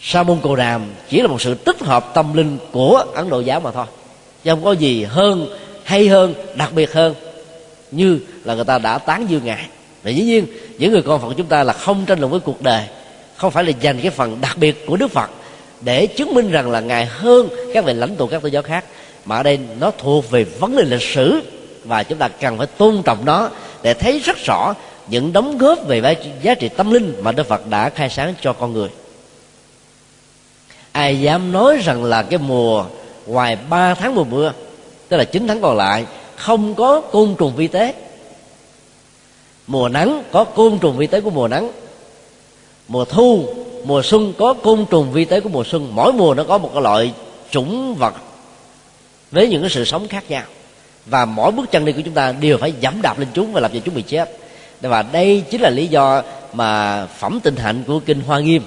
sa 0.00 0.22
môn 0.22 0.38
cồ 0.42 0.56
đàm 0.56 0.82
chỉ 1.08 1.20
là 1.20 1.28
một 1.28 1.42
sự 1.42 1.54
tích 1.54 1.80
hợp 1.80 2.14
tâm 2.14 2.34
linh 2.34 2.58
của 2.72 3.04
ấn 3.14 3.30
độ 3.30 3.40
giáo 3.40 3.60
mà 3.60 3.70
thôi 3.70 3.86
chứ 4.46 4.52
không 4.52 4.64
có 4.64 4.72
gì 4.72 5.04
hơn, 5.04 5.48
hay 5.84 6.08
hơn, 6.08 6.34
đặc 6.54 6.72
biệt 6.74 6.92
hơn. 6.92 7.14
Như 7.90 8.18
là 8.44 8.54
người 8.54 8.64
ta 8.64 8.78
đã 8.78 8.98
tán 8.98 9.26
dương 9.30 9.44
ngài. 9.44 9.66
Và 10.02 10.10
dĩ 10.10 10.22
nhiên, 10.22 10.46
những 10.78 10.92
người 10.92 11.02
con 11.02 11.20
phật 11.20 11.34
chúng 11.36 11.46
ta 11.46 11.64
là 11.64 11.72
không 11.72 12.04
tranh 12.06 12.20
luận 12.20 12.30
với 12.30 12.40
cuộc 12.40 12.62
đời. 12.62 12.84
Không 13.36 13.50
phải 13.50 13.64
là 13.64 13.72
dành 13.80 14.00
cái 14.00 14.10
phần 14.10 14.38
đặc 14.40 14.56
biệt 14.58 14.86
của 14.86 14.96
đức 14.96 15.10
phật 15.10 15.30
để 15.80 16.06
chứng 16.06 16.34
minh 16.34 16.50
rằng 16.50 16.70
là 16.70 16.80
ngài 16.80 17.06
hơn 17.06 17.48
các 17.74 17.84
vị 17.84 17.92
lãnh 17.92 18.16
tụ 18.16 18.26
các 18.26 18.42
tôn 18.42 18.52
giáo 18.52 18.62
khác. 18.62 18.84
Mà 19.24 19.36
ở 19.36 19.42
đây 19.42 19.58
nó 19.80 19.90
thuộc 19.98 20.30
về 20.30 20.44
vấn 20.44 20.76
đề 20.76 20.82
lịch 20.82 21.02
sử 21.02 21.40
và 21.84 22.02
chúng 22.02 22.18
ta 22.18 22.28
cần 22.28 22.58
phải 22.58 22.66
tôn 22.66 23.02
trọng 23.04 23.24
nó 23.24 23.50
để 23.82 23.94
thấy 23.94 24.18
rất 24.18 24.36
rõ 24.44 24.74
những 25.08 25.32
đóng 25.32 25.58
góp 25.58 25.86
về 25.86 26.16
giá 26.42 26.54
trị 26.54 26.68
tâm 26.68 26.90
linh 26.90 27.14
mà 27.22 27.32
Đức 27.32 27.46
Phật 27.46 27.66
đã 27.70 27.90
khai 27.90 28.10
sáng 28.10 28.34
cho 28.42 28.52
con 28.52 28.72
người. 28.72 28.88
Ai 30.92 31.20
dám 31.20 31.52
nói 31.52 31.78
rằng 31.84 32.04
là 32.04 32.22
cái 32.22 32.38
mùa 32.38 32.84
ngoài 33.26 33.56
ba 33.70 33.94
tháng 33.94 34.14
mùa 34.14 34.24
mưa, 34.24 34.52
tức 35.08 35.16
là 35.16 35.24
chín 35.24 35.48
tháng 35.48 35.60
còn 35.60 35.76
lại, 35.76 36.06
không 36.36 36.74
có 36.74 37.00
côn 37.00 37.34
trùng 37.38 37.56
vi 37.56 37.68
tế. 37.68 37.94
Mùa 39.66 39.88
nắng 39.88 40.22
có 40.32 40.44
côn 40.44 40.78
trùng 40.78 40.96
vi 40.96 41.06
tế 41.06 41.20
của 41.20 41.30
mùa 41.30 41.48
nắng. 41.48 41.70
Mùa 42.88 43.04
thu, 43.04 43.46
mùa 43.84 44.02
xuân 44.02 44.32
có 44.38 44.54
côn 44.54 44.86
trùng 44.90 45.12
vi 45.12 45.24
tế 45.24 45.40
của 45.40 45.48
mùa 45.48 45.64
xuân. 45.64 45.90
Mỗi 45.94 46.12
mùa 46.12 46.34
nó 46.34 46.44
có 46.44 46.58
một 46.58 46.70
cái 46.74 46.82
loại 46.82 47.12
chủng 47.50 47.94
vật 47.94 48.14
với 49.30 49.48
những 49.48 49.60
cái 49.60 49.70
sự 49.70 49.84
sống 49.84 50.08
khác 50.08 50.24
nhau. 50.28 50.42
Và 51.06 51.24
mỗi 51.24 51.52
bước 51.52 51.70
chân 51.70 51.84
đi 51.84 51.92
của 51.92 52.00
chúng 52.04 52.14
ta 52.14 52.32
đều 52.32 52.58
phải 52.58 52.72
dẫm 52.80 53.02
đạp 53.02 53.18
lên 53.18 53.28
chúng 53.34 53.52
và 53.52 53.60
làm 53.60 53.72
cho 53.72 53.80
chúng 53.84 53.94
bị 53.94 54.02
chết. 54.02 54.38
Và 54.80 55.02
đây 55.02 55.42
chính 55.50 55.60
là 55.60 55.70
lý 55.70 55.86
do 55.86 56.22
mà 56.52 57.06
phẩm 57.06 57.40
tinh 57.42 57.56
hạnh 57.56 57.84
của 57.86 58.00
kinh 58.00 58.20
hoa 58.20 58.40
nghiêm 58.40 58.62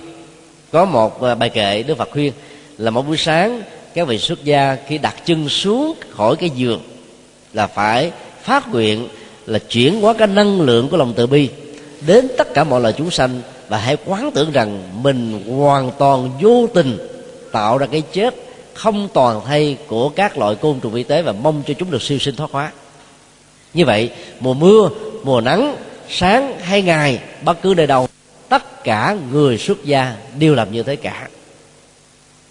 có 0.71 0.85
một 0.85 1.21
à, 1.21 1.35
bài 1.35 1.49
kệ 1.49 1.83
đức 1.83 1.97
phật 1.97 2.09
khuyên 2.11 2.33
là 2.77 2.91
một 2.91 3.07
buổi 3.07 3.17
sáng 3.17 3.61
các 3.93 4.07
vị 4.07 4.17
xuất 4.17 4.43
gia 4.43 4.77
khi 4.87 4.97
đặt 4.97 5.15
chân 5.25 5.49
xuống 5.49 5.95
khỏi 6.09 6.35
cái 6.35 6.49
giường 6.49 6.81
là 7.53 7.67
phải 7.67 8.11
phát 8.43 8.71
nguyện 8.71 9.07
là 9.45 9.59
chuyển 9.59 10.01
hóa 10.01 10.13
cái 10.13 10.27
năng 10.27 10.61
lượng 10.61 10.89
của 10.89 10.97
lòng 10.97 11.13
từ 11.15 11.27
bi 11.27 11.49
đến 12.07 12.27
tất 12.37 12.53
cả 12.53 12.63
mọi 12.63 12.81
loài 12.81 12.93
chúng 12.97 13.11
sanh 13.11 13.41
và 13.67 13.77
hãy 13.77 13.97
quán 14.05 14.31
tưởng 14.31 14.51
rằng 14.51 15.03
mình 15.03 15.43
hoàn 15.57 15.91
toàn 15.97 16.31
vô 16.41 16.67
tình 16.73 16.97
tạo 17.51 17.77
ra 17.77 17.87
cái 17.91 18.01
chết 18.01 18.35
không 18.73 19.07
toàn 19.13 19.41
thay 19.45 19.77
của 19.87 20.09
các 20.09 20.37
loại 20.37 20.55
côn 20.55 20.79
trùng 20.79 20.93
y 20.93 21.03
tế 21.03 21.21
và 21.21 21.31
mong 21.31 21.63
cho 21.67 21.73
chúng 21.73 21.91
được 21.91 22.01
siêu 22.01 22.19
sinh 22.19 22.35
thoát 22.35 22.51
hóa. 22.51 22.71
Như 23.73 23.85
vậy, 23.85 24.11
mùa 24.39 24.53
mưa, 24.53 24.89
mùa 25.23 25.41
nắng, 25.41 25.75
sáng 26.09 26.59
hay 26.59 26.81
ngày, 26.81 27.19
bất 27.43 27.61
cứ 27.61 27.73
nơi 27.77 27.87
đâu, 27.87 28.07
tất 28.49 28.83
cả 28.83 29.17
người 29.31 29.57
xuất 29.57 29.85
gia 29.85 30.15
đều 30.39 30.55
làm 30.55 30.71
như 30.71 30.83
thế 30.83 30.95
cả. 30.95 31.27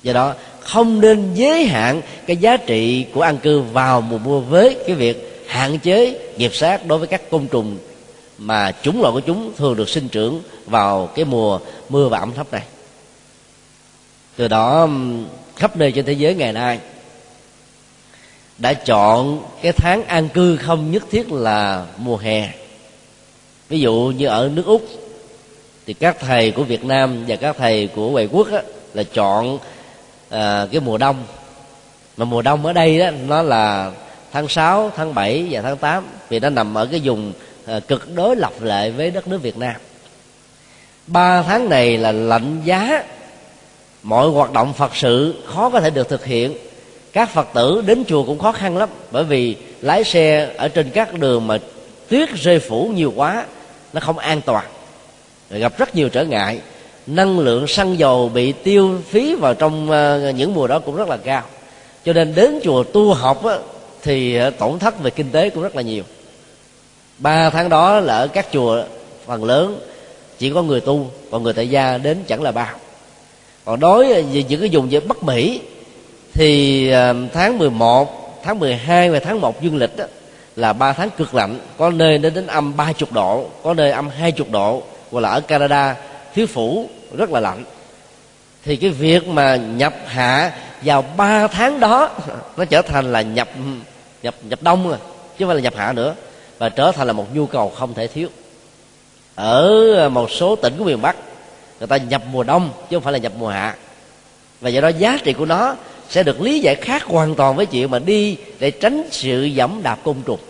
Do 0.03 0.13
đó 0.13 0.35
không 0.69 1.01
nên 1.01 1.35
giới 1.35 1.65
hạn 1.65 2.03
cái 2.27 2.37
giá 2.37 2.57
trị 2.57 3.07
của 3.15 3.21
an 3.21 3.39
cư 3.39 3.61
vào 3.61 4.01
mùa 4.01 4.19
mưa 4.19 4.39
với 4.39 4.77
cái 4.87 4.97
việc 4.97 5.45
hạn 5.49 5.79
chế 5.79 6.19
nghiệp 6.37 6.55
sát 6.55 6.87
đối 6.87 6.99
với 6.99 7.09
các 7.09 7.31
côn 7.31 7.49
trùng 7.49 7.79
mà 8.39 8.73
chúng 8.83 9.01
loại 9.01 9.13
của 9.13 9.21
chúng 9.21 9.53
thường 9.57 9.77
được 9.77 9.89
sinh 9.89 10.09
trưởng 10.09 10.43
vào 10.67 11.07
cái 11.07 11.25
mùa 11.25 11.61
mưa 11.89 12.09
và 12.09 12.19
ẩm 12.19 12.33
thấp 12.33 12.53
này. 12.53 12.63
Từ 14.37 14.49
đó 14.49 14.89
khắp 15.57 15.77
nơi 15.77 15.93
trên 15.93 16.05
thế 16.05 16.13
giới 16.13 16.35
ngày 16.35 16.53
nay 16.53 16.79
đã 18.59 18.75
chọn 18.75 19.43
cái 19.63 19.73
tháng 19.73 20.05
an 20.05 20.29
cư 20.29 20.57
không 20.57 20.91
nhất 20.91 21.03
thiết 21.11 21.33
là 21.33 21.87
mùa 21.99 22.17
hè. 22.17 22.51
Ví 23.69 23.81
dụ 23.81 24.13
như 24.17 24.27
ở 24.27 24.51
nước 24.55 24.67
úc 24.67 24.83
thì 25.87 25.95
các 25.95 26.17
thầy 26.21 26.51
của 26.51 26.63
việt 26.63 26.85
nam 26.85 27.25
và 27.29 27.37
các 27.37 27.57
thầy 27.59 27.87
của 27.87 28.11
ngoại 28.11 28.29
quốc 28.33 28.53
á, 28.53 28.63
là 28.95 29.03
chọn 29.03 29.59
à, 30.31 30.67
cái 30.73 30.81
mùa 30.81 30.99
đông. 30.99 31.25
Mà 32.17 32.25
mùa 32.25 32.43
đông 32.43 32.67
ở 32.67 32.73
đây 32.73 32.99
đó 32.99 33.11
nó 33.29 33.43
là 33.43 33.93
tháng 34.33 34.49
6, 34.49 34.91
tháng 34.97 35.15
7 35.15 35.47
và 35.51 35.63
tháng 35.63 35.77
8 35.77 36.07
vì 36.29 36.41
nó 36.41 36.51
nằm 36.51 36.75
ở 36.75 36.87
cái 36.87 37.01
vùng 37.05 37.33
à, 37.67 37.81
cực 37.89 38.15
đối 38.15 38.37
lập 38.37 38.53
lại 38.61 38.91
với 38.91 39.11
đất 39.11 39.29
nước 39.29 39.43
Việt 39.43 39.57
Nam. 39.57 39.75
Ba 41.07 41.43
tháng 41.43 41.69
này 41.69 41.99
là 41.99 42.13
lạnh 42.13 42.61
giá. 42.65 43.05
Mọi 44.03 44.29
hoạt 44.29 44.53
động 44.53 44.73
phật 44.73 44.97
sự 44.97 45.35
khó 45.47 45.71
có 45.71 45.81
thể 45.81 45.91
được 45.91 46.09
thực 46.09 46.25
hiện. 46.25 46.55
Các 47.13 47.31
phật 47.31 47.49
tử 47.55 47.83
đến 47.87 48.05
chùa 48.09 48.25
cũng 48.25 48.39
khó 48.39 48.53
khăn 48.53 48.77
lắm. 48.77 48.89
Bởi 49.11 49.25
vì 49.25 49.57
lái 49.81 50.05
xe 50.05 50.51
ở 50.57 50.69
trên 50.69 50.91
các 50.91 51.15
đường 51.15 51.47
mà 51.47 51.59
tuyết 52.09 52.29
rơi 52.35 52.59
phủ 52.59 52.93
nhiều 52.95 53.13
quá 53.17 53.45
nó 53.93 54.01
không 54.01 54.19
an 54.19 54.41
toàn. 54.41 54.65
Gặp 55.51 55.79
rất 55.79 55.95
nhiều 55.95 56.09
trở 56.09 56.25
ngại 56.25 56.61
năng 57.09 57.39
lượng 57.39 57.67
xăng 57.67 57.99
dầu 57.99 58.31
bị 58.35 58.53
tiêu 58.53 58.99
phí 59.09 59.35
vào 59.35 59.55
trong 59.55 59.91
ờ, 59.91 60.33
những 60.37 60.55
mùa 60.55 60.67
đó 60.67 60.79
cũng 60.79 60.97
rất 60.97 61.09
là 61.09 61.17
cao. 61.17 61.43
Cho 62.05 62.13
nên 62.13 62.35
đến 62.35 62.61
chùa 62.65 62.83
tu 62.83 63.13
học 63.13 63.45
á, 63.45 63.57
thì 64.03 64.37
ờ, 64.37 64.51
tổn 64.51 64.79
thất 64.79 65.01
về 65.03 65.11
kinh 65.11 65.31
tế 65.31 65.51
cũng 65.51 65.63
rất 65.63 65.77
là 65.77 65.83
nhiều. 65.83 66.03
Ba 67.19 67.51
tháng 67.51 67.69
đó 67.69 68.01
là 68.01 68.17
ở 68.17 68.27
các 68.27 68.47
chùa 68.53 68.83
phần 69.27 69.45
lớn 69.45 69.81
chỉ 70.39 70.51
có 70.51 70.63
người 70.63 70.81
tu 70.81 71.11
còn 71.31 71.43
người 71.43 71.53
tại 71.53 71.69
gia 71.69 71.99
đến 71.99 72.19
chẳng 72.27 72.43
là 72.43 72.53
bao 72.53 72.75
còn 73.65 73.81
đối 73.81 74.13
ờ, 74.13 74.23
với 74.33 74.45
những 74.49 74.61
cái 74.61 74.69
vùng 74.73 74.89
về 74.89 75.01
bắc 75.01 75.23
mỹ 75.23 75.61
thì 76.35 76.91
tháng 77.33 77.59
11, 77.59 78.41
tháng 78.45 78.59
12 78.59 79.11
và 79.11 79.19
tháng 79.19 79.41
1 79.41 79.63
dương 79.63 79.77
lịch 79.77 79.97
đó, 79.97 80.05
là 80.57 80.73
ba 80.73 80.93
tháng 80.93 81.11
cực 81.11 81.35
lạnh 81.35 81.59
có 81.79 81.91
nơi 81.91 82.19
đến 82.19 82.35
đến 82.35 82.47
âm 82.47 82.77
30 82.77 82.95
độ 83.11 83.45
có 83.63 83.75
nơi 83.75 83.91
âm 83.91 84.09
20 84.09 84.47
độ 84.51 84.83
hoặc 85.11 85.21
là 85.21 85.29
ở 85.29 85.41
Canada 85.41 85.97
thiếu 86.35 86.47
phủ 86.47 86.89
rất 87.17 87.31
là 87.31 87.41
lạnh. 87.41 87.65
Thì 88.65 88.77
cái 88.77 88.91
việc 88.91 89.29
mà 89.29 89.57
nhập 89.57 89.95
hạ 90.07 90.53
vào 90.83 91.05
ba 91.17 91.47
tháng 91.47 91.81
đó, 91.81 92.11
nó 92.57 92.65
trở 92.65 92.83
thành 92.83 93.13
là 93.13 93.23
nhập 93.23 93.49
nhập 94.23 94.35
nhập 94.43 94.63
đông 94.63 94.89
rồi, 94.89 94.99
chứ 95.39 95.45
không 95.45 95.49
phải 95.49 95.57
là 95.57 95.63
nhập 95.63 95.75
hạ 95.77 95.93
nữa, 95.93 96.15
và 96.59 96.69
trở 96.69 96.93
thành 96.93 97.07
là 97.07 97.13
một 97.13 97.35
nhu 97.35 97.47
cầu 97.47 97.73
không 97.77 97.95
thể 97.95 98.07
thiếu. 98.07 98.29
Ở 99.35 100.09
một 100.09 100.31
số 100.31 100.57
tỉnh 100.57 100.75
của 100.79 100.85
miền 100.85 101.03
bắc, 101.03 101.17
người 101.79 101.87
ta 101.87 101.97
nhập 101.97 102.23
mùa 102.33 102.43
đông 102.43 102.71
chứ 102.91 102.97
không 102.97 103.03
phải 103.03 103.13
là 103.13 103.19
nhập 103.19 103.33
mùa 103.39 103.49
hạ. 103.49 103.77
Và 104.61 104.71
do 104.71 104.81
đó 104.81 104.89
giá 104.89 105.19
trị 105.25 105.33
của 105.33 105.47
nó 105.47 105.75
sẽ 106.09 106.23
được 106.23 106.41
lý 106.41 106.61
giải 106.61 106.75
khác 106.75 107.05
hoàn 107.05 107.35
toàn 107.35 107.57
với 107.57 107.67
chuyện 107.67 107.91
mà 107.91 107.99
đi 107.99 108.37
để 108.59 108.71
tránh 108.71 109.09
sự 109.11 109.45
dẫm 109.45 109.81
đạp 109.83 109.99
côn 110.05 110.17
trùng. 110.27 110.41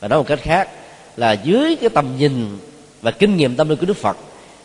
Và 0.00 0.08
nói 0.08 0.18
một 0.18 0.26
cách 0.28 0.40
khác 0.42 0.68
là 1.16 1.32
dưới 1.32 1.76
cái 1.76 1.90
tầm 1.90 2.16
nhìn 2.18 2.58
và 3.02 3.10
kinh 3.10 3.36
nghiệm 3.36 3.56
tâm 3.56 3.68
linh 3.68 3.78
của 3.78 3.86
đức 3.86 3.96
phật 3.96 4.16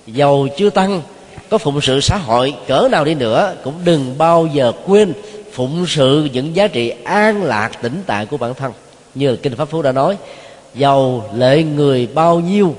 giàu 0.08 0.48
chưa 0.58 0.70
tăng, 0.70 1.02
có 1.50 1.58
phụng 1.58 1.82
sự 1.82 2.02
xã 2.02 2.18
hội, 2.18 2.54
cỡ 2.68 2.88
nào 2.92 3.06
đi 3.06 3.14
nữa, 3.14 3.56
cũng 3.64 3.74
đừng 3.86 4.18
bao 4.18 4.48
giờ 4.54 4.72
quên 4.86 5.14
phụng 5.52 5.86
sự 5.88 6.30
những 6.34 6.56
giá 6.56 6.68
trị 6.68 6.94
an 7.04 7.44
lạc 7.44 7.72
tĩnh 7.82 8.04
tại 8.06 8.26
của 8.26 8.38
bản 8.38 8.54
thân. 8.54 8.72
Như 9.16 9.30
là 9.30 9.36
kinh 9.44 9.56
pháp 9.56 9.66
phú 9.66 9.82
đã 9.82 9.92
nói 9.92 10.18
giàu 10.76 11.30
lệ 11.36 11.64
người 11.64 12.08
bao 12.14 12.40
nhiêu, 12.40 12.76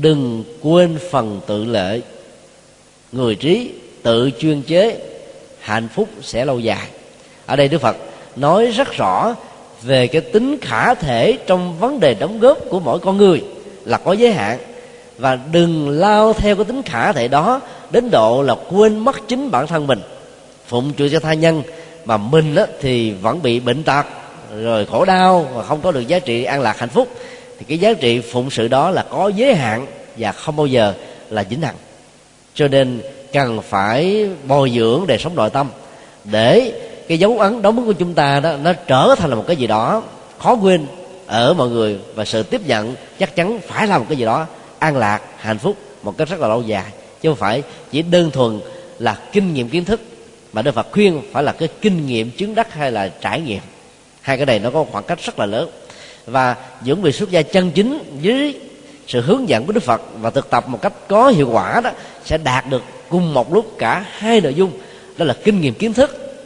đừng 0.00 0.44
quên 0.62 0.98
phần 1.10 1.40
tự 1.46 1.64
lệ. 1.64 2.00
Người 3.12 3.34
trí 3.34 3.70
tự 4.02 4.30
chuyên 4.38 4.62
chế, 4.62 4.98
hạnh 5.60 5.88
phúc 5.94 6.08
sẽ 6.22 6.44
lâu 6.44 6.58
dài. 6.58 6.86
Ở 7.46 7.56
đây 7.56 7.68
đức 7.68 7.80
phật 7.80 7.96
nói 8.36 8.66
rất 8.66 8.92
rõ 8.92 9.34
về 9.82 10.06
cái 10.06 10.20
tính 10.20 10.58
khả 10.60 10.94
thể 10.94 11.38
trong 11.46 11.78
vấn 11.78 12.00
đề 12.00 12.14
đóng 12.14 12.40
góp 12.40 12.58
của 12.70 12.80
mỗi 12.80 12.98
con 12.98 13.16
người 13.16 13.42
là 13.84 13.98
có 13.98 14.12
giới 14.12 14.32
hạn 14.32 14.58
và 15.22 15.38
đừng 15.52 15.88
lao 15.88 16.32
theo 16.32 16.56
cái 16.56 16.64
tính 16.64 16.82
khả 16.82 17.12
thể 17.12 17.28
đó 17.28 17.60
đến 17.90 18.10
độ 18.10 18.42
là 18.42 18.54
quên 18.70 18.98
mất 18.98 19.28
chính 19.28 19.50
bản 19.50 19.66
thân 19.66 19.86
mình. 19.86 20.00
Phụng 20.66 20.92
chữa 20.92 21.08
cho 21.08 21.20
tha 21.20 21.34
nhân 21.34 21.62
mà 22.04 22.16
mình 22.16 22.54
á, 22.54 22.66
thì 22.80 23.10
vẫn 23.10 23.42
bị 23.42 23.60
bệnh 23.60 23.82
tật 23.82 24.06
rồi 24.62 24.86
khổ 24.86 25.04
đau 25.04 25.48
và 25.54 25.62
không 25.62 25.80
có 25.80 25.92
được 25.92 26.00
giá 26.00 26.18
trị 26.18 26.44
an 26.44 26.60
lạc 26.60 26.78
hạnh 26.78 26.88
phúc. 26.88 27.08
Thì 27.58 27.64
cái 27.68 27.78
giá 27.78 27.94
trị 27.94 28.20
phụng 28.20 28.50
sự 28.50 28.68
đó 28.68 28.90
là 28.90 29.04
có 29.10 29.28
giới 29.28 29.54
hạn 29.54 29.86
và 30.16 30.32
không 30.32 30.56
bao 30.56 30.66
giờ 30.66 30.94
là 31.30 31.44
dính 31.50 31.62
hằng. 31.62 31.76
Cho 32.54 32.68
nên 32.68 33.00
cần 33.32 33.62
phải 33.62 34.28
bồi 34.48 34.70
dưỡng 34.70 35.06
đời 35.06 35.18
sống 35.18 35.34
nội 35.34 35.50
tâm 35.50 35.68
để 36.24 36.72
cái 37.08 37.18
dấu 37.18 37.38
ấn 37.38 37.62
đóng 37.62 37.86
của 37.86 37.92
chúng 37.92 38.14
ta 38.14 38.40
đó 38.40 38.52
nó 38.62 38.72
trở 38.72 39.14
thành 39.18 39.30
là 39.30 39.36
một 39.36 39.44
cái 39.46 39.56
gì 39.56 39.66
đó 39.66 40.02
khó 40.38 40.54
quên 40.54 40.86
ở 41.26 41.54
mọi 41.54 41.68
người 41.68 41.98
và 42.14 42.24
sự 42.24 42.42
tiếp 42.42 42.60
nhận 42.66 42.94
chắc 43.18 43.36
chắn 43.36 43.60
phải 43.68 43.86
là 43.86 43.98
một 43.98 44.04
cái 44.08 44.18
gì 44.18 44.24
đó 44.24 44.46
an 44.82 44.96
lạc, 44.96 45.20
hạnh 45.38 45.58
phúc 45.58 45.76
một 46.02 46.18
cách 46.18 46.28
rất 46.28 46.40
là 46.40 46.48
lâu 46.48 46.62
dài. 46.62 46.84
Chứ 47.20 47.28
không 47.28 47.38
phải 47.38 47.62
chỉ 47.90 48.02
đơn 48.02 48.30
thuần 48.30 48.60
là 48.98 49.18
kinh 49.32 49.54
nghiệm 49.54 49.68
kiến 49.68 49.84
thức, 49.84 50.00
mà 50.52 50.62
Đức 50.62 50.74
Phật 50.74 50.86
khuyên 50.92 51.22
phải 51.32 51.42
là 51.42 51.52
cái 51.52 51.68
kinh 51.80 52.06
nghiệm 52.06 52.30
chứng 52.30 52.54
đắc 52.54 52.72
hay 52.72 52.92
là 52.92 53.08
trải 53.08 53.40
nghiệm. 53.40 53.60
Hai 54.20 54.36
cái 54.36 54.46
này 54.46 54.58
nó 54.58 54.70
có 54.70 54.84
khoảng 54.92 55.04
cách 55.04 55.18
rất 55.24 55.38
là 55.38 55.46
lớn. 55.46 55.70
Và 56.26 56.56
những 56.84 57.02
vị 57.02 57.12
xuất 57.12 57.30
gia 57.30 57.42
chân 57.42 57.70
chính 57.70 58.18
dưới 58.20 58.54
sự 59.06 59.20
hướng 59.20 59.48
dẫn 59.48 59.66
của 59.66 59.72
Đức 59.72 59.82
Phật 59.82 60.02
và 60.20 60.30
thực 60.30 60.50
tập 60.50 60.68
một 60.68 60.82
cách 60.82 60.92
có 61.08 61.28
hiệu 61.28 61.48
quả 61.52 61.80
đó 61.80 61.90
sẽ 62.24 62.38
đạt 62.38 62.70
được 62.70 62.82
cùng 63.08 63.34
một 63.34 63.52
lúc 63.52 63.78
cả 63.78 64.04
hai 64.10 64.40
nội 64.40 64.54
dung. 64.54 64.72
Đó 65.16 65.24
là 65.24 65.34
kinh 65.44 65.60
nghiệm 65.60 65.74
kiến 65.74 65.92
thức 65.92 66.38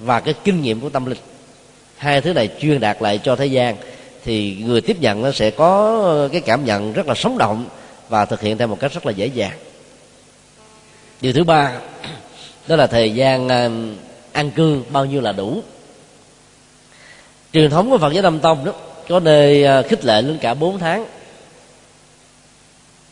và 0.00 0.20
cái 0.20 0.34
kinh 0.44 0.62
nghiệm 0.62 0.80
của 0.80 0.88
tâm 0.88 1.06
linh. 1.06 1.18
Hai 1.96 2.20
thứ 2.20 2.32
này 2.32 2.50
chuyên 2.60 2.80
đạt 2.80 3.02
lại 3.02 3.20
cho 3.24 3.36
thế 3.36 3.46
gian 3.46 3.76
thì 4.24 4.56
người 4.60 4.80
tiếp 4.80 4.96
nhận 5.00 5.22
nó 5.22 5.32
sẽ 5.32 5.50
có 5.50 6.28
cái 6.32 6.40
cảm 6.40 6.64
nhận 6.64 6.92
rất 6.92 7.06
là 7.06 7.14
sống 7.14 7.38
động 7.38 7.66
và 8.08 8.24
thực 8.24 8.40
hiện 8.40 8.58
theo 8.58 8.68
một 8.68 8.80
cách 8.80 8.92
rất 8.92 9.06
là 9.06 9.12
dễ 9.12 9.26
dàng. 9.26 9.58
Điều 11.20 11.32
thứ 11.32 11.44
ba, 11.44 11.72
đó 12.66 12.76
là 12.76 12.86
thời 12.86 13.14
gian 13.14 13.48
ờ, 13.48 13.70
an 14.32 14.50
cư 14.50 14.82
bao 14.90 15.04
nhiêu 15.04 15.20
là 15.20 15.32
đủ. 15.32 15.62
Truyền 17.52 17.70
thống 17.70 17.90
của 17.90 17.98
phật 17.98 18.12
giáo 18.12 18.22
nam 18.22 18.40
tông 18.40 18.64
đó, 18.64 18.72
có 19.08 19.20
nơi 19.20 19.64
ờ, 19.64 19.82
khích 19.82 20.04
lệ 20.04 20.22
lên 20.22 20.38
cả 20.38 20.54
4 20.54 20.78
tháng. 20.78 21.06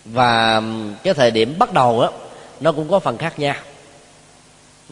Và 0.05 0.62
cái 1.03 1.14
thời 1.14 1.31
điểm 1.31 1.55
bắt 1.59 1.72
đầu 1.72 2.03
đó 2.03 2.12
nó 2.61 2.72
cũng 2.72 2.88
có 2.90 2.98
phần 2.98 3.18
khác 3.18 3.38
nhau. 3.38 3.55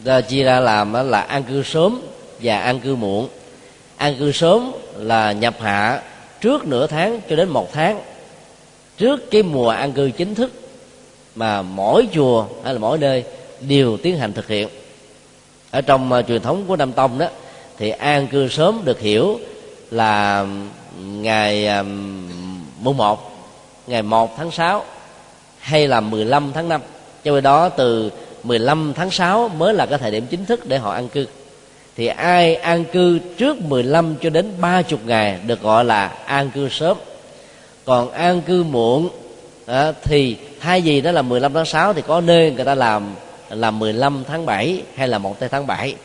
Ra 0.03 0.21
chia 0.21 0.43
ra 0.43 0.59
làm 0.59 0.93
là 0.93 1.21
an 1.21 1.43
cư 1.43 1.63
sớm 1.63 2.01
và 2.41 2.61
an 2.61 2.79
cư 2.79 2.95
muộn. 2.95 3.29
An 3.97 4.15
cư 4.19 4.31
sớm 4.31 4.71
là 4.97 5.31
nhập 5.31 5.55
hạ 5.59 6.01
trước 6.41 6.67
nửa 6.67 6.87
tháng 6.87 7.21
cho 7.29 7.35
đến 7.35 7.49
một 7.49 7.73
tháng 7.73 8.01
trước 8.97 9.31
cái 9.31 9.43
mùa 9.43 9.69
an 9.69 9.91
cư 9.91 10.11
chính 10.17 10.35
thức 10.35 10.51
mà 11.35 11.61
mỗi 11.61 12.07
chùa 12.13 12.45
hay 12.63 12.73
là 12.73 12.79
mỗi 12.79 12.97
nơi 12.97 13.23
đều 13.61 13.97
tiến 13.97 14.17
hành 14.17 14.33
thực 14.33 14.47
hiện. 14.47 14.69
Ở 15.71 15.81
trong 15.81 16.13
uh, 16.13 16.27
truyền 16.27 16.41
thống 16.41 16.63
của 16.67 16.75
nam 16.75 16.91
tông 16.91 17.17
đó 17.17 17.27
thì 17.77 17.89
an 17.89 18.27
cư 18.27 18.47
sớm 18.47 18.81
được 18.85 18.99
hiểu 18.99 19.39
là 19.91 20.45
ngày 21.01 21.67
um, 21.67 22.29
mùng 22.81 22.97
một 22.97 23.31
ngày 23.87 24.01
1 24.01 24.37
tháng 24.37 24.51
6 24.51 24.85
hay 25.59 25.87
là 25.87 25.99
15 25.99 26.51
tháng 26.53 26.69
5 26.69 26.81
cho 27.23 27.31
nên 27.31 27.43
đó 27.43 27.69
từ 27.69 28.11
15 28.43 28.93
tháng 28.95 29.11
6 29.11 29.49
mới 29.49 29.73
là 29.73 29.85
cái 29.85 29.99
thời 29.99 30.11
điểm 30.11 30.25
chính 30.29 30.45
thức 30.45 30.67
để 30.67 30.77
họ 30.77 30.93
an 30.93 31.09
cư 31.09 31.25
thì 31.97 32.07
ai 32.07 32.55
an 32.55 32.85
cư 32.85 33.19
trước 33.37 33.61
15 33.61 34.15
cho 34.21 34.29
đến 34.29 34.45
30 34.61 34.99
ngày 35.05 35.39
được 35.47 35.61
gọi 35.61 35.85
là 35.85 36.07
an 36.25 36.49
cư 36.49 36.69
sớm. 36.69 36.97
Còn 37.85 38.11
an 38.11 38.41
cư 38.41 38.63
muộn 38.63 39.09
à, 39.65 39.93
thì 40.03 40.37
hai 40.59 40.81
gì 40.81 41.01
đó 41.01 41.11
là 41.11 41.21
15 41.21 41.53
tháng 41.53 41.65
6 41.65 41.93
thì 41.93 42.01
có 42.07 42.21
nơi 42.21 42.51
người 42.51 42.65
ta 42.65 42.75
làm 42.75 43.15
là 43.49 43.71
15 43.71 44.23
tháng 44.27 44.45
7 44.45 44.81
hay 44.95 45.07
là 45.07 45.17
1 45.17 45.35
tháng 45.51 45.67
7 45.67 45.95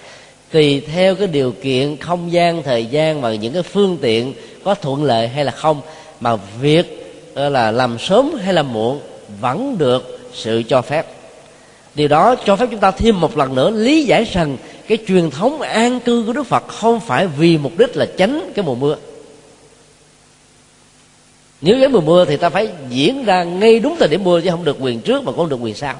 tùy 0.52 0.80
theo 0.80 1.14
cái 1.14 1.26
điều 1.26 1.52
kiện 1.62 1.96
không 1.96 2.32
gian 2.32 2.62
thời 2.62 2.86
gian 2.86 3.20
và 3.20 3.34
những 3.34 3.52
cái 3.52 3.62
phương 3.62 3.98
tiện 4.00 4.34
có 4.64 4.74
thuận 4.74 5.04
lợi 5.04 5.28
hay 5.28 5.44
là 5.44 5.52
không 5.52 5.80
mà 6.20 6.36
việc 6.60 7.12
là 7.34 7.70
làm 7.70 7.98
sớm 7.98 8.34
hay 8.44 8.54
là 8.54 8.62
muộn 8.62 9.00
vẫn 9.40 9.78
được 9.78 10.18
sự 10.34 10.62
cho 10.68 10.82
phép. 10.82 11.06
Điều 11.94 12.08
đó 12.08 12.36
cho 12.44 12.56
phép 12.56 12.66
chúng 12.70 12.80
ta 12.80 12.90
thêm 12.90 13.20
một 13.20 13.36
lần 13.36 13.54
nữa 13.54 13.70
lý 13.70 14.04
giải 14.04 14.24
rằng 14.24 14.56
cái 14.88 14.98
truyền 15.06 15.30
thống 15.30 15.60
an 15.60 16.00
cư 16.00 16.24
của 16.26 16.32
đức 16.32 16.46
phật 16.46 16.68
không 16.68 17.00
phải 17.00 17.26
vì 17.26 17.58
mục 17.58 17.72
đích 17.78 17.96
là 17.96 18.06
tránh 18.16 18.52
cái 18.54 18.64
mùa 18.64 18.74
mưa. 18.74 18.96
Nếu 21.60 21.80
đến 21.80 21.92
mùa 21.92 22.00
mưa 22.00 22.24
thì 22.24 22.36
ta 22.36 22.50
phải 22.50 22.68
diễn 22.88 23.24
ra 23.24 23.44
ngay 23.44 23.78
đúng 23.78 23.96
thời 23.98 24.08
điểm 24.08 24.24
mưa 24.24 24.40
chứ 24.40 24.50
không 24.50 24.64
được 24.64 24.76
quyền 24.80 25.00
trước 25.00 25.24
mà 25.24 25.32
cũng 25.32 25.48
được 25.48 25.60
quyền 25.60 25.74
sau. 25.74 25.94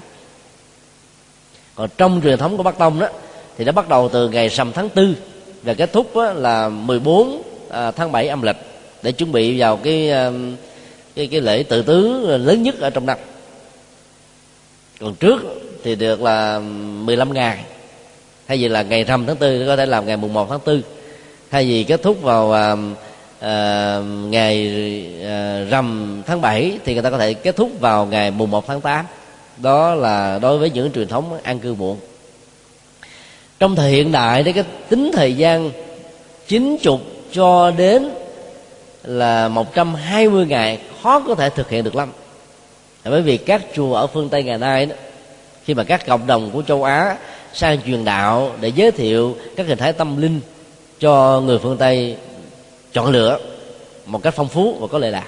Còn 1.74 1.88
trong 1.98 2.20
truyền 2.24 2.38
thống 2.38 2.56
của 2.56 2.62
bắc 2.62 2.78
tông 2.78 2.98
đó, 2.98 3.08
thì 3.58 3.64
nó 3.64 3.72
bắt 3.72 3.88
đầu 3.88 4.08
từ 4.12 4.28
ngày 4.28 4.48
rằm 4.48 4.72
tháng 4.72 4.88
tư 4.88 5.14
và 5.62 5.74
kết 5.74 5.92
thúc 5.92 6.10
là 6.34 6.68
14 6.68 7.42
à, 7.70 7.90
tháng 7.90 8.12
7 8.12 8.28
âm 8.28 8.42
lịch 8.42 8.56
để 9.02 9.12
chuẩn 9.12 9.32
bị 9.32 9.60
vào 9.60 9.76
cái 9.76 10.10
à, 10.10 10.30
cái 11.14 11.26
cái 11.26 11.40
lễ 11.40 11.62
tự 11.62 11.82
tứ 11.82 12.26
lớn 12.36 12.62
nhất 12.62 12.80
ở 12.80 12.90
trong 12.90 13.06
năm. 13.06 13.18
Còn 15.00 15.14
trước 15.14 15.42
thì 15.84 15.94
được 15.94 16.22
là 16.22 16.58
15 16.58 17.34
ngày 17.34 17.64
thay 18.48 18.58
vì 18.58 18.68
là 18.68 18.82
ngày 18.82 19.04
rằm 19.04 19.26
tháng 19.26 19.36
tư 19.36 19.66
có 19.66 19.76
thể 19.76 19.86
làm 19.86 20.06
ngày 20.06 20.16
mùng 20.16 20.32
1 20.32 20.46
tháng 20.50 20.60
tư. 20.60 20.82
Thay 21.50 21.64
vì 21.64 21.84
kết 21.84 22.02
thúc 22.02 22.22
vào 22.22 22.52
à, 22.52 22.76
à, 23.40 23.98
ngày 24.24 24.72
à, 25.24 25.64
rằm 25.70 26.22
tháng 26.26 26.40
7 26.40 26.78
thì 26.84 26.94
người 26.94 27.02
ta 27.02 27.10
có 27.10 27.18
thể 27.18 27.34
kết 27.34 27.56
thúc 27.56 27.70
vào 27.80 28.06
ngày 28.06 28.30
mùng 28.30 28.50
1 28.50 28.66
tháng 28.66 28.80
8 28.80 29.06
đó 29.56 29.94
là 29.94 30.38
đối 30.38 30.58
với 30.58 30.70
những 30.70 30.92
truyền 30.92 31.08
thống 31.08 31.38
an 31.42 31.58
cư 31.58 31.74
muộn. 31.74 31.98
Trong 33.60 33.76
thời 33.76 33.90
hiện 33.90 34.12
đại 34.12 34.42
đấy 34.42 34.52
cái 34.52 34.64
tính 34.88 35.10
thời 35.14 35.34
gian 35.34 35.70
chín 36.48 36.76
chục 36.82 37.00
cho 37.32 37.70
đến 37.70 38.10
là 39.04 39.48
120 39.48 40.46
ngày 40.46 40.78
khó 41.02 41.20
có 41.20 41.34
thể 41.34 41.50
thực 41.50 41.70
hiện 41.70 41.84
được 41.84 41.96
lắm. 41.96 42.12
Bởi 43.04 43.22
vì 43.22 43.36
các 43.36 43.62
chùa 43.74 43.94
ở 43.94 44.06
phương 44.06 44.28
tây 44.28 44.42
ngày 44.42 44.58
nay 44.58 44.86
đó, 44.86 44.94
khi 45.64 45.74
mà 45.74 45.84
các 45.84 46.06
cộng 46.06 46.26
đồng 46.26 46.50
của 46.50 46.62
châu 46.62 46.84
á 46.84 47.16
sang 47.56 47.78
truyền 47.86 48.04
đạo 48.04 48.52
để 48.60 48.72
giới 48.74 48.90
thiệu 48.90 49.36
các 49.56 49.66
hình 49.66 49.78
thái 49.78 49.92
tâm 49.92 50.22
linh 50.22 50.40
cho 51.00 51.40
người 51.40 51.58
phương 51.58 51.76
tây 51.76 52.16
chọn 52.92 53.10
lựa 53.10 53.38
một 54.06 54.22
cách 54.22 54.34
phong 54.36 54.48
phú 54.48 54.76
và 54.80 54.86
có 54.86 54.98
lệ 54.98 55.10
lạc. 55.10 55.26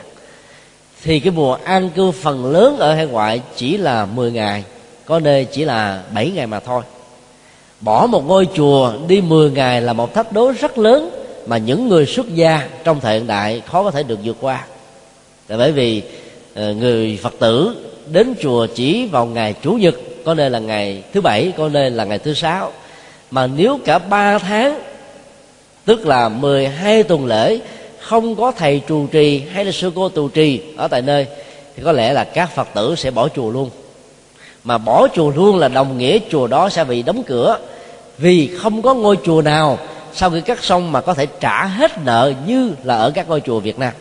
Thì 1.03 1.21
cái 1.21 1.33
mùa 1.33 1.55
an 1.65 1.91
cư 1.91 2.11
phần 2.11 2.53
lớn 2.53 2.79
ở 2.79 2.95
hải 2.95 3.07
ngoại 3.07 3.41
chỉ 3.57 3.77
là 3.77 4.07
10 4.07 4.33
ngày, 4.33 4.65
có 5.05 5.21
nơi 5.21 5.45
chỉ 5.45 5.65
là 5.65 6.03
7 6.15 6.31
ngày 6.31 6.47
mà 6.47 6.61
thôi. 6.61 6.83
Bỏ 7.81 8.07
một 8.07 8.27
ngôi 8.27 8.49
chùa 8.55 8.93
đi 9.09 9.21
10 9.21 9.51
ngày 9.51 9.81
là 9.81 9.93
một 9.93 10.15
thách 10.15 10.33
đố 10.33 10.53
rất 10.61 10.79
lớn 10.79 11.11
mà 11.47 11.59
những 11.59 11.89
người 11.89 12.07
xuất 12.07 12.35
gia 12.35 12.69
trong 12.85 13.01
thời 13.01 13.19
hiện 13.19 13.27
đại 13.27 13.63
khó 13.67 13.83
có 13.83 13.91
thể 13.91 14.03
được 14.03 14.19
vượt 14.25 14.37
qua. 14.41 14.67
Tại 15.47 15.59
bởi 15.59 15.73
vì 15.73 16.03
ờ, 16.55 16.75
người 16.75 17.19
phật 17.23 17.35
tử 17.39 17.77
đến 18.13 18.35
chùa 18.43 18.67
chỉ 18.75 19.07
vào 19.07 19.27
ngày 19.27 19.55
chủ 19.63 19.73
nhật 19.73 19.95
có 20.29 20.35
nơi 20.35 20.51
là 20.51 20.59
ngày 20.59 21.03
thứ 21.13 21.21
bảy, 21.21 21.53
có 21.57 21.69
nơi 21.69 21.91
là 21.91 22.05
ngày 22.05 22.19
thứ 22.19 22.35
sáu. 22.35 22.73
Mà 23.31 23.47
nếu 23.47 23.79
cả 23.85 23.99
ba 23.99 24.39
tháng, 24.39 24.81
tức 25.85 26.07
là 26.07 26.29
12 26.29 27.03
tuần 27.03 27.27
lễ, 27.27 27.61
không 28.01 28.37
có 28.37 28.53
thầy 28.53 28.81
trụ 28.87 29.07
trì 29.07 29.39
hay 29.39 29.65
là 29.65 29.73
sư 29.73 29.93
cô 29.95 30.09
trụ 30.09 30.29
trì 30.29 30.61
ở 30.77 30.89
tại 30.89 31.03
nơi, 31.03 31.27
thì 31.77 31.83
có 31.83 31.93
lẽ 31.93 32.13
là 32.13 32.25
các 32.25 32.47
phật 32.55 32.69
tử 32.75 32.95
sẽ 32.97 33.11
bỏ 33.11 33.29
chùa 33.29 33.51
luôn. 33.51 33.71
Mà 34.65 34.79
bỏ 34.79 35.09
chùa 35.15 35.31
luôn 35.31 35.59
là 35.59 35.69
đồng 35.69 35.99
nghĩa 35.99 36.19
chùa 36.31 36.47
đó 36.47 36.69
sẽ 36.69 36.85
bị 36.85 37.03
đóng 37.03 37.23
cửa, 37.23 37.59
vì 38.19 38.57
không 38.59 38.83
có 38.83 38.95
ngôi 38.95 39.19
chùa 39.25 39.43
nào 39.43 39.79
sau 40.15 40.31
khi 40.31 40.41
cắt 40.41 40.65
xong 40.65 40.93
mà 40.93 41.01
có 41.01 41.15
thể 41.15 41.27
trả 41.41 41.67
hết 41.67 41.99
nợ 42.05 42.33
như 42.47 42.73
là 42.85 42.97
ở 42.97 43.11
các 43.11 43.29
ngôi 43.29 43.41
chùa 43.41 43.61
Việt 43.61 43.79
Nam. 43.79 43.93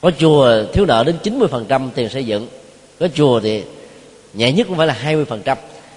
Có 0.00 0.10
chùa 0.18 0.64
thiếu 0.72 0.86
nợ 0.86 1.04
đến 1.04 1.16
90% 1.22 1.88
tiền 1.94 2.08
xây 2.08 2.26
dựng 2.26 2.48
có 3.00 3.08
chùa 3.14 3.40
thì 3.40 3.62
nhẹ 4.34 4.52
nhất 4.52 4.66
cũng 4.68 4.76
phải 4.76 4.86
là 4.86 4.96
20% 5.04 5.56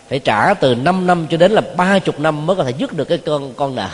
phải 0.09 0.19
trả 0.19 0.53
từ 0.53 0.75
5 0.75 1.07
năm 1.07 1.27
cho 1.29 1.37
đến 1.37 1.51
là 1.51 1.61
ba 1.77 1.99
chục 1.99 2.19
năm 2.19 2.45
mới 2.45 2.55
có 2.55 2.63
thể 2.63 2.73
dứt 2.77 2.93
được 2.93 3.05
cái 3.05 3.17
con 3.17 3.53
con 3.55 3.75
nợ. 3.75 3.89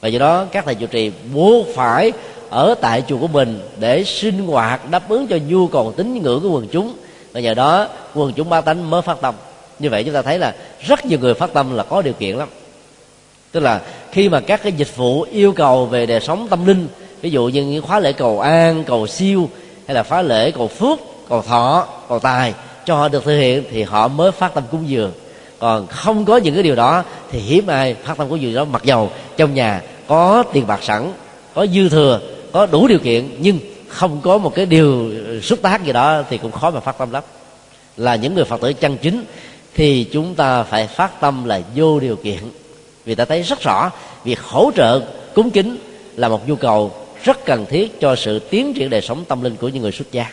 Và 0.00 0.08
do 0.08 0.18
đó 0.18 0.44
các 0.52 0.64
thầy 0.64 0.74
trụ 0.74 0.86
trì 0.86 1.12
buộc 1.34 1.66
phải 1.74 2.12
ở 2.50 2.74
tại 2.80 3.02
chùa 3.08 3.18
của 3.18 3.28
mình 3.28 3.60
để 3.78 4.04
sinh 4.04 4.46
hoạt 4.46 4.90
đáp 4.90 5.08
ứng 5.08 5.26
cho 5.26 5.38
nhu 5.48 5.66
cầu 5.66 5.92
tín 5.96 6.22
ngưỡng 6.22 6.40
của 6.40 6.50
quần 6.50 6.68
chúng. 6.68 6.94
Và 7.32 7.40
nhờ 7.40 7.54
đó 7.54 7.88
quần 8.14 8.32
chúng 8.32 8.48
ba 8.48 8.60
tánh 8.60 8.90
mới 8.90 9.02
phát 9.02 9.20
tâm. 9.20 9.34
Như 9.78 9.90
vậy 9.90 10.04
chúng 10.04 10.14
ta 10.14 10.22
thấy 10.22 10.38
là 10.38 10.54
rất 10.80 11.06
nhiều 11.06 11.18
người 11.18 11.34
phát 11.34 11.52
tâm 11.52 11.76
là 11.76 11.82
có 11.82 12.02
điều 12.02 12.14
kiện 12.14 12.36
lắm. 12.36 12.48
Tức 13.52 13.60
là 13.60 13.80
khi 14.12 14.28
mà 14.28 14.40
các 14.40 14.62
cái 14.62 14.72
dịch 14.72 14.96
vụ 14.96 15.22
yêu 15.22 15.52
cầu 15.52 15.86
về 15.86 16.06
đời 16.06 16.20
sống 16.20 16.46
tâm 16.50 16.66
linh, 16.66 16.88
ví 17.20 17.30
dụ 17.30 17.48
như 17.48 17.64
những 17.64 17.82
khóa 17.82 18.00
lễ 18.00 18.12
cầu 18.12 18.40
an, 18.40 18.84
cầu 18.84 19.06
siêu, 19.06 19.50
hay 19.86 19.94
là 19.94 20.02
khóa 20.02 20.22
lễ 20.22 20.50
cầu 20.50 20.68
phước 20.68 20.98
cầu 21.28 21.42
thọ 21.42 21.86
cầu 22.08 22.18
tài, 22.18 22.54
cho 22.84 22.96
họ 22.96 23.08
được 23.08 23.24
thực 23.24 23.38
hiện 23.38 23.64
thì 23.70 23.82
họ 23.82 24.08
mới 24.08 24.32
phát 24.32 24.54
tâm 24.54 24.64
cúng 24.70 24.88
dường. 24.88 25.12
Còn 25.58 25.86
không 25.86 26.24
có 26.24 26.36
những 26.36 26.54
cái 26.54 26.62
điều 26.62 26.76
đó 26.76 27.04
thì 27.30 27.38
hiếm 27.38 27.66
ai 27.66 27.94
phát 27.94 28.18
tâm 28.18 28.28
cúng 28.28 28.40
dường 28.40 28.54
đó, 28.54 28.64
mặc 28.64 28.84
dầu 28.84 29.10
trong 29.36 29.54
nhà 29.54 29.82
có 30.06 30.44
tiền 30.52 30.66
bạc 30.66 30.82
sẵn, 30.82 31.12
có 31.54 31.66
dư 31.66 31.88
thừa, 31.88 32.20
có 32.52 32.66
đủ 32.66 32.88
điều 32.88 32.98
kiện, 32.98 33.28
nhưng 33.38 33.58
không 33.88 34.20
có 34.20 34.38
một 34.38 34.54
cái 34.54 34.66
điều 34.66 35.10
xúc 35.42 35.58
tác 35.62 35.84
gì 35.84 35.92
đó 35.92 36.22
thì 36.30 36.38
cũng 36.38 36.52
khó 36.52 36.70
mà 36.70 36.80
phát 36.80 36.98
tâm 36.98 37.10
lắm. 37.10 37.22
Là 37.96 38.16
những 38.16 38.34
người 38.34 38.44
phật 38.44 38.60
tử 38.60 38.72
chân 38.72 38.96
chính 38.96 39.24
thì 39.74 40.04
chúng 40.04 40.34
ta 40.34 40.62
phải 40.62 40.86
phát 40.86 41.20
tâm 41.20 41.44
là 41.44 41.60
vô 41.74 42.00
điều 42.00 42.16
kiện. 42.16 42.38
Vì 43.04 43.14
ta 43.14 43.24
thấy 43.24 43.42
rất 43.42 43.60
rõ, 43.60 43.90
việc 44.24 44.40
hỗ 44.40 44.70
trợ 44.76 45.00
cúng 45.34 45.50
kính 45.50 45.76
là 46.16 46.28
một 46.28 46.48
nhu 46.48 46.56
cầu 46.56 46.92
rất 47.22 47.44
cần 47.44 47.66
thiết 47.66 48.00
cho 48.00 48.16
sự 48.16 48.38
tiến 48.38 48.74
triển 48.74 48.90
đời 48.90 49.00
sống 49.00 49.24
tâm 49.28 49.42
linh 49.42 49.56
của 49.56 49.68
những 49.68 49.82
người 49.82 49.92
xuất 49.92 50.12
gia 50.12 50.26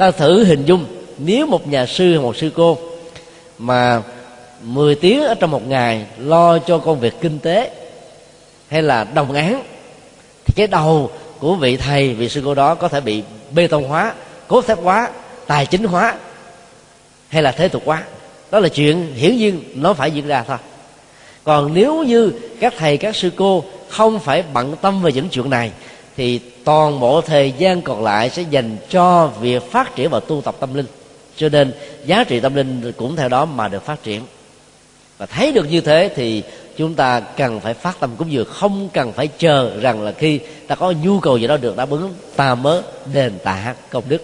ta 0.00 0.10
thử 0.10 0.44
hình 0.44 0.64
dung, 0.64 0.84
nếu 1.18 1.46
một 1.46 1.68
nhà 1.68 1.86
sư 1.86 2.10
hay 2.10 2.18
một 2.18 2.36
sư 2.36 2.50
cô 2.56 2.78
mà 3.58 4.02
10 4.62 4.94
tiếng 4.94 5.22
ở 5.22 5.34
trong 5.34 5.50
một 5.50 5.66
ngày 5.68 6.06
lo 6.18 6.58
cho 6.58 6.78
công 6.78 7.00
việc 7.00 7.14
kinh 7.20 7.38
tế 7.38 7.70
hay 8.68 8.82
là 8.82 9.04
đồng 9.04 9.32
án, 9.32 9.62
thì 10.44 10.54
cái 10.56 10.66
đầu 10.66 11.10
của 11.38 11.54
vị 11.54 11.76
thầy, 11.76 12.14
vị 12.14 12.28
sư 12.28 12.42
cô 12.44 12.54
đó 12.54 12.74
có 12.74 12.88
thể 12.88 13.00
bị 13.00 13.22
bê 13.50 13.66
tông 13.66 13.88
hóa, 13.88 14.14
cốt 14.48 14.66
thép 14.66 14.78
hóa, 14.82 15.08
tài 15.46 15.66
chính 15.66 15.84
hóa 15.84 16.14
hay 17.28 17.42
là 17.42 17.52
thế 17.52 17.68
tục 17.68 17.82
hóa. 17.86 18.04
Đó 18.50 18.58
là 18.58 18.68
chuyện 18.68 19.14
hiển 19.14 19.36
nhiên 19.36 19.62
nó 19.74 19.94
phải 19.94 20.10
diễn 20.10 20.26
ra 20.26 20.44
thôi. 20.48 20.58
Còn 21.44 21.74
nếu 21.74 22.02
như 22.02 22.32
các 22.60 22.74
thầy, 22.78 22.96
các 22.96 23.16
sư 23.16 23.30
cô 23.36 23.64
không 23.88 24.20
phải 24.20 24.44
bận 24.52 24.76
tâm 24.80 25.02
về 25.02 25.12
những 25.12 25.28
chuyện 25.28 25.50
này 25.50 25.70
thì 26.16 26.40
toàn 26.64 27.00
bộ 27.00 27.20
thời 27.20 27.52
gian 27.58 27.82
còn 27.82 28.04
lại 28.04 28.30
sẽ 28.30 28.42
dành 28.50 28.76
cho 28.90 29.26
việc 29.26 29.62
phát 29.70 29.96
triển 29.96 30.10
và 30.10 30.20
tu 30.20 30.40
tập 30.40 30.56
tâm 30.60 30.74
linh. 30.74 30.86
Cho 31.36 31.48
nên, 31.48 31.72
giá 32.06 32.24
trị 32.24 32.40
tâm 32.40 32.54
linh 32.54 32.92
cũng 32.96 33.16
theo 33.16 33.28
đó 33.28 33.44
mà 33.44 33.68
được 33.68 33.84
phát 33.84 34.02
triển. 34.02 34.22
Và 35.18 35.26
thấy 35.26 35.52
được 35.52 35.70
như 35.70 35.80
thế 35.80 36.10
thì 36.16 36.42
chúng 36.76 36.94
ta 36.94 37.20
cần 37.20 37.60
phải 37.60 37.74
phát 37.74 38.00
tâm 38.00 38.10
cúng 38.16 38.32
dường, 38.32 38.48
không 38.48 38.88
cần 38.92 39.12
phải 39.12 39.28
chờ 39.38 39.80
rằng 39.80 40.02
là 40.02 40.12
khi 40.12 40.40
ta 40.66 40.74
có 40.74 40.94
nhu 41.02 41.20
cầu 41.20 41.38
gì 41.38 41.46
đó 41.46 41.56
được 41.56 41.76
đáp 41.76 41.90
ứng, 41.90 42.14
ta 42.36 42.54
mới 42.54 42.82
đền 43.12 43.32
tạ 43.44 43.74
công 43.90 44.04
đức. 44.08 44.22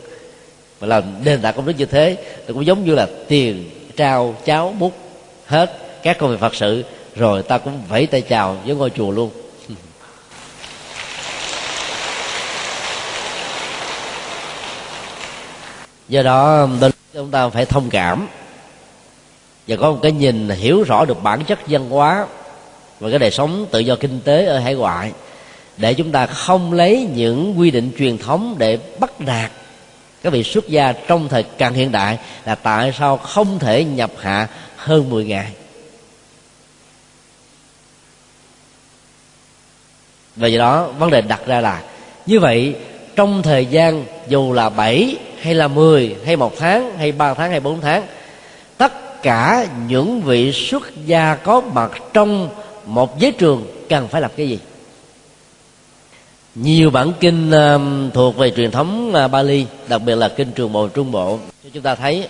Và 0.81 0.87
làm 0.87 1.05
đền 1.25 1.41
tạ 1.41 1.53
công 1.53 1.67
đức 1.67 1.73
như 1.79 1.87
thế 1.87 2.17
thì 2.47 2.55
cũng 2.55 2.67
giống 2.67 2.85
như 2.85 2.95
là 2.95 3.09
tiền, 3.29 3.71
trao 3.97 4.35
cháo, 4.45 4.75
bút, 4.79 4.93
hết 5.47 5.79
các 6.03 6.19
công 6.19 6.31
việc 6.31 6.41
phật 6.41 6.55
sự, 6.55 6.85
rồi 7.17 7.43
ta 7.43 7.59
cũng 7.59 7.81
vẫy 7.89 8.07
tay 8.07 8.21
chào 8.21 8.57
với 8.67 8.75
ngôi 8.75 8.91
chùa 8.91 9.11
luôn. 9.11 9.31
Do 16.09 16.23
đó 16.23 16.69
chúng 17.15 17.31
ta 17.31 17.49
phải 17.49 17.65
thông 17.65 17.91
cảm 17.91 18.29
và 19.67 19.77
có 19.77 19.91
một 19.91 19.99
cái 20.03 20.13
nhìn 20.13 20.49
hiểu 20.49 20.83
rõ 20.83 21.05
được 21.05 21.23
bản 21.23 21.45
chất 21.45 21.59
văn 21.69 21.91
hóa 21.91 22.27
và 23.01 23.11
cái 23.11 23.19
đời 23.19 23.31
sống 23.31 23.67
tự 23.71 23.79
do 23.79 23.97
kinh 23.97 24.21
tế 24.21 24.47
ở 24.47 24.59
hải 24.59 24.75
ngoại 24.75 25.13
để 25.77 25.95
chúng 25.95 26.13
ta 26.13 26.27
không 26.27 26.73
lấy 26.73 27.09
những 27.15 27.59
quy 27.59 27.71
định 27.71 27.91
truyền 27.99 28.19
thống 28.19 28.55
để 28.59 28.79
bắt 28.99 29.21
đạt 29.21 29.51
các 30.23 30.33
vị 30.33 30.43
xuất 30.43 30.69
gia 30.69 30.93
trong 30.93 31.29
thời 31.29 31.43
càng 31.43 31.75
hiện 31.75 31.93
đại 31.93 32.19
là 32.45 32.55
tại 32.55 32.93
sao 32.99 33.17
không 33.17 33.59
thể 33.59 33.85
nhập 33.85 34.11
hạ 34.21 34.49
hơn 34.77 35.11
10 35.11 35.25
ngày 35.25 35.53
và 40.37 40.49
do 40.49 40.59
đó, 40.59 40.89
vấn 40.99 41.11
đề 41.11 41.21
đặt 41.21 41.41
ra 41.47 41.61
là 41.61 41.83
như 42.27 42.41
vậy, 42.41 42.75
trong 43.17 43.43
thời 43.43 43.67
gian 43.67 44.05
dù 44.29 44.53
là 44.53 44.69
7 44.69 45.17
hay 45.41 45.55
là 45.55 45.69
10 45.69 46.17
hay 46.25 46.37
một 46.37 46.59
tháng 46.59 46.99
hay 46.99 47.13
ba 47.13 47.35
tháng 47.35 47.51
hay 47.51 47.61
bốn 47.61 47.81
tháng, 47.81 48.07
tất 48.77 49.23
cả 49.23 49.67
những 49.89 50.21
vị 50.21 50.53
xuất 50.53 51.07
gia 51.07 51.35
có 51.35 51.61
mặt 51.61 51.91
trong 52.13 52.49
một 52.87 53.19
giới 53.19 53.33
trường 53.33 53.67
cần 53.89 54.09
phải 54.09 54.21
làm 54.21 54.31
cái 54.37 54.49
gì? 54.49 54.59
Nhiều 56.55 56.91
bản 56.91 57.13
kinh 57.21 57.51
um, 57.51 58.11
thuộc 58.11 58.37
về 58.37 58.51
truyền 58.51 58.71
thống 58.71 59.15
à, 59.15 59.29
Bali, 59.29 59.67
đặc 59.89 60.03
biệt 60.05 60.15
là 60.15 60.29
kinh 60.29 60.53
trường 60.53 60.73
bộ, 60.73 60.89
trung 60.89 61.13
bộ, 61.13 61.39
cho 61.65 61.71
chúng 61.73 61.83
ta 61.83 61.95
thấy 61.95 62.29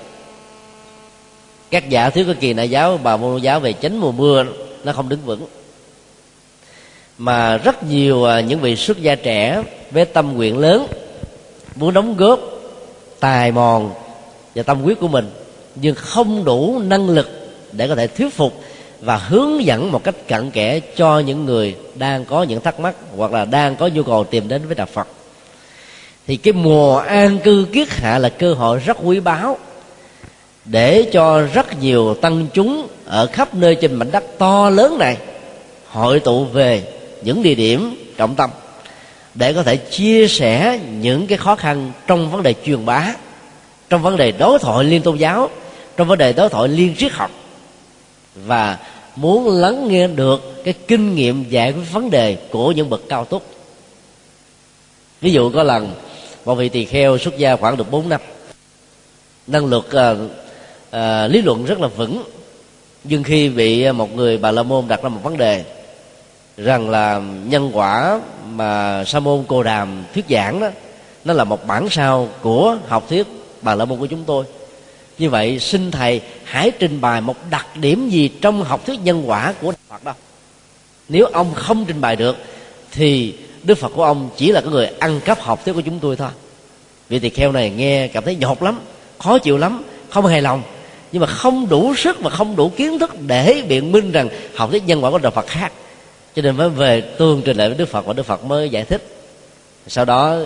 các 1.70 1.88
giả 1.88 2.10
thiếu 2.10 2.24
cái 2.24 2.34
kỳ 2.34 2.52
đại 2.52 2.70
giáo, 2.70 2.98
bà 3.02 3.16
môn 3.16 3.42
giáo 3.42 3.60
về 3.60 3.72
chánh 3.72 4.00
mùa 4.00 4.12
mưa, 4.12 4.44
nó 4.84 4.92
không 4.92 5.08
đứng 5.08 5.20
vững. 5.24 5.46
Mà 7.18 7.56
rất 7.56 7.82
nhiều 7.82 8.24
à, 8.24 8.40
những 8.40 8.60
vị 8.60 8.76
xuất 8.76 9.02
gia 9.02 9.14
trẻ 9.14 9.62
với 9.90 10.04
tâm 10.04 10.32
nguyện 10.32 10.58
lớn 10.58 10.86
muốn 11.76 11.94
đóng 11.94 12.16
góp 12.16 12.40
tài 13.20 13.52
mòn 13.52 13.90
và 14.54 14.62
tâm 14.62 14.80
huyết 14.80 15.00
của 15.00 15.08
mình, 15.08 15.30
nhưng 15.74 15.94
không 15.94 16.44
đủ 16.44 16.78
năng 16.84 17.08
lực 17.08 17.28
để 17.72 17.88
có 17.88 17.94
thể 17.94 18.06
thuyết 18.06 18.34
phục 18.34 18.60
và 19.00 19.16
hướng 19.16 19.64
dẫn 19.64 19.92
một 19.92 20.04
cách 20.04 20.14
cặn 20.28 20.50
kẽ 20.50 20.80
cho 20.96 21.18
những 21.18 21.44
người 21.44 21.76
đang 21.94 22.24
có 22.24 22.42
những 22.42 22.60
thắc 22.60 22.80
mắc 22.80 22.94
hoặc 23.16 23.32
là 23.32 23.44
đang 23.44 23.76
có 23.76 23.86
nhu 23.86 24.02
cầu 24.02 24.24
tìm 24.24 24.48
đến 24.48 24.66
với 24.66 24.74
đạo 24.74 24.86
Phật. 24.92 25.08
Thì 26.26 26.36
cái 26.36 26.52
mùa 26.52 26.98
an 26.98 27.38
cư 27.38 27.66
kiết 27.72 27.88
hạ 27.90 28.18
là 28.18 28.28
cơ 28.28 28.54
hội 28.54 28.78
rất 28.78 28.96
quý 29.02 29.20
báu 29.20 29.58
để 30.64 31.02
cho 31.12 31.40
rất 31.40 31.80
nhiều 31.80 32.14
tăng 32.14 32.46
chúng 32.54 32.88
ở 33.04 33.26
khắp 33.26 33.54
nơi 33.54 33.74
trên 33.74 33.94
mảnh 33.94 34.10
đất 34.10 34.24
to 34.38 34.70
lớn 34.70 34.98
này 34.98 35.16
hội 35.88 36.20
tụ 36.20 36.44
về 36.44 36.82
những 37.22 37.42
địa 37.42 37.54
điểm 37.54 37.96
trọng 38.16 38.34
tâm 38.34 38.50
để 39.38 39.52
có 39.52 39.62
thể 39.62 39.76
chia 39.76 40.28
sẻ 40.28 40.80
những 41.00 41.26
cái 41.26 41.38
khó 41.38 41.56
khăn 41.56 41.92
trong 42.06 42.30
vấn 42.30 42.42
đề 42.42 42.54
truyền 42.64 42.86
bá 42.86 43.14
trong 43.88 44.02
vấn 44.02 44.16
đề 44.16 44.32
đối 44.32 44.58
thoại 44.58 44.84
liên 44.84 45.02
tôn 45.02 45.16
giáo 45.16 45.50
trong 45.96 46.08
vấn 46.08 46.18
đề 46.18 46.32
đối 46.32 46.48
thoại 46.48 46.68
liên 46.68 46.94
triết 46.96 47.12
học 47.12 47.30
và 48.34 48.78
muốn 49.16 49.48
lắng 49.48 49.88
nghe 49.88 50.08
được 50.08 50.64
cái 50.64 50.74
kinh 50.88 51.14
nghiệm 51.14 51.44
giải 51.44 51.72
quyết 51.72 51.92
vấn 51.92 52.10
đề 52.10 52.36
của 52.50 52.72
những 52.72 52.90
bậc 52.90 53.02
cao 53.08 53.24
túc. 53.24 53.42
Ví 55.20 55.32
dụ 55.32 55.50
có 55.50 55.62
lần 55.62 55.94
một 56.44 56.54
vị 56.54 56.68
tỳ 56.68 56.84
kheo 56.84 57.18
xuất 57.18 57.38
gia 57.38 57.56
khoảng 57.56 57.76
được 57.76 57.90
4 57.90 58.08
năm 58.08 58.20
năng 59.46 59.66
lực 59.66 59.86
uh, 59.86 60.30
uh, 60.96 61.30
lý 61.30 61.42
luận 61.42 61.64
rất 61.64 61.80
là 61.80 61.88
vững 61.88 62.22
nhưng 63.04 63.22
khi 63.22 63.48
bị 63.48 63.92
một 63.92 64.16
người 64.16 64.38
bà 64.38 64.50
la 64.50 64.62
môn 64.62 64.88
đặt 64.88 65.02
ra 65.02 65.08
một 65.08 65.20
vấn 65.22 65.36
đề 65.36 65.64
rằng 66.56 66.90
là 66.90 67.22
nhân 67.44 67.70
quả 67.74 68.20
mà 68.46 69.04
sa 69.04 69.20
môn 69.20 69.44
cô 69.48 69.62
đàm 69.62 70.04
thuyết 70.14 70.24
giảng 70.30 70.60
đó, 70.60 70.68
nó 71.24 71.34
là 71.34 71.44
một 71.44 71.66
bản 71.66 71.88
sao 71.90 72.28
của 72.42 72.76
học 72.88 73.06
thuyết 73.08 73.26
bà 73.62 73.74
la 73.74 73.84
môn 73.84 73.98
của 73.98 74.06
chúng 74.06 74.24
tôi. 74.24 74.44
Như 75.18 75.30
vậy, 75.30 75.58
xin 75.58 75.90
thầy 75.90 76.20
hãy 76.44 76.70
trình 76.70 77.00
bày 77.00 77.20
một 77.20 77.36
đặc 77.50 77.66
điểm 77.76 78.08
gì 78.08 78.28
trong 78.28 78.62
học 78.62 78.86
thuyết 78.86 79.00
nhân 79.00 79.22
quả 79.26 79.54
của 79.60 79.70
đức 79.70 79.78
phật 79.88 80.04
đâu 80.04 80.14
nếu 81.08 81.26
ông 81.26 81.54
không 81.54 81.84
trình 81.84 82.00
bày 82.00 82.16
được, 82.16 82.36
thì 82.92 83.34
đức 83.62 83.78
phật 83.78 83.92
của 83.94 84.04
ông 84.04 84.30
chỉ 84.36 84.52
là 84.52 84.60
cái 84.60 84.70
người 84.70 84.86
ăn 84.98 85.20
cắp 85.20 85.40
học 85.40 85.64
thuyết 85.64 85.72
của 85.72 85.80
chúng 85.80 85.98
tôi 85.98 86.16
thôi. 86.16 86.30
Vị 87.08 87.18
tỳ 87.18 87.28
kheo 87.28 87.52
này 87.52 87.70
nghe 87.70 88.08
cảm 88.08 88.24
thấy 88.24 88.36
nhột 88.36 88.62
lắm, 88.62 88.80
khó 89.18 89.38
chịu 89.38 89.58
lắm, 89.58 89.82
không 90.10 90.26
hài 90.26 90.42
lòng. 90.42 90.62
Nhưng 91.12 91.20
mà 91.20 91.26
không 91.26 91.68
đủ 91.68 91.94
sức 91.94 92.20
và 92.20 92.30
không 92.30 92.56
đủ 92.56 92.68
kiến 92.76 92.98
thức 92.98 93.20
để 93.26 93.62
biện 93.68 93.92
minh 93.92 94.12
rằng 94.12 94.28
học 94.54 94.70
thuyết 94.70 94.86
nhân 94.86 95.04
quả 95.04 95.10
của 95.10 95.18
đạo 95.18 95.32
phật 95.32 95.46
khác 95.46 95.72
cho 96.36 96.42
nên 96.42 96.56
mới 96.56 96.68
về 96.68 97.00
tương 97.00 97.42
trình 97.42 97.56
lại 97.56 97.68
với 97.68 97.78
đức 97.78 97.88
phật 97.88 98.06
và 98.06 98.12
đức 98.12 98.22
phật 98.22 98.44
mới 98.44 98.68
giải 98.68 98.84
thích. 98.84 99.06
Sau 99.86 100.04
đó, 100.04 100.36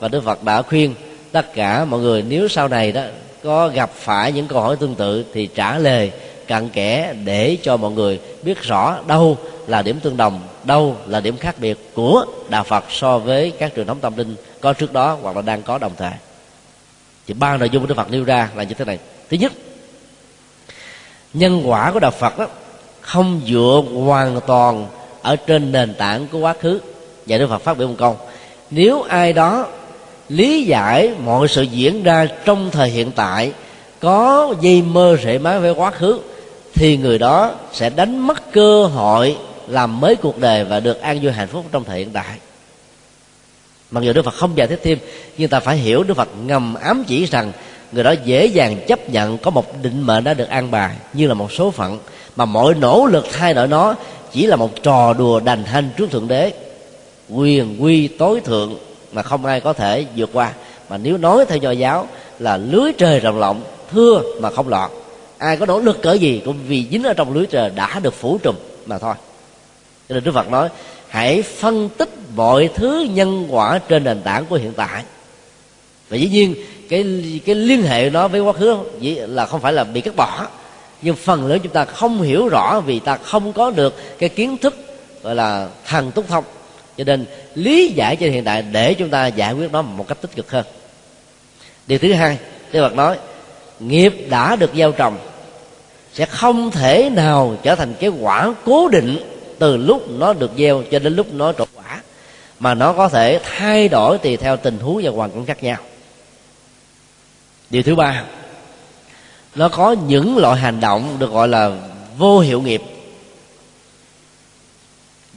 và 0.00 0.08
đức 0.08 0.24
phật 0.24 0.44
đã 0.44 0.62
khuyên 0.62 0.94
tất 1.32 1.54
cả 1.54 1.84
mọi 1.84 2.00
người, 2.00 2.22
nếu 2.22 2.48
sau 2.48 2.68
này 2.68 2.92
đó 2.92 3.02
có 3.44 3.68
gặp 3.68 3.90
phải 3.94 4.32
những 4.32 4.48
câu 4.48 4.60
hỏi 4.60 4.76
tương 4.76 4.94
tự 4.94 5.24
thì 5.34 5.48
trả 5.54 5.78
lời 5.78 6.12
cặn 6.46 6.68
kẽ 6.68 7.14
để 7.24 7.58
cho 7.62 7.76
mọi 7.76 7.90
người 7.90 8.20
biết 8.42 8.62
rõ 8.62 8.98
đâu 9.06 9.38
là 9.66 9.82
điểm 9.82 10.00
tương 10.00 10.16
đồng, 10.16 10.40
đâu 10.64 10.96
là 11.06 11.20
điểm 11.20 11.36
khác 11.36 11.56
biệt 11.58 11.78
của 11.94 12.24
đạo 12.48 12.64
phật 12.64 12.84
so 12.90 13.18
với 13.18 13.52
các 13.58 13.72
truyền 13.76 13.86
thống 13.86 14.00
tâm 14.00 14.16
linh 14.16 14.36
có 14.60 14.72
trước 14.72 14.92
đó 14.92 15.18
hoặc 15.22 15.36
là 15.36 15.42
đang 15.42 15.62
có 15.62 15.78
đồng 15.78 15.92
thời. 15.96 16.12
Thì 17.26 17.34
ba 17.34 17.56
nội 17.56 17.70
dung 17.70 17.82
của 17.82 17.86
đức 17.86 17.94
phật 17.94 18.10
nêu 18.10 18.24
ra 18.24 18.50
là 18.56 18.62
như 18.62 18.74
thế 18.74 18.84
này. 18.84 18.98
Thứ 19.30 19.36
nhất, 19.36 19.52
nhân 21.34 21.62
quả 21.64 21.92
của 21.92 22.00
đạo 22.00 22.10
phật 22.10 22.38
đó 22.38 22.46
không 23.00 23.40
dựa 23.46 23.82
hoàn 24.04 24.40
toàn 24.46 24.86
ở 25.22 25.36
trên 25.36 25.72
nền 25.72 25.94
tảng 25.94 26.26
của 26.32 26.38
quá 26.38 26.54
khứ. 26.60 26.80
Và 27.26 27.38
đức 27.38 27.46
phật 27.48 27.58
phát 27.58 27.78
biểu 27.78 27.88
một 27.88 27.94
câu, 27.98 28.16
nếu 28.70 29.02
ai 29.02 29.32
đó 29.32 29.66
lý 30.28 30.64
giải 30.64 31.12
mọi 31.24 31.48
sự 31.48 31.62
diễn 31.62 32.02
ra 32.02 32.26
trong 32.44 32.70
thời 32.70 32.88
hiện 32.88 33.10
tại, 33.12 33.52
có 34.00 34.54
dây 34.60 34.82
mơ 34.82 35.16
rễ 35.22 35.38
má 35.38 35.58
với 35.58 35.72
quá 35.74 35.90
khứ, 35.90 36.20
thì 36.74 36.96
người 36.96 37.18
đó 37.18 37.54
sẽ 37.72 37.90
đánh 37.90 38.18
mất 38.18 38.52
cơ 38.52 38.86
hội 38.86 39.36
làm 39.68 40.00
mới 40.00 40.16
cuộc 40.16 40.38
đời 40.38 40.64
và 40.64 40.80
được 40.80 41.00
an 41.00 41.18
vui 41.22 41.32
hạnh 41.32 41.48
phúc 41.48 41.64
trong 41.72 41.84
thời 41.84 41.98
hiện 41.98 42.10
tại. 42.12 42.38
Mặc 43.90 44.04
dù 44.04 44.12
đức 44.12 44.24
phật 44.24 44.34
không 44.34 44.56
giải 44.56 44.66
thích 44.66 44.80
thêm, 44.82 44.98
nhưng 45.38 45.48
ta 45.48 45.60
phải 45.60 45.76
hiểu 45.76 46.02
đức 46.02 46.14
phật 46.14 46.28
ngầm 46.46 46.74
ám 46.74 47.04
chỉ 47.06 47.26
rằng 47.26 47.52
người 47.92 48.04
đó 48.04 48.14
dễ 48.24 48.46
dàng 48.46 48.76
chấp 48.88 49.10
nhận 49.10 49.38
có 49.38 49.50
một 49.50 49.82
định 49.82 50.02
mệnh 50.06 50.24
đã 50.24 50.34
được 50.34 50.48
an 50.48 50.70
bài 50.70 50.96
như 51.12 51.26
là 51.26 51.34
một 51.34 51.52
số 51.52 51.70
phận, 51.70 51.98
mà 52.36 52.44
mọi 52.44 52.74
nỗ 52.74 53.06
lực 53.06 53.26
thay 53.32 53.54
đổi 53.54 53.68
nó 53.68 53.94
chỉ 54.32 54.46
là 54.46 54.56
một 54.56 54.82
trò 54.82 55.12
đùa 55.12 55.40
đành 55.40 55.64
hanh 55.64 55.90
trước 55.96 56.10
thượng 56.10 56.28
đế. 56.28 56.52
Quyền 57.28 57.82
quy 57.82 58.08
tối 58.08 58.40
thượng 58.40 58.78
mà 59.12 59.22
không 59.22 59.44
ai 59.44 59.60
có 59.60 59.72
thể 59.72 60.04
vượt 60.16 60.30
qua. 60.32 60.52
Mà 60.88 60.98
nếu 60.98 61.16
nói 61.16 61.44
theo 61.48 61.58
nho 61.58 61.70
giáo 61.70 62.08
là 62.38 62.56
lưới 62.56 62.92
trời 62.98 63.20
rộng 63.20 63.38
lộng, 63.38 63.62
thưa 63.92 64.22
mà 64.40 64.50
không 64.50 64.68
lọt 64.68 64.90
ai 65.38 65.56
có 65.56 65.66
nỗ 65.66 65.80
lực 65.80 66.02
cỡ 66.02 66.12
gì 66.12 66.42
cũng 66.44 66.56
vì 66.68 66.86
dính 66.90 67.04
ở 67.04 67.14
trong 67.14 67.34
lưới 67.34 67.46
trời 67.46 67.70
đã 67.70 68.00
được 68.02 68.14
phủ 68.14 68.38
trùm 68.38 68.54
mà 68.86 68.98
thôi. 68.98 69.14
Cho 70.08 70.14
nên 70.14 70.24
đức 70.24 70.32
phật 70.34 70.50
nói, 70.50 70.68
hãy 71.08 71.42
phân 71.42 71.88
tích 71.88 72.08
mọi 72.36 72.70
thứ 72.74 73.06
nhân 73.10 73.46
quả 73.50 73.78
trên 73.88 74.04
nền 74.04 74.22
tảng 74.22 74.46
của 74.46 74.56
hiện 74.56 74.72
tại. 74.72 75.04
Và 76.08 76.16
dĩ 76.16 76.28
nhiên, 76.28 76.54
cái 76.88 77.04
cái 77.46 77.54
liên 77.54 77.82
hệ 77.82 78.10
nó 78.10 78.28
với 78.28 78.40
quá 78.40 78.52
khứ 78.52 78.76
là 79.02 79.46
không 79.46 79.60
phải 79.60 79.72
là 79.72 79.84
bị 79.84 80.00
cắt 80.00 80.16
bỏ 80.16 80.46
nhưng 81.02 81.16
phần 81.16 81.46
lớn 81.46 81.60
chúng 81.62 81.72
ta 81.72 81.84
không 81.84 82.22
hiểu 82.22 82.48
rõ 82.48 82.80
vì 82.80 82.98
ta 82.98 83.16
không 83.16 83.52
có 83.52 83.70
được 83.70 84.18
cái 84.18 84.28
kiến 84.28 84.56
thức, 84.58 84.76
gọi 85.22 85.34
là, 85.34 85.68
thần 85.86 86.10
túc 86.10 86.28
thông. 86.28 86.44
Cho 86.96 87.04
nên, 87.04 87.26
lý 87.54 87.88
giải 87.88 88.16
trên 88.16 88.32
hiện 88.32 88.44
tại 88.44 88.62
để 88.62 88.94
chúng 88.94 89.10
ta 89.10 89.26
giải 89.26 89.52
quyết 89.52 89.72
nó 89.72 89.82
một 89.82 90.08
cách 90.08 90.18
tích 90.20 90.36
cực 90.36 90.50
hơn. 90.50 90.64
Điều 91.86 91.98
thứ 91.98 92.12
hai, 92.12 92.38
Đức 92.72 92.80
Phật 92.88 92.94
nói, 92.94 93.16
nghiệp 93.80 94.14
đã 94.28 94.56
được 94.56 94.70
gieo 94.74 94.92
trồng, 94.92 95.18
sẽ 96.12 96.26
không 96.26 96.70
thể 96.70 97.10
nào 97.10 97.56
trở 97.62 97.74
thành 97.74 97.94
cái 98.00 98.10
quả 98.10 98.54
cố 98.64 98.88
định 98.88 99.18
từ 99.58 99.76
lúc 99.76 100.10
nó 100.10 100.32
được 100.32 100.50
gieo 100.58 100.82
cho 100.90 100.98
đến 100.98 101.16
lúc 101.16 101.32
nó 101.32 101.52
trổ 101.52 101.64
quả, 101.74 102.02
mà 102.58 102.74
nó 102.74 102.92
có 102.92 103.08
thể 103.08 103.40
thay 103.44 103.88
đổi 103.88 104.18
tùy 104.18 104.36
theo 104.36 104.56
tình 104.56 104.78
huống 104.78 105.00
và 105.02 105.10
hoàn 105.10 105.30
cảnh 105.30 105.46
khác 105.46 105.62
nhau. 105.62 105.76
Điều 107.70 107.82
thứ 107.82 107.94
ba 107.94 108.24
nó 109.58 109.68
có 109.68 109.96
những 110.06 110.36
loại 110.36 110.60
hành 110.60 110.80
động 110.80 111.16
được 111.18 111.30
gọi 111.30 111.48
là 111.48 111.70
vô 112.18 112.40
hiệu 112.40 112.62
nghiệp. 112.62 112.82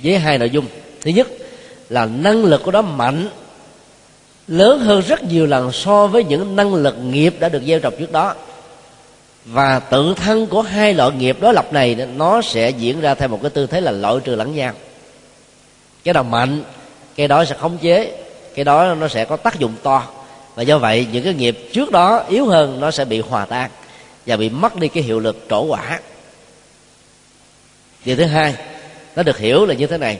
Với 0.03 0.19
hai 0.19 0.37
nội 0.37 0.49
dung. 0.49 0.65
Thứ 1.01 1.11
nhất 1.11 1.27
là 1.89 2.05
năng 2.05 2.45
lực 2.45 2.63
của 2.63 2.71
nó 2.71 2.81
mạnh, 2.81 3.27
lớn 4.47 4.79
hơn 4.79 5.01
rất 5.07 5.23
nhiều 5.23 5.45
lần 5.45 5.71
so 5.71 6.07
với 6.07 6.23
những 6.23 6.55
năng 6.55 6.73
lực 6.73 6.95
nghiệp 7.03 7.35
đã 7.39 7.49
được 7.49 7.63
gieo 7.65 7.79
trồng 7.79 7.93
trước 7.99 8.11
đó. 8.11 8.33
Và 9.45 9.79
tự 9.79 10.13
thân 10.13 10.47
của 10.47 10.61
hai 10.61 10.93
loại 10.93 11.11
nghiệp 11.11 11.37
đối 11.41 11.53
lập 11.53 11.73
này, 11.73 11.95
nó 12.15 12.41
sẽ 12.41 12.69
diễn 12.69 13.01
ra 13.01 13.15
theo 13.15 13.27
một 13.27 13.39
cái 13.41 13.49
tư 13.49 13.67
thế 13.67 13.81
là 13.81 13.91
loại 13.91 14.15
trừ 14.23 14.35
lẫn 14.35 14.55
nhau. 14.55 14.73
Cái 16.03 16.13
nào 16.13 16.23
mạnh, 16.23 16.63
cái 17.15 17.27
đó 17.27 17.45
sẽ 17.45 17.55
khống 17.59 17.77
chế, 17.77 18.23
cái 18.55 18.65
đó 18.65 18.95
nó 18.95 19.07
sẽ 19.07 19.25
có 19.25 19.37
tác 19.37 19.59
dụng 19.59 19.73
to. 19.83 20.03
Và 20.55 20.63
do 20.63 20.77
vậy, 20.77 21.07
những 21.11 21.23
cái 21.23 21.33
nghiệp 21.33 21.69
trước 21.73 21.91
đó 21.91 22.23
yếu 22.29 22.45
hơn, 22.45 22.79
nó 22.79 22.91
sẽ 22.91 23.05
bị 23.05 23.19
hòa 23.19 23.45
tan 23.45 23.71
và 24.25 24.37
bị 24.37 24.49
mất 24.49 24.75
đi 24.75 24.87
cái 24.87 25.03
hiệu 25.03 25.19
lực 25.19 25.45
trổ 25.49 25.63
quả. 25.63 25.99
Điều 28.05 28.15
thứ 28.15 28.23
hai 28.23 28.55
nó 29.15 29.23
được 29.23 29.37
hiểu 29.37 29.65
là 29.65 29.73
như 29.73 29.87
thế 29.87 29.97
này. 29.97 30.19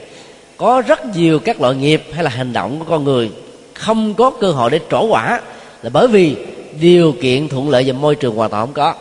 Có 0.56 0.82
rất 0.86 1.16
nhiều 1.16 1.38
các 1.38 1.60
loại 1.60 1.74
nghiệp 1.74 2.04
hay 2.12 2.24
là 2.24 2.30
hành 2.30 2.52
động 2.52 2.78
của 2.78 2.84
con 2.88 3.04
người 3.04 3.30
không 3.74 4.14
có 4.14 4.30
cơ 4.40 4.50
hội 4.50 4.70
để 4.70 4.80
trổ 4.90 5.06
quả 5.06 5.40
là 5.82 5.90
bởi 5.90 6.08
vì 6.08 6.36
điều 6.80 7.14
kiện 7.22 7.48
thuận 7.48 7.70
lợi 7.70 7.84
và 7.86 7.92
môi 7.92 8.14
trường 8.14 8.36
hoàn 8.36 8.50
toàn 8.50 8.66
không 8.66 8.74
có. 8.74 8.94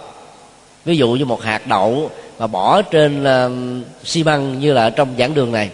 Ví 0.85 0.97
dụ 0.97 1.11
như 1.11 1.25
một 1.25 1.43
hạt 1.43 1.67
đậu 1.67 2.11
mà 2.39 2.47
bỏ 2.47 2.81
trên 2.81 3.23
uh, 3.23 3.85
xi 4.03 4.23
măng 4.23 4.59
như 4.59 4.73
là 4.73 4.89
trong 4.89 5.15
giảng 5.19 5.33
đường 5.33 5.51
này 5.51 5.69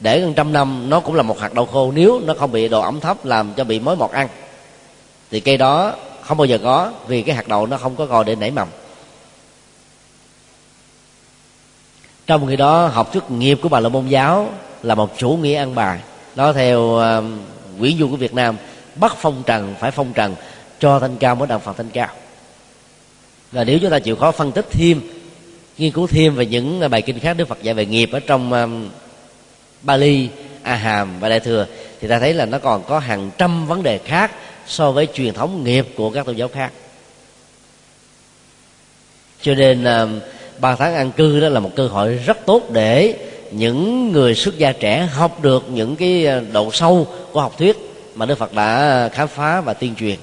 để 0.00 0.20
gần 0.20 0.34
trăm 0.34 0.52
năm 0.52 0.90
nó 0.90 1.00
cũng 1.00 1.14
là 1.14 1.22
một 1.22 1.40
hạt 1.40 1.54
đậu 1.54 1.66
khô. 1.66 1.92
Nếu 1.94 2.20
nó 2.24 2.34
không 2.34 2.52
bị 2.52 2.68
độ 2.68 2.80
ẩm 2.80 3.00
thấp 3.00 3.24
làm 3.24 3.52
cho 3.56 3.64
bị 3.64 3.78
mối 3.78 3.96
mọt 3.96 4.10
ăn 4.10 4.28
thì 5.30 5.40
cây 5.40 5.56
đó 5.56 5.94
không 6.26 6.36
bao 6.36 6.44
giờ 6.44 6.58
có 6.62 6.92
vì 7.06 7.22
cái 7.22 7.36
hạt 7.36 7.48
đậu 7.48 7.66
nó 7.66 7.76
không 7.76 7.96
có 7.96 8.06
gò 8.06 8.22
để 8.22 8.34
nảy 8.34 8.50
mầm. 8.50 8.68
Trong 12.26 12.46
khi 12.46 12.56
đó 12.56 12.86
học 12.86 13.12
thuyết 13.12 13.30
nghiệp 13.30 13.58
của 13.62 13.68
bà 13.68 13.80
la 13.80 13.88
môn 13.88 14.06
giáo 14.06 14.50
là 14.82 14.94
một 14.94 15.18
chủ 15.18 15.30
nghĩa 15.30 15.54
ăn 15.54 15.74
bài. 15.74 16.00
Nó 16.36 16.52
theo 16.52 16.96
um, 16.96 17.38
uh, 17.74 17.80
quyển 17.80 17.98
du 17.98 18.08
của 18.08 18.16
việt 18.16 18.34
nam 18.34 18.56
bắt 18.96 19.16
phong 19.20 19.42
trần 19.46 19.74
phải 19.80 19.90
phong 19.90 20.12
trần 20.12 20.34
cho 20.80 21.00
thanh 21.00 21.16
cao 21.16 21.34
mới 21.34 21.48
đặng 21.48 21.60
phật 21.60 21.76
thanh 21.76 21.90
cao. 21.90 22.08
Và 23.52 23.64
nếu 23.64 23.78
chúng 23.78 23.90
ta 23.90 23.98
chịu 23.98 24.16
khó 24.16 24.32
phân 24.32 24.52
tích 24.52 24.66
thêm 24.70 25.00
nghiên 25.78 25.92
cứu 25.92 26.06
thêm 26.06 26.34
về 26.34 26.46
những 26.46 26.90
bài 26.90 27.02
kinh 27.02 27.18
khác 27.18 27.34
đức 27.34 27.48
phật 27.48 27.62
dạy 27.62 27.74
về 27.74 27.86
nghiệp 27.86 28.10
ở 28.12 28.20
trong 28.20 28.52
um, 28.52 28.88
bali 29.82 30.28
a 30.62 30.74
hàm 30.74 31.20
và 31.20 31.28
đại 31.28 31.40
thừa 31.40 31.66
thì 32.00 32.08
ta 32.08 32.18
thấy 32.18 32.34
là 32.34 32.46
nó 32.46 32.58
còn 32.58 32.82
có 32.84 32.98
hàng 32.98 33.30
trăm 33.38 33.66
vấn 33.66 33.82
đề 33.82 33.98
khác 33.98 34.32
so 34.66 34.92
với 34.92 35.08
truyền 35.14 35.34
thống 35.34 35.64
nghiệp 35.64 35.86
của 35.96 36.10
các 36.10 36.26
tôn 36.26 36.36
giáo 36.36 36.48
khác. 36.48 36.72
Cho 39.42 39.54
nên 39.54 39.84
à, 39.84 40.06
ba 40.58 40.76
tháng 40.76 40.94
an 40.94 41.10
cư 41.12 41.40
đó 41.40 41.48
là 41.48 41.60
một 41.60 41.70
cơ 41.76 41.86
hội 41.88 42.14
rất 42.14 42.38
tốt 42.46 42.62
để 42.70 43.14
những 43.50 44.12
người 44.12 44.34
xuất 44.34 44.58
gia 44.58 44.72
trẻ 44.72 45.08
học 45.12 45.42
được 45.42 45.64
những 45.70 45.96
cái 45.96 46.26
à, 46.26 46.40
độ 46.52 46.70
sâu 46.72 47.06
của 47.32 47.40
học 47.40 47.58
thuyết 47.58 47.76
mà 48.14 48.26
đức 48.26 48.38
phật 48.38 48.52
đã 48.52 49.08
khám 49.12 49.28
phá 49.28 49.60
và 49.60 49.74
tuyên 49.74 49.94
truyền. 49.94 50.16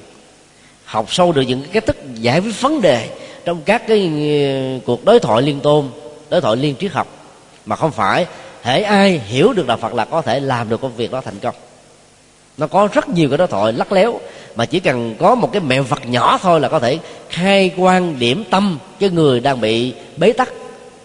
Học 0.85 1.13
sâu 1.13 1.31
được 1.31 1.41
những 1.41 1.61
cái 1.61 1.69
cách 1.73 1.85
thức 1.85 1.97
giải 2.15 2.39
quyết 2.39 2.61
vấn 2.61 2.81
đề 2.81 3.09
trong 3.45 3.61
các 3.65 3.87
cái 3.87 3.99
à, 3.99 4.79
cuộc 4.85 5.05
đối 5.05 5.19
thoại 5.19 5.41
liên 5.41 5.59
tôn, 5.59 5.87
đối 6.29 6.41
thoại 6.41 6.57
liên 6.57 6.75
triết 6.79 6.91
học. 6.91 7.07
Mà 7.65 7.75
không 7.75 7.91
phải 7.91 8.25
thể 8.63 8.83
ai 8.83 9.19
hiểu 9.19 9.53
được 9.53 9.67
đạo 9.67 9.77
phật 9.77 9.93
là 9.93 10.05
có 10.05 10.21
thể 10.21 10.39
làm 10.39 10.69
được 10.69 10.81
công 10.81 10.95
việc 10.95 11.11
đó 11.11 11.21
thành 11.21 11.39
công 11.39 11.55
nó 12.57 12.67
có 12.67 12.89
rất 12.93 13.09
nhiều 13.09 13.29
cái 13.29 13.37
đối 13.37 13.47
thoại 13.47 13.73
lắc 13.73 13.91
léo, 13.91 14.19
mà 14.55 14.65
chỉ 14.65 14.79
cần 14.79 15.15
có 15.19 15.35
một 15.35 15.51
cái 15.51 15.61
mẹo 15.61 15.83
vật 15.83 16.05
nhỏ 16.05 16.39
thôi 16.41 16.59
là 16.59 16.69
có 16.69 16.79
thể 16.79 16.99
khai 17.29 17.71
quan 17.77 18.19
điểm 18.19 18.43
tâm 18.49 18.79
cái 18.99 19.09
người 19.09 19.39
đang 19.39 19.61
bị 19.61 19.93
bế 20.17 20.31
tắc, 20.31 20.49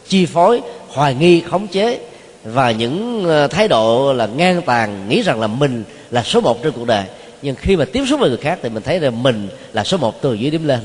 chi 0.09 0.27
phối, 0.27 0.61
hoài 0.89 1.15
nghi, 1.15 1.41
khống 1.41 1.67
chế. 1.67 2.01
Và 2.45 2.71
những 2.71 3.25
ờ, 3.25 3.47
thái 3.47 3.69
độ 3.69 4.13
là 4.13 4.27
ngang 4.27 4.63
tàn 4.63 5.09
nghĩ 5.09 5.23
rằng 5.23 5.41
là 5.41 5.47
mình 5.47 5.85
là 6.11 6.23
số 6.23 6.41
một 6.41 6.63
trên 6.63 6.73
cuộc 6.73 6.87
đời. 6.87 7.05
Nhưng 7.43 7.55
khi 7.55 7.77
mà 7.77 7.85
tiếp 7.85 8.05
xúc 8.09 8.21
với 8.21 8.29
người 8.29 8.39
khác 8.39 8.59
thì 8.63 8.69
mình 8.69 8.83
thấy 8.83 8.99
rằng 8.99 9.23
mình 9.23 9.49
là 9.73 9.85
số 9.85 9.97
một 9.97 10.23
từ 10.23 10.35
dưới 10.35 10.51
điểm 10.51 10.67
lên. 10.67 10.81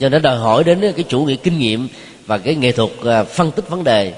Cho 0.00 0.08
nên 0.08 0.22
đòi 0.22 0.36
hỏi 0.36 0.64
đến 0.64 0.92
cái 0.96 1.04
chủ 1.08 1.24
nghĩa 1.24 1.36
kinh 1.36 1.58
nghiệm 1.58 1.88
và 2.26 2.38
cái 2.38 2.54
nghệ 2.54 2.72
thuật 2.72 2.90
ờ, 3.02 3.24
phân 3.24 3.50
tích 3.50 3.68
vấn 3.68 3.84
đề 3.84 4.12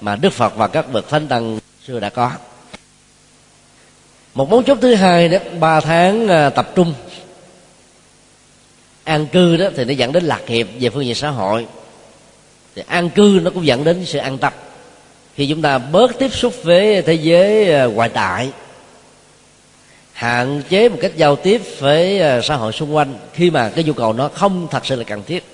mà 0.00 0.16
đức 0.16 0.32
phật 0.32 0.56
và 0.56 0.66
các 0.66 0.92
bậc 0.92 1.08
thánh 1.08 1.28
tăng 1.28 1.58
xưa 1.88 2.00
đã 2.00 2.10
có. 2.10 2.32
Một 4.34 4.50
mấu 4.50 4.62
chốt 4.62 4.78
thứ 4.80 4.94
hai 4.94 5.28
đó, 5.28 5.38
ba 5.60 5.80
tháng 5.80 6.28
à, 6.28 6.50
tập 6.50 6.72
trung. 6.74 6.94
An 9.04 9.26
cư 9.26 9.56
đó 9.56 9.66
thì 9.76 9.84
nó 9.84 9.92
dẫn 9.92 10.12
đến 10.12 10.24
lạc 10.24 10.40
nghiệp 10.46 10.68
về 10.80 10.90
phương 10.90 11.04
diện 11.04 11.14
xã 11.14 11.30
hội. 11.30 11.66
Thì 12.74 12.82
an 12.86 13.10
cư 13.10 13.40
nó 13.42 13.50
cũng 13.50 13.66
dẫn 13.66 13.84
đến 13.84 14.04
sự 14.04 14.18
an 14.18 14.38
tâm. 14.38 14.52
Khi 15.34 15.46
chúng 15.46 15.62
ta 15.62 15.78
bớt 15.78 16.18
tiếp 16.18 16.34
xúc 16.34 16.54
với 16.62 17.02
thế 17.02 17.14
giới 17.14 17.72
à, 17.72 17.84
ngoại 17.84 18.08
tại, 18.08 18.50
hạn 20.12 20.62
chế 20.68 20.88
một 20.88 20.98
cách 21.00 21.16
giao 21.16 21.36
tiếp 21.36 21.62
với 21.78 22.20
à, 22.20 22.40
xã 22.40 22.56
hội 22.56 22.72
xung 22.72 22.94
quanh 22.94 23.14
khi 23.32 23.50
mà 23.50 23.68
cái 23.68 23.84
nhu 23.84 23.92
cầu 23.92 24.12
nó 24.12 24.28
không 24.28 24.68
thật 24.70 24.86
sự 24.86 24.96
là 24.96 25.04
cần 25.04 25.22
thiết, 25.22 25.44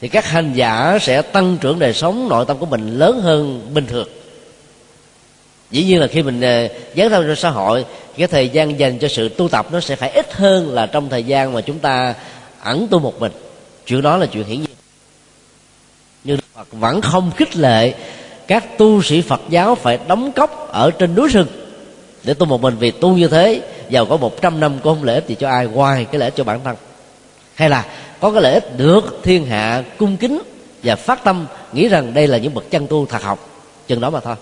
thì 0.00 0.08
các 0.08 0.26
hành 0.26 0.52
giả 0.52 0.98
sẽ 1.00 1.22
tăng 1.22 1.56
trưởng 1.60 1.78
đời 1.78 1.92
sống, 1.92 2.28
nội 2.28 2.44
tâm 2.48 2.58
của 2.58 2.66
mình 2.66 2.98
lớn 2.98 3.20
hơn 3.20 3.70
bình 3.74 3.86
thường 3.86 4.08
dĩ 5.70 5.84
nhiên 5.84 6.00
là 6.00 6.06
khi 6.06 6.22
mình 6.22 6.40
ờ, 6.40 6.68
dấn 6.96 7.10
thân 7.10 7.26
trong 7.26 7.36
xã 7.36 7.50
hội, 7.50 7.84
cái 8.16 8.26
thời 8.26 8.48
gian 8.48 8.78
dành 8.78 8.98
cho 8.98 9.08
sự 9.08 9.28
tu 9.28 9.48
tập 9.48 9.66
nó 9.72 9.80
sẽ 9.80 9.96
phải 9.96 10.10
ít 10.10 10.34
hơn 10.34 10.74
là 10.74 10.86
trong 10.86 11.08
thời 11.08 11.24
gian 11.24 11.52
mà 11.52 11.60
chúng 11.60 11.78
ta 11.78 12.14
ẩn 12.62 12.88
tu 12.90 12.98
một 12.98 13.20
mình. 13.20 13.32
Chuyện 13.86 14.02
đó 14.02 14.16
là 14.16 14.26
chuyện 14.26 14.44
hiển 14.44 14.60
nhiên. 14.60 14.70
Nhưng 16.24 16.38
Phật 16.54 16.66
vẫn 16.72 17.00
không 17.00 17.30
khích 17.36 17.56
lệ 17.56 17.94
các 18.46 18.78
tu 18.78 19.02
sĩ 19.02 19.20
Phật 19.20 19.40
giáo 19.48 19.74
phải 19.74 19.98
đóng 20.08 20.32
cốc 20.32 20.68
ở 20.72 20.90
trên 20.90 21.14
núi 21.14 21.28
rừng 21.28 21.48
để 22.24 22.34
tu 22.34 22.46
một 22.46 22.60
mình. 22.62 22.76
Vì 22.78 22.90
tu 22.90 23.16
như 23.16 23.28
thế, 23.28 23.62
giàu 23.90 24.06
có 24.06 24.16
một 24.16 24.42
trăm 24.42 24.60
năm 24.60 24.78
cũng 24.82 24.94
không 24.94 25.04
lợi 25.04 25.14
ích 25.14 25.28
gì 25.28 25.34
cho 25.34 25.48
ai 25.48 25.66
ngoài 25.66 26.04
cái 26.04 26.18
lợi 26.18 26.26
ích 26.26 26.36
cho 26.36 26.44
bản 26.44 26.60
thân. 26.64 26.76
Hay 27.54 27.70
là 27.70 27.84
có 28.20 28.30
cái 28.30 28.42
lợi 28.42 28.54
ích 28.54 28.78
được 28.78 29.20
thiên 29.22 29.46
hạ 29.46 29.82
cung 29.98 30.16
kính 30.16 30.42
và 30.82 30.96
phát 30.96 31.24
tâm 31.24 31.46
nghĩ 31.72 31.88
rằng 31.88 32.14
đây 32.14 32.26
là 32.26 32.38
những 32.38 32.54
bậc 32.54 32.70
chân 32.70 32.86
tu 32.86 33.06
thật 33.06 33.22
học. 33.22 33.48
Chừng 33.86 34.00
đó 34.00 34.10
mà 34.10 34.20
thôi. 34.20 34.34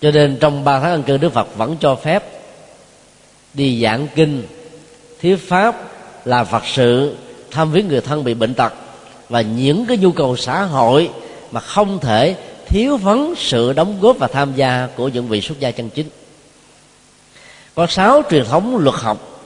Cho 0.00 0.10
nên 0.10 0.36
trong 0.40 0.64
ba 0.64 0.80
tháng 0.80 0.90
ăn 0.90 1.02
cư 1.02 1.16
đức 1.16 1.32
phật 1.32 1.56
vẫn 1.56 1.76
cho 1.80 1.94
phép 1.94 2.24
đi 3.54 3.82
giảng 3.82 4.06
kinh. 4.14 4.42
Thuyết 5.22 5.36
pháp 5.48 5.90
là 6.24 6.44
phật 6.44 6.62
sự 6.66 7.16
thăm 7.50 7.72
viếng 7.72 7.88
người 7.88 8.00
thân 8.00 8.24
bị 8.24 8.34
bệnh 8.34 8.54
tật. 8.54 8.72
Và 9.28 9.40
những 9.40 9.86
cái 9.86 9.96
nhu 9.96 10.12
cầu 10.12 10.36
xã 10.36 10.62
hội 10.62 11.10
mà 11.50 11.60
không 11.60 11.98
thể 11.98 12.36
thiếu 12.66 12.96
vắng 12.96 13.34
sự 13.36 13.72
đóng 13.72 13.98
góp 14.00 14.18
và 14.18 14.28
tham 14.28 14.52
gia 14.56 14.88
của 14.96 15.08
những 15.08 15.28
vị 15.28 15.40
xuất 15.40 15.60
gia 15.60 15.70
chân 15.70 15.90
chính. 15.90 16.08
Có 17.74 17.86
sáu 17.86 18.22
truyền 18.30 18.44
thống 18.44 18.76
luật 18.76 18.96
học. 18.96 19.42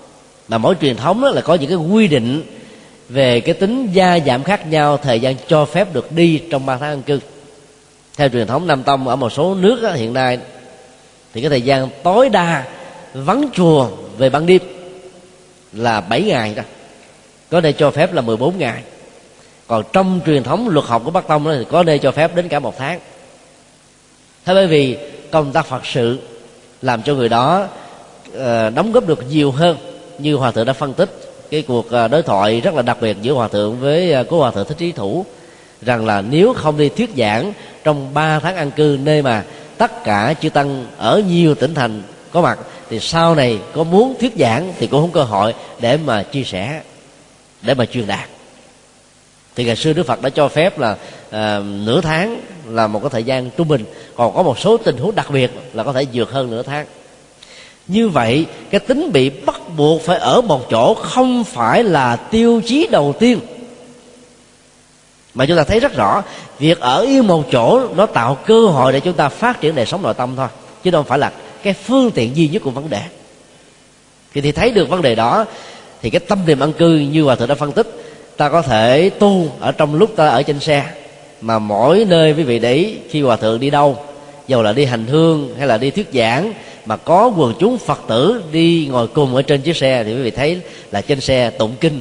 Mà 0.49 0.59
mỗi 0.59 0.75
truyền 0.81 0.97
thống 0.97 1.21
đó 1.21 1.31
là 1.31 1.41
có 1.41 1.55
những 1.55 1.69
cái 1.69 1.79
quy 1.79 2.09
định 2.09 2.43
về 3.09 3.41
cái 3.41 3.55
tính 3.55 3.89
gia 3.93 4.19
giảm 4.27 4.43
khác 4.43 4.67
nhau, 4.67 4.97
thời 4.97 5.21
gian 5.21 5.37
cho 5.49 5.65
phép 5.65 5.95
được 5.95 6.13
đi 6.13 6.43
trong 6.51 6.67
ba 6.67 6.77
tháng 6.77 6.91
ăn 6.91 7.03
cư 7.03 7.21
theo 8.17 8.29
truyền 8.29 8.47
thống 8.47 8.67
nam 8.67 8.83
tông 8.83 9.09
ở 9.09 9.17
một 9.17 9.31
số 9.31 9.55
nước 9.55 9.83
đó, 9.83 9.93
hiện 9.93 10.13
nay 10.13 10.39
thì 11.33 11.41
cái 11.41 11.51
thời 11.51 11.63
gian 11.63 11.89
tối 12.03 12.29
đa 12.29 12.65
vắng 13.15 13.49
chùa 13.53 13.89
về 14.19 14.31
ban 14.31 14.47
đêm 14.47 14.63
là 15.73 16.01
7 16.01 16.23
ngày 16.23 16.55
đó. 16.55 16.63
Có 17.51 17.61
nơi 17.61 17.73
cho 17.73 17.91
phép 17.91 18.15
là 18.15 18.23
14 18.23 18.59
ngày. 18.59 18.83
Còn 19.67 19.85
trong 19.93 20.21
truyền 20.27 20.43
thống 20.43 20.69
luật 20.69 20.87
học 20.87 21.03
của 21.05 21.11
bắc 21.11 21.29
tông 21.29 21.45
đó 21.45 21.53
thì 21.59 21.65
có 21.71 21.83
nơi 21.83 21.99
cho 21.99 22.11
phép 22.11 22.37
đến 22.37 22.49
cả 22.49 22.59
một 22.59 22.79
tháng. 22.79 23.01
Thế 24.45 24.55
bởi 24.55 24.67
vì 24.67 24.99
công 25.31 25.53
tác 25.53 25.67
phật 25.67 25.87
sự 25.87 26.19
làm 26.83 27.03
cho 27.03 27.15
người 27.15 27.29
đó 27.29 27.67
ờ, 28.35 28.71
đóng 28.71 28.93
góp 28.93 29.07
được 29.07 29.31
nhiều 29.31 29.51
hơn 29.51 29.77
như 30.19 30.35
hòa 30.35 30.51
thượng 30.51 30.67
đã 30.67 30.73
phân 30.73 30.95
tích. 30.95 31.11
Cái 31.51 31.63
cuộc 31.63 31.91
ờ, 31.91 32.09
đối 32.09 32.23
thoại 32.23 32.61
rất 32.61 32.75
là 32.75 32.83
đặc 32.83 32.97
biệt 33.01 33.17
giữa 33.23 33.33
hòa 33.33 33.49
thượng 33.49 33.81
với 33.81 34.13
ờ, 34.13 34.25
cố 34.25 34.39
hòa 34.39 34.51
thượng 34.51 34.69
thích 34.69 34.79
trí 34.79 34.93
thủ 34.93 35.25
rằng 35.83 36.07
là 36.07 36.21
nếu 36.21 36.53
không 36.53 36.79
đi 36.79 36.89
thuyết 36.89 37.11
giảng 37.17 37.53
trong 37.85 38.15
3 38.15 38.39
tháng 38.39 38.57
an 38.57 38.71
cư 38.71 38.99
nơi 39.03 39.23
mà 39.23 39.45
tất 39.79 40.05
cả 40.05 40.35
chư 40.41 40.51
tăng 40.51 40.87
ở 40.99 41.23
nhiều 41.29 41.55
tỉnh 41.55 41.75
thành 41.75 42.03
có 42.33 42.41
mặt 42.41 42.59
thì 42.91 43.01
sau 43.01 43.35
này 43.35 43.59
có 43.75 43.85
muốn 43.85 44.15
thuyết 44.21 44.33
giảng 44.39 44.73
thì 44.79 44.87
cũng 44.87 45.01
không 45.01 45.13
cơ 45.13 45.23
hội 45.23 45.55
để 45.81 45.97
mà 45.97 46.23
chia 46.23 46.45
sẻ 46.45 46.81
để 47.63 47.75
mà 47.75 47.87
truyền 47.87 48.07
đạt. 48.07 48.29
Thì 49.57 49.65
ngày 49.65 49.77
xưa 49.77 49.93
đức 49.93 50.07
phật 50.07 50.23
đã 50.23 50.31
cho 50.31 50.49
phép 50.49 50.79
là 50.79 50.97
à, 51.31 51.61
nửa 51.85 52.01
tháng 52.01 52.41
là 52.67 52.87
một 52.87 53.01
cái 53.03 53.11
thời 53.11 53.25
gian 53.25 53.51
trung 53.57 53.69
bình 53.69 53.85
còn 54.15 54.35
có 54.35 54.43
một 54.43 54.59
số 54.59 54.77
tình 54.77 54.97
huống 54.97 55.15
đặc 55.15 55.31
biệt 55.31 55.51
là 55.73 55.83
có 55.83 55.93
thể 55.93 56.07
vượt 56.13 56.31
hơn 56.31 56.51
nửa 56.51 56.63
tháng. 56.63 56.87
Như 57.89 58.09
vậy 58.09 58.47
cái 58.71 58.81
tính 58.81 59.13
bị 59.13 59.31
bắt 59.31 59.61
buộc 59.77 60.03
phải 60.03 60.19
ở 60.19 60.41
một 60.41 60.71
chỗ 60.71 60.95
không 60.95 61.45
phải 61.45 61.85
là 61.85 62.17
tiêu 62.17 62.61
chí 62.67 62.89
đầu 62.91 63.15
tiên 63.19 63.41
mà 65.35 65.47
chúng 65.47 65.57
ta 65.57 65.65
thấy 65.65 65.81
rất 65.81 65.97
rõ, 65.97 66.23
việc 66.59 66.81
ở 66.81 67.01
yên 67.01 67.27
một 67.27 67.45
chỗ 67.53 67.89
nó 67.97 68.07
tạo 68.07 68.39
cơ 68.47 68.67
hội 68.67 68.93
để 68.93 69.01
chúng 69.01 69.15
ta 69.15 69.29
phát 69.29 69.61
triển 69.61 69.75
đời 69.75 69.87
sống 69.87 70.03
nội 70.03 70.15
tâm 70.15 70.35
thôi, 70.37 70.49
chứ 70.85 70.91
đâu 70.91 71.03
phải 71.03 71.19
là 71.19 71.33
cái 71.63 71.73
phương 71.73 72.11
tiện 72.11 72.37
duy 72.37 72.49
nhất 72.49 72.63
của 72.63 72.71
vấn 72.71 72.91
đề. 72.91 73.01
Thì 74.35 74.41
thì 74.41 74.53
thấy 74.53 74.71
được 74.71 74.89
vấn 74.89 75.03
đề 75.03 75.15
đó, 75.15 75.45
thì 76.03 76.11
cái 76.11 76.21
tâm 76.21 76.39
niệm 76.47 76.61
ăn 76.61 76.73
cư 76.73 76.97
như 76.97 77.23
hòa 77.23 77.37
thượng 77.37 77.49
đã 77.49 77.55
phân 77.55 77.73
tích, 77.73 77.87
ta 78.37 78.49
có 78.49 78.63
thể 78.63 79.11
tu 79.11 79.49
ở 79.61 79.73
trong 79.73 79.95
lúc 79.95 80.17
ta 80.17 80.29
ở 80.29 80.43
trên 80.43 80.61
xe, 80.61 80.85
mà 81.41 81.59
mỗi 81.59 82.05
nơi 82.09 82.33
quý 82.33 82.43
vị 82.43 82.59
để 82.59 82.75
ý, 82.75 82.95
khi 83.11 83.23
hòa 83.23 83.37
thượng 83.37 83.61
đi 83.61 83.71
đâu, 83.71 83.99
dầu 84.49 84.63
là 84.63 84.73
đi 84.73 84.85
hành 84.85 85.07
hương 85.07 85.55
hay 85.59 85.67
là 85.67 85.79
đi 85.79 85.91
thuyết 85.91 86.09
giảng, 86.15 86.53
mà 86.87 86.97
có 86.97 87.33
quần 87.37 87.55
chúng 87.59 87.79
phật 87.79 88.01
tử 88.09 88.43
đi 88.53 88.89
ngồi 88.91 89.07
cùng 89.07 89.35
ở 89.35 89.43
trên 89.43 89.61
chiếc 89.61 89.77
xe, 89.77 90.05
thì 90.05 90.15
quý 90.15 90.23
vị 90.23 90.31
thấy 90.31 90.61
là 90.91 91.01
trên 91.01 91.21
xe 91.21 91.51
tụng 91.51 91.75
kinh, 91.81 92.01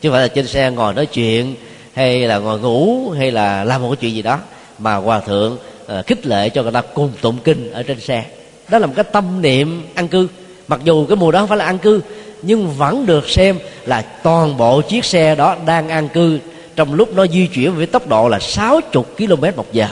chứ 0.00 0.08
không 0.08 0.12
phải 0.12 0.22
là 0.22 0.28
trên 0.28 0.46
xe 0.46 0.70
ngồi 0.70 0.94
nói 0.94 1.06
chuyện 1.06 1.54
hay 1.94 2.20
là 2.20 2.38
ngồi 2.38 2.60
ngủ 2.60 3.10
hay 3.10 3.30
là 3.30 3.64
làm 3.64 3.82
một 3.82 3.88
cái 3.90 3.96
chuyện 3.96 4.14
gì 4.14 4.22
đó 4.22 4.38
mà 4.78 4.94
hòa 4.94 5.20
thượng 5.20 5.56
uh, 5.98 6.06
khích 6.06 6.26
lệ 6.26 6.48
cho 6.48 6.62
người 6.62 6.72
ta 6.72 6.82
cùng 6.94 7.12
tụng 7.20 7.38
kinh 7.44 7.72
ở 7.72 7.82
trên 7.82 8.00
xe. 8.00 8.24
Đó 8.68 8.78
là 8.78 8.86
một 8.86 8.92
cái 8.96 9.04
tâm 9.04 9.42
niệm 9.42 9.86
ăn 9.94 10.08
cư. 10.08 10.28
Mặc 10.68 10.80
dù 10.84 11.06
cái 11.06 11.16
mùa 11.16 11.30
đó 11.30 11.38
không 11.38 11.48
phải 11.48 11.58
là 11.58 11.64
ăn 11.64 11.78
cư 11.78 12.00
nhưng 12.42 12.70
vẫn 12.70 13.06
được 13.06 13.28
xem 13.28 13.58
là 13.86 14.02
toàn 14.02 14.56
bộ 14.56 14.80
chiếc 14.80 15.04
xe 15.04 15.34
đó 15.34 15.56
đang 15.66 15.88
an 15.88 16.08
cư. 16.08 16.38
Trong 16.76 16.94
lúc 16.94 17.14
nó 17.14 17.26
di 17.26 17.46
chuyển 17.46 17.76
với 17.76 17.86
tốc 17.86 18.08
độ 18.08 18.28
là 18.28 18.38
60 18.38 19.02
km 19.18 19.56
một 19.56 19.72
giờ. 19.72 19.86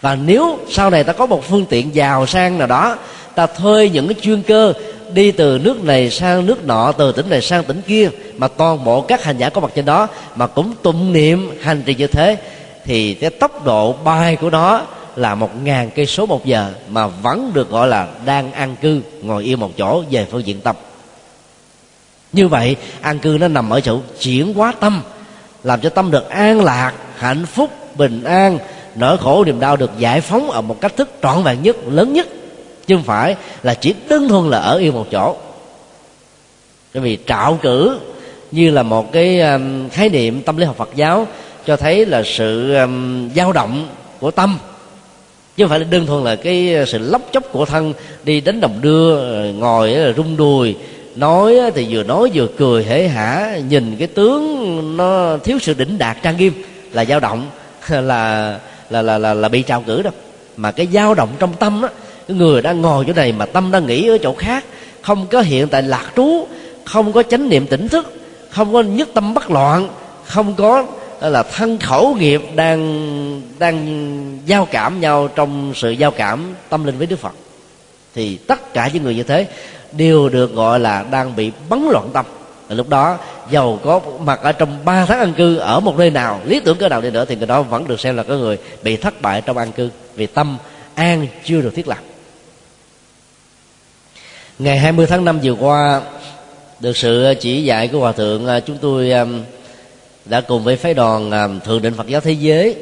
Và 0.00 0.14
nếu 0.14 0.58
sau 0.70 0.90
này 0.90 1.04
ta 1.04 1.12
có 1.12 1.26
một 1.26 1.44
phương 1.48 1.66
tiện 1.68 1.94
giàu 1.94 2.26
sang 2.26 2.58
nào 2.58 2.66
đó 2.66 2.96
ta 3.34 3.46
thuê 3.46 3.88
những 3.88 4.08
cái 4.08 4.14
chuyên 4.22 4.42
cơ 4.42 4.72
đi 5.12 5.30
từ 5.30 5.58
nước 5.58 5.84
này 5.84 6.10
sang 6.10 6.46
nước 6.46 6.64
nọ, 6.64 6.92
từ 6.92 7.12
tỉnh 7.12 7.30
này 7.30 7.42
sang 7.42 7.64
tỉnh 7.64 7.82
kia, 7.86 8.10
mà 8.36 8.48
toàn 8.48 8.84
bộ 8.84 9.00
các 9.00 9.24
hành 9.24 9.38
giả 9.38 9.48
có 9.48 9.60
mặt 9.60 9.70
trên 9.74 9.84
đó, 9.84 10.08
mà 10.36 10.46
cũng 10.46 10.74
tụng 10.82 11.12
niệm 11.12 11.50
hành 11.62 11.82
trì 11.82 11.94
như 11.94 12.06
thế, 12.06 12.36
thì 12.84 13.14
cái 13.14 13.30
tốc 13.30 13.64
độ 13.64 13.92
bay 13.92 14.36
của 14.36 14.50
nó 14.50 14.82
là 15.16 15.34
một 15.34 15.50
ngàn 15.62 15.90
cây 15.94 16.06
số 16.06 16.26
một 16.26 16.46
giờ, 16.46 16.72
mà 16.88 17.06
vẫn 17.06 17.50
được 17.54 17.70
gọi 17.70 17.88
là 17.88 18.08
đang 18.24 18.52
an 18.52 18.76
cư, 18.80 19.00
ngồi 19.22 19.44
yên 19.44 19.60
một 19.60 19.70
chỗ, 19.76 20.02
về 20.10 20.26
phương 20.30 20.46
diện 20.46 20.60
tâm. 20.60 20.76
Như 22.32 22.48
vậy, 22.48 22.76
an 23.00 23.18
cư 23.18 23.36
nó 23.40 23.48
nằm 23.48 23.70
ở 23.70 23.80
chỗ 23.80 23.98
chuyển 24.20 24.54
hóa 24.54 24.72
tâm, 24.80 25.02
làm 25.64 25.80
cho 25.80 25.88
tâm 25.88 26.10
được 26.10 26.28
an 26.28 26.64
lạc, 26.64 26.92
hạnh 27.16 27.46
phúc, 27.46 27.70
bình 27.96 28.24
an, 28.24 28.58
nỗi 28.94 29.18
khổ 29.18 29.44
niềm 29.44 29.60
đau 29.60 29.76
được 29.76 29.90
giải 29.98 30.20
phóng 30.20 30.50
ở 30.50 30.60
một 30.60 30.80
cách 30.80 30.96
thức 30.96 31.10
trọn 31.22 31.42
vẹn 31.42 31.62
nhất, 31.62 31.76
lớn 31.86 32.12
nhất 32.12 32.26
chứ 32.88 32.96
không 32.96 33.04
phải 33.04 33.36
là 33.62 33.74
chỉ 33.74 33.94
đơn 34.08 34.28
thuần 34.28 34.50
là 34.50 34.58
ở 34.58 34.76
yên 34.78 34.94
một 34.94 35.06
chỗ. 35.10 35.36
Bởi 36.94 37.02
vì 37.02 37.18
trạo 37.26 37.58
cử 37.62 37.98
như 38.50 38.70
là 38.70 38.82
một 38.82 39.12
cái 39.12 39.40
um, 39.40 39.88
khái 39.88 40.08
niệm 40.08 40.42
tâm 40.42 40.56
lý 40.56 40.64
học 40.64 40.76
Phật 40.76 40.90
giáo 40.94 41.26
cho 41.66 41.76
thấy 41.76 42.06
là 42.06 42.22
sự 42.22 42.74
um, 42.74 43.28
dao 43.36 43.52
động 43.52 43.88
của 44.20 44.30
tâm. 44.30 44.58
Chứ 45.56 45.64
không 45.64 45.70
phải 45.70 45.78
là 45.78 45.86
đơn 45.90 46.06
thuần 46.06 46.24
là 46.24 46.36
cái 46.36 46.84
sự 46.86 46.98
lóc 46.98 47.22
chóc 47.32 47.52
của 47.52 47.64
thân 47.64 47.92
đi 48.24 48.40
đánh 48.40 48.60
đồng 48.60 48.78
đưa 48.80 49.22
ngồi 49.52 49.96
rung 50.16 50.36
đùi 50.36 50.76
nói 51.16 51.60
thì 51.74 51.86
vừa 51.90 52.02
nói 52.02 52.30
vừa 52.34 52.46
cười 52.58 52.84
hễ 52.84 53.08
hả 53.08 53.58
nhìn 53.68 53.96
cái 53.96 54.08
tướng 54.08 54.96
nó 54.96 55.36
thiếu 55.44 55.58
sự 55.58 55.74
đỉnh 55.74 55.98
đạt 55.98 56.16
trang 56.22 56.36
nghiêm 56.36 56.52
là 56.92 57.04
dao 57.04 57.20
động 57.20 57.50
là 57.88 58.58
là 58.90 59.02
là 59.02 59.18
là, 59.18 59.34
là 59.34 59.48
bị 59.48 59.62
trào 59.62 59.82
cử 59.82 60.02
đâu 60.02 60.12
mà 60.56 60.72
cái 60.72 60.88
dao 60.92 61.14
động 61.14 61.28
trong 61.38 61.52
tâm 61.54 61.82
đó 61.82 61.88
cái 62.28 62.36
người 62.36 62.62
đang 62.62 62.82
ngồi 62.82 63.04
chỗ 63.06 63.12
này 63.12 63.32
mà 63.32 63.46
tâm 63.46 63.70
đang 63.70 63.86
nghĩ 63.86 64.08
ở 64.08 64.18
chỗ 64.18 64.34
khác, 64.38 64.64
không 65.02 65.26
có 65.26 65.40
hiện 65.40 65.68
tại 65.68 65.82
lạc 65.82 66.12
trú, 66.16 66.46
không 66.84 67.12
có 67.12 67.22
chánh 67.22 67.48
niệm 67.48 67.66
tỉnh 67.66 67.88
thức, 67.88 68.12
không 68.50 68.72
có 68.72 68.82
nhất 68.82 69.08
tâm 69.14 69.34
bất 69.34 69.50
loạn, 69.50 69.88
không 70.24 70.54
có 70.54 70.84
là 71.20 71.42
thân 71.42 71.78
khẩu 71.78 72.14
nghiệp 72.14 72.42
đang 72.54 73.42
đang 73.58 74.38
giao 74.46 74.68
cảm 74.70 75.00
nhau 75.00 75.28
trong 75.34 75.72
sự 75.74 75.90
giao 75.90 76.10
cảm 76.10 76.54
tâm 76.68 76.84
linh 76.84 76.98
với 76.98 77.06
đức 77.06 77.18
phật. 77.18 77.32
Thì 78.14 78.36
tất 78.36 78.74
cả 78.74 78.90
những 78.92 79.02
người 79.02 79.14
như 79.14 79.22
thế 79.22 79.46
đều 79.92 80.28
được 80.28 80.54
gọi 80.54 80.80
là 80.80 81.04
đang 81.10 81.36
bị 81.36 81.52
bấn 81.68 81.88
loạn 81.90 82.10
tâm. 82.12 82.26
Và 82.68 82.74
lúc 82.74 82.88
đó, 82.88 83.18
giàu 83.50 83.78
có 83.84 84.00
mặt 84.20 84.40
ở 84.42 84.52
trong 84.52 84.78
ba 84.84 85.06
tháng 85.06 85.18
an 85.18 85.32
cư 85.36 85.56
ở 85.56 85.80
một 85.80 85.98
nơi 85.98 86.10
nào, 86.10 86.40
lý 86.44 86.60
tưởng 86.60 86.76
cơ 86.76 86.88
nào 86.88 87.00
đi 87.00 87.10
nữa 87.10 87.24
thì 87.24 87.36
người 87.36 87.46
đó 87.46 87.62
vẫn 87.62 87.88
được 87.88 88.00
xem 88.00 88.16
là 88.16 88.22
có 88.22 88.34
người 88.34 88.58
bị 88.82 88.96
thất 88.96 89.22
bại 89.22 89.42
trong 89.46 89.58
an 89.58 89.72
cư, 89.72 89.90
vì 90.14 90.26
tâm 90.26 90.56
an 90.94 91.26
chưa 91.44 91.60
được 91.60 91.74
thiết 91.74 91.88
lập 91.88 91.98
ngày 94.58 94.78
20 94.78 95.06
tháng 95.06 95.24
5 95.24 95.40
vừa 95.42 95.52
qua, 95.52 96.02
được 96.80 96.96
sự 96.96 97.34
chỉ 97.40 97.64
dạy 97.64 97.88
của 97.88 97.98
hòa 97.98 98.12
thượng 98.12 98.46
à, 98.46 98.60
chúng 98.60 98.76
tôi 98.80 99.10
à, 99.10 99.26
đã 100.24 100.40
cùng 100.40 100.64
với 100.64 100.76
phái 100.76 100.94
đoàn 100.94 101.30
à, 101.30 101.48
thượng 101.64 101.82
định 101.82 101.94
Phật 101.94 102.06
giáo 102.06 102.20
thế 102.20 102.32
giới, 102.32 102.76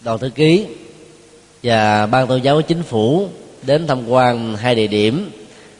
đoàn 0.00 0.18
thư 0.18 0.30
ký 0.30 0.66
và 1.62 2.06
ban 2.06 2.26
tôn 2.26 2.42
giáo 2.42 2.62
chính 2.62 2.82
phủ 2.82 3.28
đến 3.62 3.86
tham 3.86 4.08
quan 4.08 4.56
hai 4.56 4.74
địa 4.74 4.86
điểm, 4.86 5.30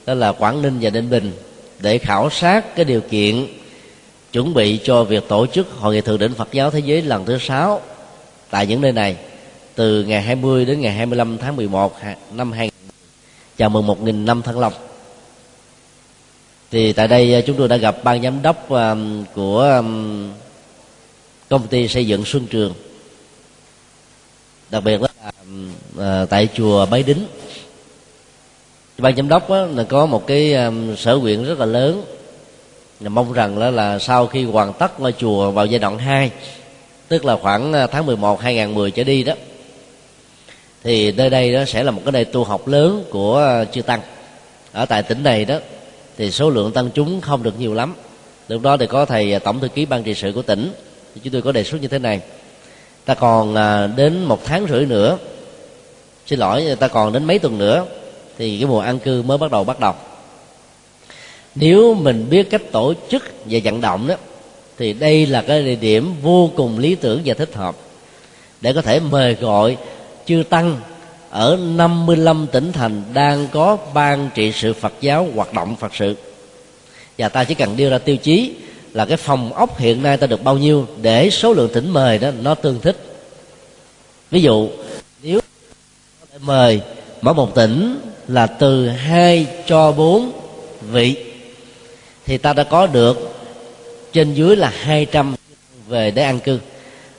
đó 0.06 0.14
là 0.14 0.32
Quảng 0.32 0.62
Ninh 0.62 0.78
và 0.80 0.90
Ninh 0.90 1.10
Bình, 1.10 1.32
để 1.80 1.98
khảo 1.98 2.30
sát 2.30 2.76
cái 2.76 2.84
điều 2.84 3.00
kiện 3.00 3.46
chuẩn 4.32 4.54
bị 4.54 4.80
cho 4.84 5.04
việc 5.04 5.28
tổ 5.28 5.46
chức 5.46 5.66
hội 5.78 5.94
nghị 5.94 6.00
thượng 6.00 6.18
đỉnh 6.18 6.34
Phật 6.34 6.48
giáo 6.52 6.70
thế 6.70 6.78
giới 6.78 7.02
lần 7.02 7.24
thứ 7.24 7.38
sáu 7.38 7.80
tại 8.50 8.66
những 8.66 8.80
nơi 8.80 8.92
này 8.92 9.16
từ 9.74 10.04
ngày 10.04 10.22
20 10.22 10.64
đến 10.64 10.80
ngày 10.80 10.92
25 10.92 11.38
tháng 11.38 11.56
11 11.56 11.96
năm 12.32 12.52
2000 12.52 12.75
chào 13.56 13.68
mừng 13.70 13.86
một 13.86 14.02
nghìn 14.02 14.24
năm 14.24 14.42
Thăng 14.42 14.58
Long. 14.58 14.72
Thì 16.70 16.92
tại 16.92 17.08
đây 17.08 17.34
à, 17.34 17.40
chúng 17.46 17.56
tôi 17.56 17.68
đã 17.68 17.76
gặp 17.76 18.04
ban 18.04 18.22
giám 18.22 18.42
đốc 18.42 18.70
à, 18.70 18.94
của 19.34 19.62
à, 19.62 19.82
công 21.48 21.66
ty 21.66 21.88
xây 21.88 22.06
dựng 22.06 22.24
Xuân 22.24 22.46
Trường. 22.46 22.74
Đặc 24.70 24.84
biệt 24.84 25.00
là 25.02 26.26
tại 26.30 26.48
chùa 26.54 26.86
Bái 26.86 27.02
Đính. 27.02 27.26
Ban 28.98 29.16
giám 29.16 29.28
đốc 29.28 29.50
là 29.50 29.84
có 29.88 30.06
một 30.06 30.26
cái 30.26 30.54
sở 30.96 31.16
nguyện 31.16 31.44
rất 31.44 31.58
là 31.58 31.66
lớn. 31.66 32.04
Mong 33.00 33.32
rằng 33.32 33.60
đó 33.60 33.70
là 33.70 33.98
sau 33.98 34.26
khi 34.26 34.44
hoàn 34.44 34.72
tất 34.72 35.00
ngôi 35.00 35.12
chùa 35.12 35.50
vào 35.50 35.66
giai 35.66 35.78
đoạn 35.78 35.98
2 35.98 36.30
tức 37.08 37.24
là 37.24 37.36
khoảng 37.36 37.72
tháng 37.92 38.06
11 38.06 38.40
2010 38.40 38.90
trở 38.90 39.04
đi 39.04 39.24
đó 39.24 39.34
thì 40.86 41.12
nơi 41.12 41.30
đây 41.30 41.52
đó 41.52 41.64
sẽ 41.64 41.82
là 41.82 41.90
một 41.90 42.02
cái 42.04 42.12
nơi 42.12 42.24
tu 42.24 42.44
học 42.44 42.68
lớn 42.68 43.04
của 43.10 43.36
ờ, 43.36 43.64
chư 43.64 43.82
tăng. 43.82 44.00
Ở 44.72 44.86
tại 44.86 45.02
tỉnh 45.02 45.22
này 45.22 45.44
đó, 45.44 45.58
thì 46.16 46.30
số 46.30 46.50
lượng 46.50 46.72
tăng 46.72 46.90
chúng 46.94 47.20
không 47.20 47.42
được 47.42 47.60
nhiều 47.60 47.74
lắm. 47.74 47.94
Lúc 48.48 48.62
đó 48.62 48.76
thì 48.76 48.86
có 48.86 49.04
thầy 49.04 49.32
ờ, 49.32 49.38
tổng 49.38 49.60
thư 49.60 49.68
ký 49.68 49.86
ban 49.86 50.02
trị 50.02 50.14
sự 50.14 50.32
của 50.34 50.42
tỉnh, 50.42 50.72
thì 51.14 51.20
chúng 51.24 51.32
tôi 51.32 51.42
có 51.42 51.52
đề 51.52 51.64
xuất 51.64 51.82
như 51.82 51.88
thế 51.88 51.98
này. 51.98 52.20
Ta 53.04 53.14
còn 53.14 53.54
ờ, 53.54 53.86
đến 53.96 54.24
một 54.24 54.44
tháng 54.44 54.66
rưỡi 54.70 54.86
nữa, 54.86 55.18
xin 56.26 56.38
lỗi, 56.38 56.76
ta 56.78 56.88
còn 56.88 57.12
đến 57.12 57.24
mấy 57.24 57.38
tuần 57.38 57.58
nữa, 57.58 57.86
thì 58.38 58.58
cái 58.58 58.66
mùa 58.66 58.80
an 58.80 58.98
cư 58.98 59.22
mới 59.22 59.38
bắt 59.38 59.50
đầu 59.50 59.64
bắt 59.64 59.80
đầu. 59.80 59.94
Nếu 61.54 61.94
mình 61.94 62.26
biết 62.30 62.50
cách 62.50 62.62
tổ 62.72 62.94
chức 63.10 63.22
và 63.44 63.58
vận 63.64 63.80
động 63.80 64.08
đó, 64.08 64.14
thì 64.78 64.92
đây 64.92 65.26
là 65.26 65.42
cái 65.42 65.62
địa 65.62 65.74
điểm 65.74 66.14
vô 66.22 66.50
cùng 66.56 66.78
lý 66.78 66.94
tưởng 66.94 67.22
và 67.24 67.34
thích 67.34 67.54
hợp 67.54 67.76
để 68.60 68.72
có 68.72 68.82
thể 68.82 69.00
mời 69.00 69.34
gọi 69.34 69.76
chư 70.26 70.42
tăng 70.50 70.80
ở 71.30 71.58
55 71.76 72.46
tỉnh 72.52 72.72
thành 72.72 73.02
đang 73.14 73.48
có 73.52 73.78
ban 73.94 74.30
trị 74.34 74.52
sự 74.52 74.72
Phật 74.72 74.92
giáo 75.00 75.28
hoạt 75.34 75.52
động 75.52 75.76
Phật 75.76 75.94
sự. 75.94 76.16
Và 77.18 77.28
ta 77.28 77.44
chỉ 77.44 77.54
cần 77.54 77.76
đưa 77.76 77.90
ra 77.90 77.98
tiêu 77.98 78.16
chí 78.16 78.54
là 78.92 79.04
cái 79.04 79.16
phòng 79.16 79.52
ốc 79.52 79.78
hiện 79.78 80.02
nay 80.02 80.16
ta 80.16 80.26
được 80.26 80.44
bao 80.44 80.58
nhiêu 80.58 80.86
để 81.02 81.30
số 81.30 81.52
lượng 81.52 81.70
tỉnh 81.74 81.90
mời 81.90 82.18
đó 82.18 82.30
nó 82.42 82.54
tương 82.54 82.80
thích. 82.80 82.96
Ví 84.30 84.42
dụ, 84.42 84.68
nếu 85.22 85.40
mời 86.40 86.80
mỗi 87.22 87.34
một 87.34 87.54
tỉnh 87.54 87.98
là 88.28 88.46
từ 88.46 88.88
2 88.88 89.46
cho 89.66 89.92
4 89.92 90.32
vị, 90.90 91.16
thì 92.26 92.38
ta 92.38 92.52
đã 92.52 92.64
có 92.64 92.86
được 92.86 93.36
trên 94.12 94.34
dưới 94.34 94.56
là 94.56 94.72
200 94.80 95.34
về 95.88 96.10
để 96.10 96.22
an 96.22 96.40
cư. 96.40 96.58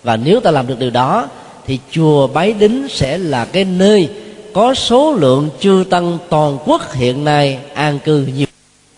Và 0.04 0.18
nếu 0.18 0.40
ta 0.40 0.52
làm 0.52 0.68
được 0.68 0.80
điều 0.80 0.90
đó 0.90 1.28
thì 1.68 1.80
chùa 1.92 2.28
Bái 2.28 2.54
Đính 2.54 2.88
sẽ 2.90 3.18
là 3.18 3.46
cái 3.46 3.66
nơi 3.66 4.10
có 4.54 4.74
số 4.74 5.14
lượng 5.14 5.50
chư 5.60 5.84
tăng 5.90 6.18
toàn 6.30 6.58
quốc 6.66 6.94
hiện 6.94 7.24
nay 7.24 7.60
an 7.74 8.00
cư 8.00 8.28
nhiều. 8.36 8.46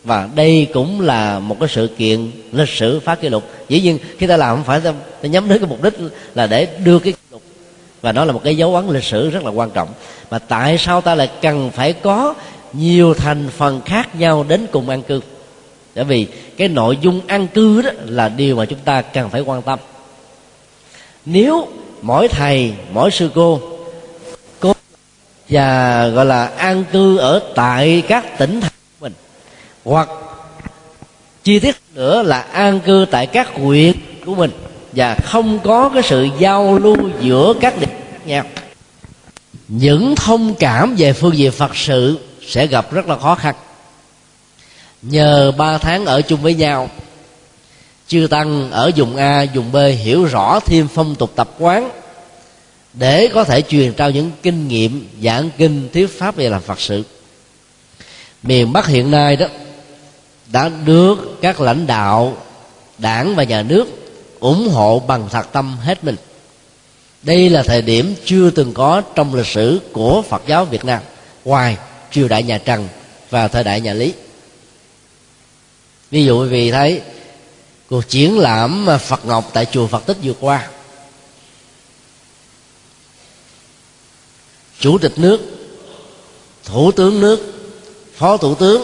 Và 0.04 0.30
đây 0.36 0.68
cũng 0.74 1.02
là 1.02 1.40
một 1.40 1.60
cái 1.60 1.70
sự 1.70 1.90
kiện 1.98 2.32
lịch 2.52 2.70
sử 2.70 3.00
phá 3.00 3.16
kỷ 3.16 3.30
lục. 3.30 3.44
Dĩ 3.70 3.82
nhiên 3.82 4.00
khi 4.18 4.28
ta 4.28 4.38
làm 4.38 4.56
không 4.56 4.66
phải 4.66 4.80
ta, 4.80 4.94
ta 5.22 5.28
nhắm 5.28 5.50
đến 5.50 5.60
cái 5.60 5.70
mục 5.70 5.84
đích 5.84 5.94
là 6.36 6.48
để 6.48 6.68
đưa 6.84 7.00
cái 7.00 7.14
kỷ 7.14 7.20
lục. 7.32 7.42
Và 8.02 8.12
nó 8.12 8.26
là 8.26 8.34
một 8.34 8.42
cái 8.44 8.58
dấu 8.58 8.76
ấn 8.76 8.90
lịch 8.90 9.04
sử 9.04 9.30
rất 9.30 9.44
là 9.44 9.52
quan 9.52 9.70
trọng. 9.70 9.90
Mà 10.32 10.40
tại 10.40 10.78
sao 10.78 11.02
ta 11.02 11.16
lại 11.16 11.30
cần 11.42 11.72
phải 11.72 11.94
có 11.94 12.34
nhiều 12.74 13.14
thành 13.14 13.50
phần 13.58 13.82
khác 13.86 14.16
nhau 14.16 14.46
đến 14.48 14.68
cùng 14.72 14.90
an 14.90 15.02
cư? 15.02 15.22
Bởi 15.96 16.04
vì 16.04 16.28
cái 16.58 16.68
nội 16.68 16.98
dung 17.02 17.22
an 17.28 17.48
cư 17.48 17.82
đó 17.82 17.90
là 18.06 18.30
điều 18.30 18.56
mà 18.56 18.66
chúng 18.66 18.80
ta 18.86 19.02
cần 19.02 19.30
phải 19.30 19.42
quan 19.42 19.62
tâm. 19.62 19.80
Nếu 21.26 21.68
mỗi 22.02 22.28
thầy, 22.28 22.74
mỗi 22.92 23.12
sư 23.12 23.30
cô. 23.36 23.62
Cô 24.60 24.74
và, 25.50 26.08
gọi 26.08 26.26
là, 26.26 26.46
an 26.46 26.84
cư 26.92 27.18
ở 27.18 27.42
tại 27.56 28.04
các 28.08 28.38
tỉnh 28.38 28.62
thành 28.62 28.72
của 28.72 28.98
mình. 29.06 29.14
Hoặc 29.86 30.10
chi 31.44 31.60
tiết 31.60 31.76
nữa 31.94 32.24
là 32.24 32.42
an 32.42 32.80
cư 32.80 33.06
tại 33.12 33.28
các 33.28 33.48
huyện 33.54 33.94
của 34.26 34.36
mình 34.36 34.52
và 34.92 35.16
không 35.24 35.60
có 35.60 35.90
cái 35.94 36.04
sự 36.04 36.28
giao 36.40 36.78
lưu 36.78 36.98
giữa 37.22 37.54
các 37.62 37.80
địa 37.80 37.88
khác 38.12 38.28
nhau. 38.28 38.44
Những 39.68 40.16
thông 40.16 40.54
cảm 40.56 40.96
về 40.98 41.14
phương 41.14 41.38
diện 41.38 41.52
phật 41.52 41.76
sự 41.76 42.20
sẽ 42.48 42.68
gặp 42.68 42.94
rất 42.94 43.08
là 43.08 43.18
khó 43.18 43.36
khăn. 43.36 43.56
Nhờ 45.02 45.52
ba 45.58 45.78
tháng 45.78 46.06
ở 46.06 46.22
chung 46.22 46.42
với 46.42 46.54
nhau 46.54 46.90
chư 48.10 48.28
tăng 48.30 48.72
ở 48.72 48.92
vùng 48.96 49.16
a, 49.16 49.46
vùng 49.54 49.72
b 49.72 49.78
hiểu 50.04 50.26
rõ 50.26 50.60
thêm 50.60 50.88
phong 50.94 51.16
tục 51.16 51.32
tập 51.36 51.50
quán 51.60 51.90
để 52.94 53.30
có 53.34 53.44
thể 53.44 53.62
truyền 53.62 53.94
trao 53.94 54.12
những 54.12 54.32
kinh 54.44 54.68
nghiệm, 54.68 55.10
giảng 55.24 55.50
kinh, 55.58 55.90
thuyết 55.94 56.20
pháp 56.20 56.36
về 56.36 56.50
làm 56.50 56.62
phật 56.62 56.80
sự. 56.80 57.04
Miền 58.44 58.74
bắc 58.74 58.88
hiện 58.88 59.12
nay 59.12 59.36
đó 59.36 59.48
đã 60.52 60.70
được 60.86 61.38
các 61.42 61.62
lãnh 61.62 61.88
đạo 61.88 62.38
đảng 62.98 63.36
và 63.36 63.44
nhà 63.44 63.64
nước 63.64 63.88
ủng 64.40 64.70
hộ 64.70 65.00
bằng 65.00 65.28
thật 65.32 65.48
tâm 65.52 65.78
hết 65.82 66.04
mình. 66.04 66.16
Đây 67.24 67.50
là 67.50 67.64
thời 67.64 67.82
điểm 67.82 68.16
chưa 68.26 68.50
từng 68.50 68.74
có 68.74 69.02
trong 69.16 69.34
lịch 69.34 69.48
sử 69.48 69.80
của 69.92 70.22
phật 70.22 70.42
giáo 70.48 70.66
việt 70.66 70.86
nam, 70.86 71.02
ngoài 71.46 71.78
triều 72.12 72.28
đại 72.28 72.44
nhà 72.44 72.58
trần 72.58 72.88
và 73.30 73.48
thời 73.48 73.64
đại 73.64 73.82
nhà 73.82 73.94
lý. 73.94 74.14
Ví 76.12 76.26
dụ 76.26 76.44
quý 76.44 76.50
vị 76.50 76.72
thấy 76.72 77.02
cuộc 77.90 78.10
triển 78.10 78.40
lãm 78.40 78.90
à, 78.90 78.98
phật 78.98 79.26
ngọc 79.26 79.50
tại 79.54 79.66
chùa 79.66 79.88
phật 79.88 80.06
tích 80.06 80.18
vừa 80.24 80.34
qua. 80.40 80.68
Chủ 84.80 84.98
tịch 84.98 85.14
nước, 85.20 85.42
thủ 86.66 86.92
tướng 86.92 87.22
nước, 87.22 87.40
phó 88.16 88.38
thủ 88.38 88.56
tướng, 88.56 88.84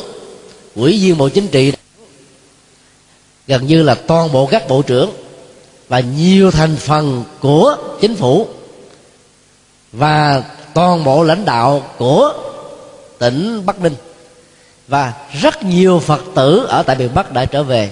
ủy 0.75 0.99
viên 0.99 1.17
bộ 1.17 1.29
chính 1.29 1.47
trị, 1.47 1.73
gần 3.47 3.67
như 3.67 3.83
là 3.83 3.95
toàn 3.95 4.31
bộ 4.31 4.47
các 4.51 4.67
bộ 4.67 4.81
trưởng 4.81 5.11
và 5.87 5.99
nhiều 5.99 6.51
thành 6.51 6.75
phần 6.75 7.23
của 7.39 7.77
chính 8.01 8.15
phủ 8.15 8.47
và 9.91 10.43
toàn 10.73 11.03
bộ 11.03 11.23
lãnh 11.23 11.45
đạo 11.45 11.93
của 11.97 12.33
tỉnh 13.17 13.65
Bắc 13.65 13.81
Ninh. 13.81 13.95
Và 14.87 15.13
rất 15.41 15.63
nhiều 15.63 15.99
Phật 15.99 16.21
tử 16.35 16.65
ở 16.69 16.83
tại 16.83 16.95
miền 16.95 17.09
Bắc 17.13 17.31
đã 17.31 17.45
trở 17.45 17.63
về 17.63 17.91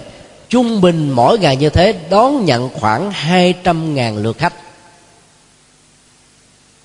trung 0.53 0.81
bình 0.81 1.09
mỗi 1.09 1.39
ngày 1.39 1.55
như 1.55 1.69
thế 1.69 1.95
đón 2.09 2.45
nhận 2.45 2.69
khoảng 2.69 3.11
200.000 3.11 4.21
lượt 4.21 4.37
khách. 4.37 4.53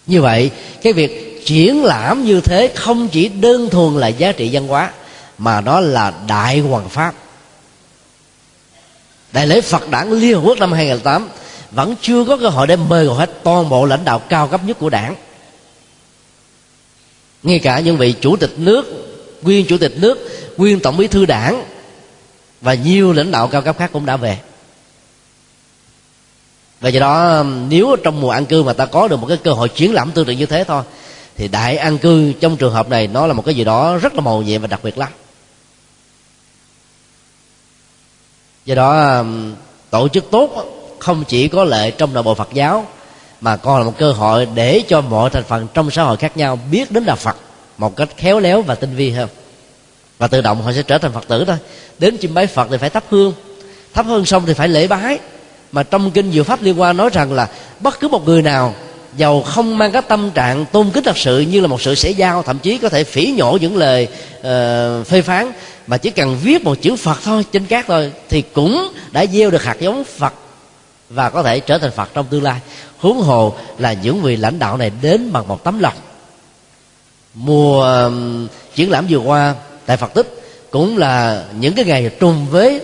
Như 0.07 0.23
vậy, 0.23 0.51
cái 0.83 0.93
việc 0.93 1.43
triển 1.47 1.85
lãm 1.85 2.25
như 2.25 2.41
thế 2.41 2.73
không 2.75 3.09
chỉ 3.09 3.29
đơn 3.29 3.71
thuần 3.71 3.97
là 3.97 4.09
giá 4.09 4.33
trị 4.33 4.51
văn 4.53 4.69
hóa, 4.69 4.93
mà 5.39 5.61
nó 5.61 5.81
là 5.81 6.13
đại 6.29 6.59
hoàng 6.59 6.89
pháp. 6.89 7.15
Đại 9.33 9.47
lễ 9.47 9.61
phật 9.61 9.91
đảng 9.91 10.13
liên 10.13 10.35
hợp 10.35 10.43
quốc 10.45 10.59
năm 10.59 10.73
2008 10.73 11.29
vẫn 11.71 11.95
chưa 12.03 12.25
có 12.25 12.37
cơ 12.37 12.49
hội 12.49 12.67
để 12.67 12.77
mời 12.77 13.05
gọi 13.05 13.17
hết 13.17 13.31
toàn 13.43 13.69
bộ 13.69 13.85
lãnh 13.85 14.05
đạo 14.05 14.19
cao 14.19 14.49
cấp 14.49 14.61
nhất 14.65 14.79
của 14.79 14.91
đảng. 14.91 15.15
Ngay 17.43 17.59
cả 17.59 17.81
những 17.81 17.97
vị 17.97 18.15
chủ 18.21 18.37
tịch 18.37 18.55
nước, 18.59 18.85
nguyên 19.43 19.67
chủ 19.67 19.79
tịch 19.79 19.95
nước, 19.97 20.29
nguyên 20.57 20.81
tổng 20.81 20.97
bí 20.97 21.07
thư 21.07 21.27
đảng 21.27 21.65
và 22.61 22.75
nhiều 22.75 23.13
lãnh 23.13 23.31
đạo 23.31 23.49
cao 23.49 23.63
cấp 23.63 23.77
khác 23.79 23.91
cũng 23.93 24.07
đã 24.07 24.17
về. 24.17 24.39
Và 26.81 26.89
do 26.89 27.01
đó 27.01 27.39
um, 27.39 27.69
nếu 27.69 27.97
trong 28.05 28.21
mùa 28.21 28.31
ăn 28.31 28.47
cư 28.47 28.63
mà 28.63 28.73
ta 28.73 28.87
có 28.87 29.09
được 29.09 29.17
một 29.17 29.27
cái 29.27 29.37
cơ 29.37 29.53
hội 29.53 29.69
triển 29.69 29.95
lãm 29.95 30.13
tương 30.13 30.27
tự 30.27 30.33
như 30.33 30.47
thế 30.47 30.65
thôi, 30.65 30.83
thì 31.37 31.49
đại 31.49 31.77
an 31.77 31.99
cư 31.99 32.33
trong 32.33 32.57
trường 32.57 32.73
hợp 32.73 32.89
này 32.89 33.07
nó 33.07 33.27
là 33.27 33.33
một 33.33 33.45
cái 33.45 33.55
gì 33.55 33.65
đó 33.65 33.97
rất 33.97 34.15
là 34.15 34.21
màu 34.21 34.43
nhiệm 34.43 34.61
và 34.61 34.67
đặc 34.67 34.81
biệt 34.83 34.99
lắm. 34.99 35.09
Do 38.65 38.75
đó 38.75 39.19
um, 39.19 39.55
tổ 39.91 40.09
chức 40.09 40.31
tốt 40.31 40.65
không 40.99 41.25
chỉ 41.25 41.49
có 41.49 41.65
lệ 41.65 41.91
trong 41.91 42.15
nội 42.15 42.23
bộ 42.23 42.35
phật 42.35 42.49
giáo, 42.53 42.87
mà 43.41 43.57
còn 43.57 43.79
là 43.79 43.87
một 43.87 43.95
cơ 43.99 44.13
hội 44.13 44.49
để 44.55 44.83
cho 44.89 45.01
mọi 45.01 45.31
thành 45.31 45.45
phần 45.45 45.67
trong 45.75 45.91
xã 45.91 46.03
hội 46.03 46.17
khác 46.17 46.37
nhau 46.37 46.59
biết 46.71 46.93
đến 46.93 47.05
đạo 47.05 47.17
phật 47.17 47.37
một 47.79 47.97
cách 47.97 48.09
khéo 48.17 48.41
léo 48.41 48.63
và 48.63 48.75
tinh 48.75 48.97
vi 48.97 49.11
hơn 49.11 49.29
và 50.19 50.27
tự 50.27 50.41
động 50.41 50.63
họ 50.63 50.73
sẽ 50.73 50.83
trở 50.83 50.99
thành 50.99 51.13
phật 51.13 51.29
tử 51.29 51.45
thôi. 51.45 51.57
Đến 51.99 52.17
chim 52.17 52.35
bái 52.35 52.47
phật 52.47 52.69
thì 52.71 52.77
phải 52.77 52.91
thắp 52.91 53.05
hương. 53.11 53.33
Thắp 53.95 54.07
hương 54.07 54.25
xong 54.25 54.47
thì 54.47 54.55
phải 54.55 54.69
lễ 54.69 54.87
bái. 54.87 55.19
Mà 55.73 55.83
trong 55.83 56.11
kinh 56.11 56.33
diệu 56.33 56.45
pháp 56.45 56.63
liên 56.63 56.81
quan 56.81 56.97
nói 56.97 57.11
rằng 57.13 57.33
là 57.33 57.49
bất 57.81 58.01
cứ 58.01 58.09
một 58.09 58.27
người 58.27 58.43
nào 58.43 58.75
giàu 59.17 59.43
không 59.43 59.79
mang 59.79 59.93
cái 59.93 60.03
tâm 60.03 60.31
trạng 60.31 60.67
tôn 60.67 60.91
kính 60.91 61.05
thật 61.05 61.19
sự 61.19 61.41
như 61.41 61.61
là 61.61 61.67
một 61.67 61.83
sự 61.83 61.95
sẻ 61.95 62.11
giao 62.11 62.43
thậm 62.43 62.59
chí 62.59 62.79
có 62.79 62.89
thể 62.89 63.05
phỉ 63.05 63.35
nhổ 63.37 63.59
những 63.61 63.77
lời 63.77 64.09
uh, 64.39 65.07
phê 65.07 65.23
phán 65.23 65.53
mà 65.87 65.97
chỉ 65.97 66.11
cần 66.11 66.37
viết 66.43 66.65
một 66.65 66.75
chữ 66.83 66.97
phật 66.97 67.19
thôi 67.25 67.45
trên 67.53 67.67
cát 67.67 67.87
thôi 67.87 68.13
thì 68.29 68.43
cũng 68.43 68.93
đã 69.11 69.27
gieo 69.27 69.51
được 69.51 69.63
hạt 69.63 69.77
giống 69.81 70.05
phật 70.05 70.33
và 71.11 71.31
có 71.31 71.43
thể 71.43 71.61
trở 71.61 71.79
thành 71.79 71.91
phật 71.91 72.09
trong 72.15 72.27
tương 72.27 72.43
lai. 72.43 72.61
Huống 72.99 73.21
hồ 73.21 73.55
là 73.79 73.93
những 73.93 74.23
vị 74.23 74.37
lãnh 74.37 74.59
đạo 74.59 74.77
này 74.77 74.93
đến 75.03 75.33
bằng 75.33 75.49
một 75.49 75.65
tấm 75.65 75.79
lòng. 75.79 75.95
Mùa 77.35 78.07
uh, 78.07 78.13
triển 78.75 78.91
lãm 78.91 79.07
vừa 79.11 79.19
qua 79.19 79.55
tại 79.89 79.97
phật 79.97 80.15
tích 80.15 80.43
cũng 80.71 80.99
là 80.99 81.45
những 81.61 81.75
cái 81.75 81.85
ngày 81.85 82.11
trùng 82.21 82.47
với 82.51 82.81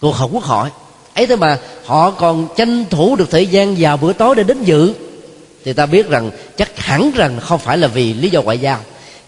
cuộc 0.00 0.12
họp 0.12 0.30
quốc 0.32 0.44
hội. 0.44 0.68
Ấy 1.14 1.26
thế 1.26 1.36
mà 1.36 1.58
họ 1.86 2.10
còn 2.10 2.48
tranh 2.56 2.84
thủ 2.90 3.16
được 3.16 3.30
thời 3.30 3.46
gian 3.46 3.76
vào 3.78 3.96
bữa 3.96 4.12
tối 4.12 4.34
để 4.34 4.42
đến 4.42 4.64
dự. 4.64 4.94
Thì 5.64 5.72
ta 5.72 5.86
biết 5.86 6.08
rằng 6.08 6.30
chắc 6.56 6.78
hẳn 6.78 7.10
rằng 7.14 7.40
không 7.40 7.58
phải 7.58 7.78
là 7.78 7.88
vì 7.88 8.14
lý 8.14 8.30
do 8.30 8.42
ngoại 8.42 8.58
giao 8.58 8.78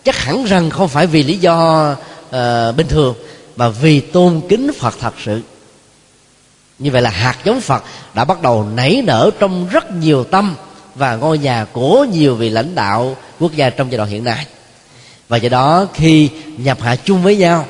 chắc 0.05 0.16
hẳn 0.16 0.44
rằng 0.44 0.70
không 0.70 0.88
phải 0.88 1.07
vì 1.07 1.22
lý 1.22 1.38
do 1.38 1.90
uh, 1.92 2.76
bình 2.76 2.86
thường 2.88 3.14
mà 3.57 3.68
vì 3.68 4.00
tôn 4.00 4.40
kính 4.48 4.70
phật 4.78 4.94
thật 5.00 5.14
sự. 5.24 5.40
Như 6.78 6.90
vậy 6.90 7.03
là 7.03 7.11
hạt 7.11 7.36
giống 7.44 7.61
phật 7.61 7.84
đã 8.14 8.24
bắt 8.24 8.42
đầu 8.42 8.66
nảy 8.76 9.03
nở 9.05 9.30
trong 9.38 9.68
rất 9.68 9.90
nhiều 9.90 10.24
tâm 10.24 10.55
và 10.94 11.16
ngôi 11.16 11.38
nhà 11.38 11.66
của 11.72 12.07
nhiều 12.12 12.34
vị 12.34 12.50
lãnh 12.50 12.74
đạo 12.74 13.16
quốc 13.40 13.53
gia 13.53 13.70
trong 13.70 13.90
giai 13.90 13.96
đoạn 13.98 14.11
hiện 14.11 14.24
nay 14.24 14.46
và 15.33 15.39
do 15.39 15.49
đó, 15.49 15.87
khi 15.95 16.28
nhập 16.57 16.78
hạ 16.83 16.97
chung 16.97 17.22
với 17.22 17.37
nhau, 17.37 17.66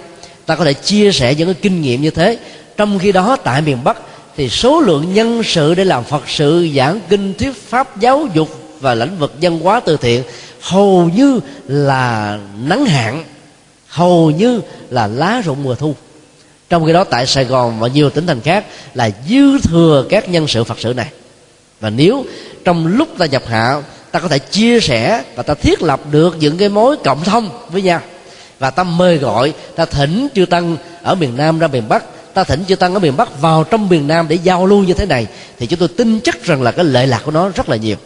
ta 0.47 0.57
có 0.57 0.65
thể 0.65 0.73
chia 0.73 1.13
sẻ 1.13 1.35
những 1.35 1.49
cái 1.49 1.55
kinh 1.63 1.83
nghiệm 1.83 2.03
như 2.03 2.11
thế. 2.11 2.39
Trong 2.77 2.99
khi 2.99 3.13
đó, 3.13 3.37
tại 3.37 3.63
miền 3.63 3.85
bắc, 3.85 3.97
thì 4.37 4.49
số 4.49 4.81
lượng 4.81 5.15
nhân 5.15 5.43
sự 5.43 5.75
để 5.75 5.85
làm 5.85 6.05
phật 6.05 6.23
sự, 6.29 6.69
giảng 6.77 7.01
kinh, 7.09 7.35
thuyết 7.35 7.69
pháp, 7.69 8.01
giáo 8.01 8.29
dục 8.35 8.49
và 8.81 8.95
lĩnh 8.95 9.19
vực 9.19 9.35
văn 9.41 9.61
hóa 9.61 9.81
từ 9.81 9.97
thiện 9.97 10.23
hầu 10.61 11.11
như 11.15 11.41
là 11.67 12.39
nắng 12.65 12.85
hạn, 12.85 13.25
hầu 13.89 14.31
như 14.31 14.61
là 14.91 15.07
lá 15.07 15.43
rụng 15.45 15.63
mùa 15.63 15.75
thu. 15.75 15.95
Trong 16.69 16.87
khi 16.87 16.93
đó, 16.93 17.05
tại 17.05 17.27
sài 17.27 17.45
gòn 17.45 17.81
và 17.81 17.89
nhiều 17.89 18.11
tỉnh 18.11 18.27
thành 18.27 18.41
khác 18.41 18.65
là 18.95 19.11
dư 19.29 19.59
thừa 19.59 20.07
các 20.09 20.29
nhân 20.29 20.49
sự 20.49 20.65
phật 20.65 20.81
sự 20.81 20.95
này. 20.95 21.09
Và 21.81 21.91
nếu 21.91 22.25
trong 22.65 22.87
lúc 22.87 23.09
ta 23.19 23.27
nhập 23.27 23.43
hạ 23.47 23.83
ta 24.13 24.21
có 24.21 24.29
thể 24.29 24.39
chia 24.39 24.81
sẻ 24.81 25.23
và 25.35 25.43
ta 25.43 25.55
thiết 25.55 25.83
lập 25.83 26.01
được 26.11 26.37
những 26.41 26.59
cái 26.59 26.69
mối 26.69 26.97
cộng 27.05 27.25
thông 27.25 27.51
với 27.71 27.83
nhau. 27.83 28.01
Và 28.59 28.71
ta 28.71 28.83
mời 28.83 29.19
gọi, 29.19 29.53
ta 29.77 29.85
thỉnh 29.85 30.29
chư 30.35 30.47
tăng 30.47 30.77
ở 31.03 31.15
miền 31.15 31.37
nam 31.37 31.59
ra 31.59 31.67
miền 31.67 31.89
bắc. 31.89 32.05
Ta 32.35 32.45
thỉnh 32.45 32.65
chư 32.69 32.77
tăng 32.77 32.95
ở 32.95 33.01
miền 33.01 33.17
bắc 33.17 33.41
vào 33.41 33.65
trong 33.65 33.89
miền 33.89 34.09
nam 34.09 34.29
để 34.29 34.39
giao 34.43 34.67
lưu 34.67 34.85
như 34.85 34.95
thế 34.95 35.07
này. 35.07 35.27
Thì 35.59 35.67
chúng 35.67 35.79
tôi 35.79 35.89
tin 35.89 36.21
chắc 36.21 36.45
rằng 36.45 36.63
là 36.63 36.73
cái 36.73 36.85
lệ 36.85 37.07
lạc 37.07 37.23
của 37.25 37.31
nó 37.31 37.49
rất 37.49 37.69
là 37.69 37.77
nhiều. 37.77 37.97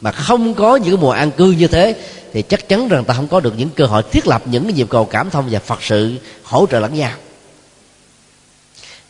Mà 0.00 0.12
không 0.12 0.54
có 0.54 0.76
những 0.76 1.00
mùa 1.00 1.10
an 1.10 1.30
cư 1.30 1.50
như 1.50 1.66
thế, 1.66 1.94
thì 2.32 2.42
chắc 2.42 2.68
chắn 2.68 2.88
rằng 2.88 3.04
ta 3.04 3.14
không 3.14 3.28
có 3.28 3.40
được 3.40 3.54
những 3.56 3.68
cơ 3.68 3.84
hội 3.84 4.02
thiết 4.12 4.26
lập 4.26 4.42
những 4.44 4.64
cái 4.64 4.72
nhịp 4.72 4.86
cầu 4.90 5.04
cảm 5.04 5.30
thông 5.30 5.48
và 5.50 5.58
phật 5.58 5.82
sự 5.82 6.12
hỗ 6.42 6.66
trợ 6.70 6.80
lẫn 6.80 6.94
nhau. 6.94 7.10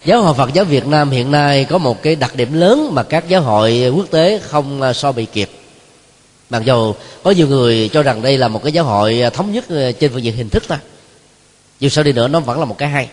Giáo 0.04 0.22
hội 0.22 0.34
phật 0.34 0.52
giáo 0.52 0.64
việt 0.64 0.86
nam 0.86 1.10
hiện 1.10 1.30
nay 1.30 1.64
có 1.64 1.78
một 1.78 2.02
cái 2.02 2.16
đặc 2.16 2.36
điểm 2.36 2.52
lớn 2.52 2.90
mà 2.92 3.02
các 3.02 3.28
giáo 3.28 3.42
hội 3.42 3.92
quốc 3.96 4.06
tế 4.10 4.40
không 4.48 4.82
à, 4.82 4.92
so 4.92 5.12
bị 5.12 5.26
kịp 5.26 5.50
mặc 6.54 6.64
dù 6.64 6.94
có 7.22 7.30
nhiều 7.30 7.48
người 7.48 7.90
cho 7.92 8.02
rằng 8.02 8.22
đây 8.22 8.38
là 8.38 8.48
một 8.48 8.62
cái 8.62 8.72
giáo 8.72 8.84
hội 8.84 9.20
à, 9.20 9.30
thống 9.30 9.52
nhất 9.52 9.64
à, 9.70 9.90
trên 10.00 10.12
phương 10.12 10.24
diện 10.24 10.36
hình 10.36 10.48
thức 10.48 10.62
thôi. 10.68 10.78
Dù 11.80 11.88
sao 11.88 12.04
đi 12.04 12.12
nữa, 12.12 12.28
nó 12.28 12.40
vẫn 12.40 12.58
là 12.58 12.64
một 12.64 12.78
cái 12.78 12.88
hay. 12.88 13.08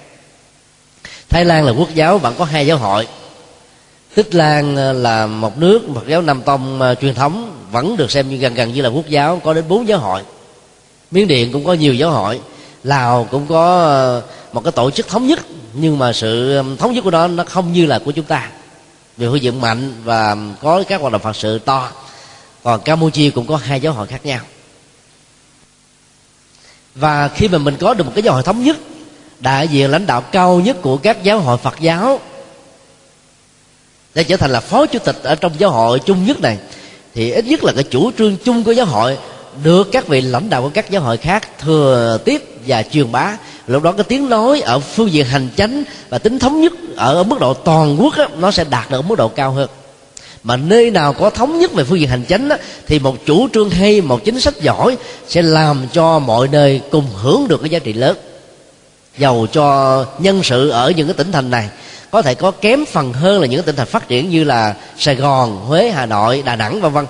Thái 1.30 1.46
lan 1.46 1.66
là 1.66 1.72
quốc 1.72 1.90
giáo, 1.96 2.18
vẫn 2.18 2.36
có 2.38 2.46
hai 2.46 2.68
giáo 2.68 2.78
hội. 2.78 3.08
Tích 4.16 4.36
lan 4.36 4.78
à, 4.78 4.94
là 4.94 5.28
một 5.28 5.58
nước 5.58 5.82
phật 5.96 6.08
giáo 6.08 6.22
nam 6.22 6.42
tông 6.42 6.82
truyền 7.02 7.16
thống, 7.16 7.58
vẫn 7.72 7.98
được 7.98 8.12
xem 8.12 8.30
như 8.30 8.38
gần 8.38 8.54
gần 8.54 8.74
như 8.74 8.82
là 8.82 8.90
quốc 8.90 9.08
giáo, 9.10 9.42
có 9.44 9.54
đến 9.54 9.64
bốn 9.68 9.88
giáo 9.88 10.00
hội. 10.00 10.22
Miến 11.12 11.28
điện 11.28 11.52
cũng 11.52 11.66
có 11.66 11.74
nhiều 11.74 11.94
giáo 11.94 12.12
hội. 12.12 12.40
Lào 12.84 13.28
cũng 13.32 13.48
có 13.48 14.22
một 14.54 14.64
cái 14.64 14.72
tổ 14.72 14.92
chức 14.92 15.08
thống 15.08 15.28
nhất, 15.28 15.40
nhưng 15.74 15.98
mà 15.98 16.14
sự 16.14 16.62
thống 16.80 16.94
nhất 16.94 17.04
của 17.04 17.12
nó 17.12 17.28
nó 17.28 17.44
không 17.44 17.74
như 17.74 17.86
là 17.86 18.00
của 18.00 18.12
chúng 18.12 18.26
ta. 18.26 18.50
Vì 19.18 19.26
hội 19.26 19.40
diện 19.40 19.62
mạnh 19.62 19.94
và 20.04 20.38
có 20.62 20.84
các 20.88 21.02
hoạt 21.02 21.14
động 21.14 21.22
phật 21.22 21.36
sự 21.36 21.60
to 21.60 21.92
còn 22.64 22.82
campuchia 22.82 23.30
cũng 23.30 23.48
có 23.48 23.58
hai 23.58 23.80
giáo 23.82 23.94
hội 23.94 24.08
khác 24.08 24.26
nhau. 24.26 24.40
Và 26.96 27.28
khi 27.28 27.48
mà 27.48 27.58
mình 27.58 27.76
có 27.80 27.94
được 27.94 28.04
một 28.04 28.12
cái 28.16 28.24
giáo 28.24 28.34
hội 28.34 28.44
thống 28.44 28.64
nhất 28.64 28.78
đại 29.40 29.68
diện 29.68 29.92
lãnh 29.92 30.06
đạo 30.06 30.22
cao 30.22 30.60
nhất 30.60 30.78
của 30.82 30.98
các 30.98 31.24
giáo 31.24 31.40
hội 31.40 31.58
phật 31.58 31.80
giáo 31.80 32.20
để 34.14 34.24
trở 34.24 34.38
thành 34.38 34.52
là 34.52 34.60
phó 34.60 34.86
chủ 34.86 35.00
tịch 35.00 35.24
ở 35.24 35.36
trong 35.36 35.52
giáo 35.58 35.72
hội 35.72 36.00
chung 36.00 36.26
nhất 36.26 36.42
này 36.42 36.58
thì 37.14 37.32
ít 37.32 37.46
nhất 37.46 37.64
là 37.64 37.72
cái 37.74 37.84
chủ 37.84 38.12
trương 38.18 38.38
chung 38.38 38.64
của 38.64 38.72
giáo 38.72 38.86
hội 38.86 39.18
được 39.64 39.92
các 39.92 40.08
vị 40.08 40.22
lãnh 40.22 40.50
đạo 40.50 40.62
của 40.62 40.70
các 40.74 40.90
giáo 40.90 41.02
hội 41.02 41.18
khác 41.18 41.48
thừa 41.60 42.18
tiếp 42.26 42.44
và 42.68 42.84
truyền 42.84 43.12
bá. 43.12 43.38
Lúc 43.68 43.84
đó 43.84 43.92
cái 43.92 44.04
tiếng 44.04 44.30
nói 44.30 44.62
ở 44.62 44.80
phương 44.80 45.12
diện 45.12 45.26
hành 45.26 45.50
chánh 45.58 45.84
và 46.10 46.18
tính 46.18 46.40
thống 46.40 46.62
nhất 46.62 46.74
ở 46.96 47.24
mức 47.24 47.40
độ 47.40 47.54
toàn 47.54 47.98
quốc 48.00 48.18
đó, 48.18 48.28
nó 48.38 48.52
sẽ 48.52 48.64
đạt 48.64 48.92
được 48.92 48.98
ở 48.98 49.02
mức 49.02 49.16
độ 49.18 49.28
cao 49.28 49.52
hơn 49.52 49.70
mà 50.44 50.58
nơi 50.58 50.92
nào 50.92 51.14
có 51.14 51.30
thống 51.30 51.60
nhất 51.60 51.74
về 51.74 51.84
phương 51.84 52.00
diện 52.00 52.10
hành 52.10 52.26
chánh 52.26 52.50
đó, 52.50 52.56
thì 52.88 53.00
một 53.00 53.26
chủ 53.26 53.48
trương 53.54 53.70
hay 53.70 54.02
một 54.02 54.26
chính 54.26 54.40
sách 54.40 54.62
giỏi 54.62 54.98
sẽ 55.28 55.42
làm 55.42 55.88
cho 55.94 56.20
mọi 56.20 56.48
nơi 56.48 56.82
cùng 56.92 57.06
hưởng 57.22 57.48
được 57.48 57.62
cái 57.62 57.70
giá 57.70 57.80
trị 57.80 57.94
lớn. 57.94 58.18
Giàu 59.18 59.48
cho 59.52 60.06
nhân 60.20 60.44
sự 60.44 60.70
ở 60.70 60.92
những 60.92 61.08
cái 61.08 61.14
tỉnh 61.14 61.32
thành 61.32 61.52
này 61.52 61.70
có 62.12 62.22
thể 62.22 62.36
có 62.36 62.52
kém 62.52 62.86
phần 62.86 63.14
hơn 63.14 63.42
là 63.42 63.48
những 63.48 63.64
tỉnh 63.64 63.76
thành 63.76 63.88
phát 63.88 64.08
triển 64.08 64.30
như 64.30 64.44
là 64.44 64.76
sài 64.98 65.16
gòn 65.16 65.58
huế 65.66 65.92
hà 65.92 66.06
nội 66.06 66.44
đà 66.46 66.56
nẵng 66.56 66.82
vân 66.82 66.94
vân. 66.94 67.06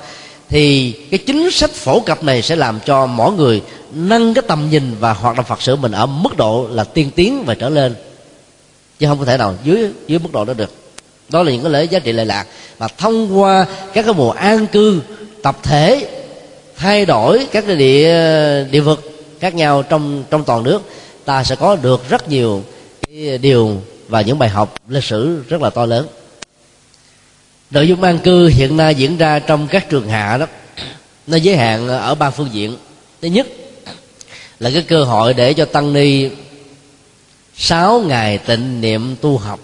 Thì 0.49 0.91
cái 1.11 1.17
chính 1.17 1.51
sách 1.51 1.71
phổ 1.71 1.99
cập 1.99 2.23
này 2.23 2.41
sẽ 2.41 2.55
làm 2.55 2.79
cho 2.85 3.05
mỗi 3.05 3.33
người 3.33 3.61
nâng 3.93 4.33
cái 4.33 4.43
tầm 4.47 4.69
nhìn 4.69 4.95
và 4.99 5.13
hoạt 5.13 5.35
động 5.35 5.45
phật 5.45 5.61
sự 5.61 5.75
mình 5.75 5.91
ở 5.91 6.05
mức 6.05 6.37
độ 6.37 6.67
là 6.71 6.83
tiên 6.83 7.11
tiến 7.15 7.43
và 7.45 7.55
trở 7.55 7.69
lên. 7.69 7.95
Chứ 8.99 9.07
không 9.07 9.19
có 9.19 9.25
thể 9.25 9.37
nào 9.37 9.55
dưới 9.63 9.89
dưới 10.07 10.19
mức 10.19 10.29
độ 10.31 10.45
đó 10.45 10.53
được 10.53 10.80
đó 11.31 11.43
là 11.43 11.51
những 11.51 11.63
cái 11.63 11.71
lễ 11.71 11.83
giá 11.83 11.99
trị 11.99 12.11
lệ 12.11 12.25
lạc. 12.25 12.47
Mà 12.79 12.87
thông 12.87 13.39
qua 13.39 13.65
các 13.93 14.05
cái 14.05 14.13
mùa 14.13 14.31
an 14.31 14.67
cư, 14.67 15.01
tập 15.43 15.57
thể, 15.63 16.07
thay 16.77 17.05
đổi 17.05 17.47
các 17.51 17.63
cái 17.67 17.75
địa 17.75 18.13
địa 18.71 18.79
vực 18.79 19.11
khác 19.39 19.55
nhau 19.55 19.83
trong 19.83 20.23
trong 20.29 20.43
toàn 20.43 20.63
nước, 20.63 20.81
ta 21.25 21.43
sẽ 21.43 21.55
có 21.55 21.75
được 21.75 22.09
rất 22.09 22.29
nhiều 22.29 22.63
cái 23.07 23.37
điều 23.37 23.81
và 24.07 24.21
những 24.21 24.39
bài 24.39 24.49
học 24.49 24.75
lịch 24.87 25.03
sử 25.03 25.43
rất 25.49 25.61
là 25.61 25.69
to 25.69 25.85
lớn. 25.85 26.07
Nội 27.71 27.87
dung 27.87 28.03
an 28.03 28.19
cư 28.19 28.47
hiện 28.47 28.77
nay 28.77 28.95
diễn 28.95 29.17
ra 29.17 29.39
trong 29.39 29.67
các 29.67 29.89
trường 29.89 30.09
hạ 30.09 30.37
đó. 30.37 30.47
Nó 31.27 31.37
giới 31.37 31.55
hạn 31.55 31.87
ở 31.87 32.15
ba 32.15 32.29
phương 32.29 32.49
diện. 32.51 32.77
Thứ 33.21 33.27
nhất 33.27 33.47
là 34.59 34.69
cái 34.73 34.81
cơ 34.81 35.03
hội 35.03 35.33
để 35.33 35.53
cho 35.53 35.65
tăng 35.65 35.93
ni 35.93 36.29
sáu 37.55 37.99
ngày 37.99 38.37
tịnh 38.37 38.81
niệm 38.81 39.15
tu 39.21 39.37
học 39.37 39.59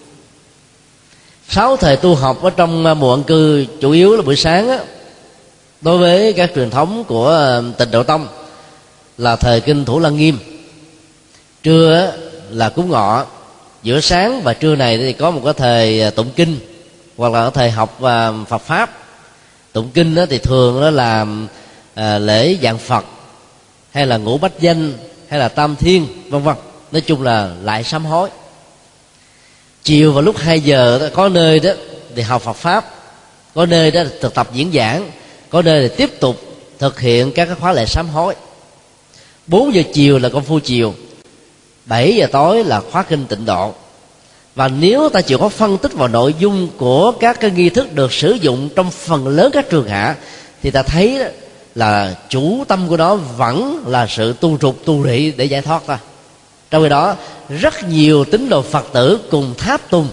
sáu 1.49 1.77
thời 1.77 1.97
tu 1.97 2.15
học 2.15 2.43
ở 2.43 2.49
trong 2.49 2.85
ờ, 2.85 2.93
mùa 2.93 3.13
ăn 3.13 3.23
cư 3.23 3.65
chủ 3.81 3.91
yếu 3.91 4.15
là 4.15 4.21
buổi 4.21 4.35
sáng 4.35 4.69
á, 4.69 4.79
đối 5.81 5.97
với 5.97 6.33
các 6.33 6.51
truyền 6.55 6.69
thống 6.69 7.03
của 7.03 7.27
ờ, 7.27 7.63
tịnh 7.77 7.91
độ 7.91 8.03
tông 8.03 8.27
là 9.17 9.35
thời 9.35 9.61
kinh 9.61 9.85
thủ 9.85 9.99
lăng 9.99 10.17
nghiêm. 10.17 10.39
Trưa 11.63 12.13
là 12.49 12.69
cúng 12.69 12.89
ngọ 12.89 13.25
giữa 13.83 13.99
sáng 13.99 14.41
và 14.41 14.53
trưa 14.53 14.75
này 14.75 14.97
thì 14.97 15.13
có 15.13 15.31
một 15.31 15.41
cái 15.43 15.53
thời 15.53 16.01
ờ, 16.01 16.09
tụng 16.09 16.29
kinh 16.35 16.59
hoặc 17.17 17.33
là 17.33 17.49
thời 17.49 17.71
học 17.71 17.95
và 17.99 18.33
Phật 18.49 18.61
pháp. 18.61 18.97
Tụng 19.73 19.89
kinh 19.93 20.15
đó 20.15 20.25
thì 20.29 20.37
thường 20.37 20.81
đó 20.81 20.89
là 20.89 21.25
à, 21.95 22.19
lễ 22.19 22.57
dạng 22.63 22.77
Phật 22.77 23.05
hay 23.91 24.07
là 24.07 24.17
ngũ 24.17 24.37
bách 24.37 24.59
danh 24.59 24.93
hay 25.27 25.39
là 25.39 25.49
tam 25.49 25.75
thiên 25.75 26.07
vân 26.29 26.43
vân. 26.43 26.55
Nói 26.91 27.01
chung 27.01 27.23
là 27.23 27.51
lại 27.63 27.83
sám 27.83 28.05
hối 28.05 28.29
chiều 29.87 30.11
vào 30.11 30.21
lúc 30.21 30.37
2 30.37 30.61
giờ 30.61 30.99
đó, 30.99 31.05
có 31.13 31.29
nơi 31.29 31.59
đó 31.59 31.69
thì 32.15 32.21
học 32.21 32.41
Phật 32.41 32.53
pháp 32.53 32.85
có 33.55 33.65
nơi 33.65 33.91
đó 33.91 34.03
thực 34.21 34.33
tập 34.33 34.49
diễn 34.53 34.71
giảng 34.73 35.11
có 35.49 35.61
nơi 35.61 35.89
thì 35.89 35.95
tiếp 35.95 36.19
tục 36.19 36.41
thực 36.79 36.99
hiện 36.99 37.31
các 37.31 37.45
cái 37.45 37.55
khóa 37.55 37.73
lễ 37.73 37.85
sám 37.85 38.09
hối. 38.09 38.35
4 39.47 39.73
giờ 39.73 39.81
chiều 39.93 40.19
là 40.19 40.29
công 40.29 40.43
phu 40.43 40.59
chiều 40.59 40.93
7 41.85 42.15
giờ 42.15 42.27
tối 42.31 42.63
là 42.63 42.81
khóa 42.91 43.03
kinh 43.03 43.25
tịnh 43.25 43.45
độ. 43.45 43.73
Và 44.55 44.67
nếu 44.67 45.09
ta 45.09 45.21
chịu 45.21 45.37
có 45.37 45.49
phân 45.49 45.77
tích 45.77 45.93
vào 45.93 46.07
nội 46.07 46.35
dung 46.39 46.67
của 46.77 47.11
các 47.11 47.39
cái 47.39 47.51
nghi 47.51 47.69
thức 47.69 47.93
được 47.93 48.13
sử 48.13 48.31
dụng 48.31 48.69
trong 48.75 48.91
phần 48.91 49.27
lớn 49.27 49.51
các 49.53 49.69
trường 49.69 49.87
hạ 49.87 50.15
thì 50.63 50.71
ta 50.71 50.83
thấy 50.83 51.23
là 51.75 52.15
chủ 52.29 52.63
tâm 52.67 52.87
của 52.87 52.97
nó 52.97 53.15
vẫn 53.15 53.83
là 53.87 54.07
sự 54.09 54.33
tu 54.39 54.57
trục 54.57 54.85
tu 54.85 55.03
rị 55.07 55.31
để 55.31 55.45
giải 55.45 55.61
thoát 55.61 55.87
ta 55.87 55.99
trong 56.71 56.83
khi 56.83 56.89
đó 56.89 57.15
rất 57.49 57.89
nhiều 57.89 58.25
tín 58.25 58.49
đồ 58.49 58.61
phật 58.61 58.85
tử 58.93 59.19
cùng 59.31 59.53
tháp 59.57 59.89
tùng 59.89 60.07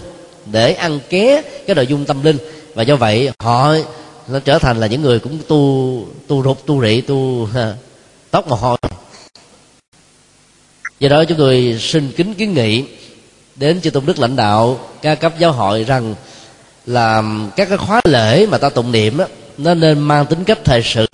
để 0.45 0.73
ăn 0.73 0.99
ké 1.09 1.41
cái 1.67 1.75
nội 1.75 1.87
dung 1.87 2.05
tâm 2.05 2.23
linh. 2.23 2.37
Và 2.73 2.83
do 2.83 2.95
vậy 2.95 3.31
họ 3.39 3.73
nó 4.27 4.39
trở 4.39 4.59
thành 4.59 4.79
là 4.79 4.87
những 4.87 5.01
người 5.01 5.19
cũng 5.19 5.37
tu 5.47 6.05
tu 6.27 6.43
rụt 6.43 6.57
tu 6.65 6.81
rị 6.81 7.01
tu 7.01 7.47
tóc 8.31 8.47
mồ 8.47 8.55
hôi. 8.55 8.77
Do 10.99 11.09
đó 11.09 11.23
chúng 11.23 11.37
tôi 11.37 11.77
xin 11.79 12.11
kính 12.11 12.33
kiến 12.33 12.53
nghị 12.53 12.83
đến 13.55 13.81
chư 13.81 13.89
tôn 13.89 14.05
đức 14.05 14.19
lãnh 14.19 14.35
đạo 14.35 14.79
ca 15.01 15.15
cấp 15.15 15.33
giáo 15.39 15.51
hội 15.51 15.83
rằng 15.83 16.15
là 16.85 17.23
các 17.55 17.69
cái 17.69 17.77
khóa 17.77 18.01
lễ 18.03 18.45
mà 18.45 18.57
ta 18.57 18.69
tụng 18.69 18.91
niệm 18.91 19.17
đó, 19.17 19.25
nó 19.57 19.73
nên 19.73 19.99
mang 19.99 20.25
tính 20.25 20.43
cách 20.43 20.59
thời 20.63 20.81
sự 20.83 21.05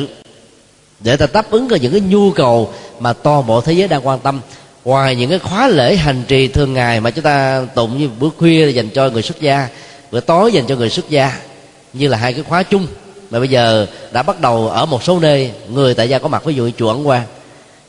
để 1.00 1.18
ta 1.18 1.28
đáp 1.34 1.52
ứng 1.52 1.68
được 1.68 1.76
những 1.82 1.92
cái 1.92 2.02
nhu 2.02 2.32
cầu 2.32 2.74
mà 3.00 3.14
toàn 3.14 3.48
bộ 3.48 3.62
thế 3.62 3.74
giới 3.74 3.88
đang 3.88 4.08
quan 4.08 4.20
tâm 4.20 4.42
ngoài 4.86 5.16
những 5.16 5.30
cái 5.30 5.40
khóa 5.40 5.68
lễ 5.68 5.96
hành 5.96 6.24
trì 6.28 6.48
thường 6.48 6.74
ngày 6.74 7.00
mà 7.00 7.12
chúng 7.12 7.24
ta 7.24 7.66
tụng 7.76 8.00
như 8.00 8.10
bữa 8.20 8.30
khuya 8.38 8.72
dành 8.72 8.90
cho 8.90 9.10
người 9.10 9.22
xuất 9.22 9.42
gia, 9.42 9.68
bữa 10.12 10.20
tối 10.20 10.52
dành 10.52 10.66
cho 10.68 10.76
người 10.76 10.90
xuất 10.90 11.10
gia, 11.10 11.38
như 11.94 12.08
là 12.08 12.18
hai 12.18 12.34
cái 12.34 12.44
khóa 12.44 12.64
chung. 12.64 12.88
Mà 13.30 13.40
bây 13.40 13.48
giờ 13.48 13.86
đã 14.12 14.24
bắt 14.24 14.42
đầu 14.42 14.68
ở 14.68 14.86
một 14.86 15.04
số 15.04 15.20
nơi, 15.20 15.52
người 15.70 15.94
tại 15.94 16.10
gia 16.10 16.20
có 16.20 16.28
mặt, 16.28 16.46
ví 16.46 16.54
dụ 16.54 16.64
như 16.64 16.72
chùa 16.78 16.90
ấn 16.90 17.04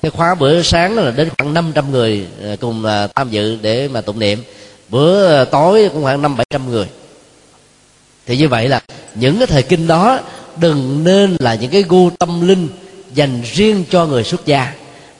cái 0.03 0.11
khóa 0.11 0.35
bữa 0.35 0.63
sáng 0.63 0.97
là 0.97 1.11
đến 1.11 1.29
khoảng 1.39 1.55
500 1.55 1.91
người 1.91 2.27
à, 2.45 2.57
cùng 2.61 2.85
à, 2.85 3.07
tham 3.15 3.31
dự 3.31 3.59
để 3.63 3.89
mà 3.89 4.01
tụng 4.01 4.19
niệm. 4.19 4.43
Bữa 4.89 5.45
tối 5.45 5.89
cũng 5.93 6.03
khoảng 6.03 6.23
năm 6.23 6.37
bảy 6.37 6.47
trăm 6.51 6.71
người. 6.71 6.87
Thì 8.27 8.37
như 8.37 8.49
vậy 8.49 8.69
là 8.69 8.81
những 9.15 9.39
cái 9.39 9.47
thời 9.47 9.63
kinh 9.63 9.87
đó 9.87 10.21
đừng 10.57 11.05
nên 11.05 11.37
là 11.39 11.55
những 11.55 11.71
cái 11.71 11.85
gu 11.89 12.11
tâm 12.11 12.49
linh 12.49 12.69
dành 13.15 13.43
riêng 13.55 13.85
cho 13.91 14.07
người 14.07 14.25
xuất 14.25 14.47
gia 14.47 14.73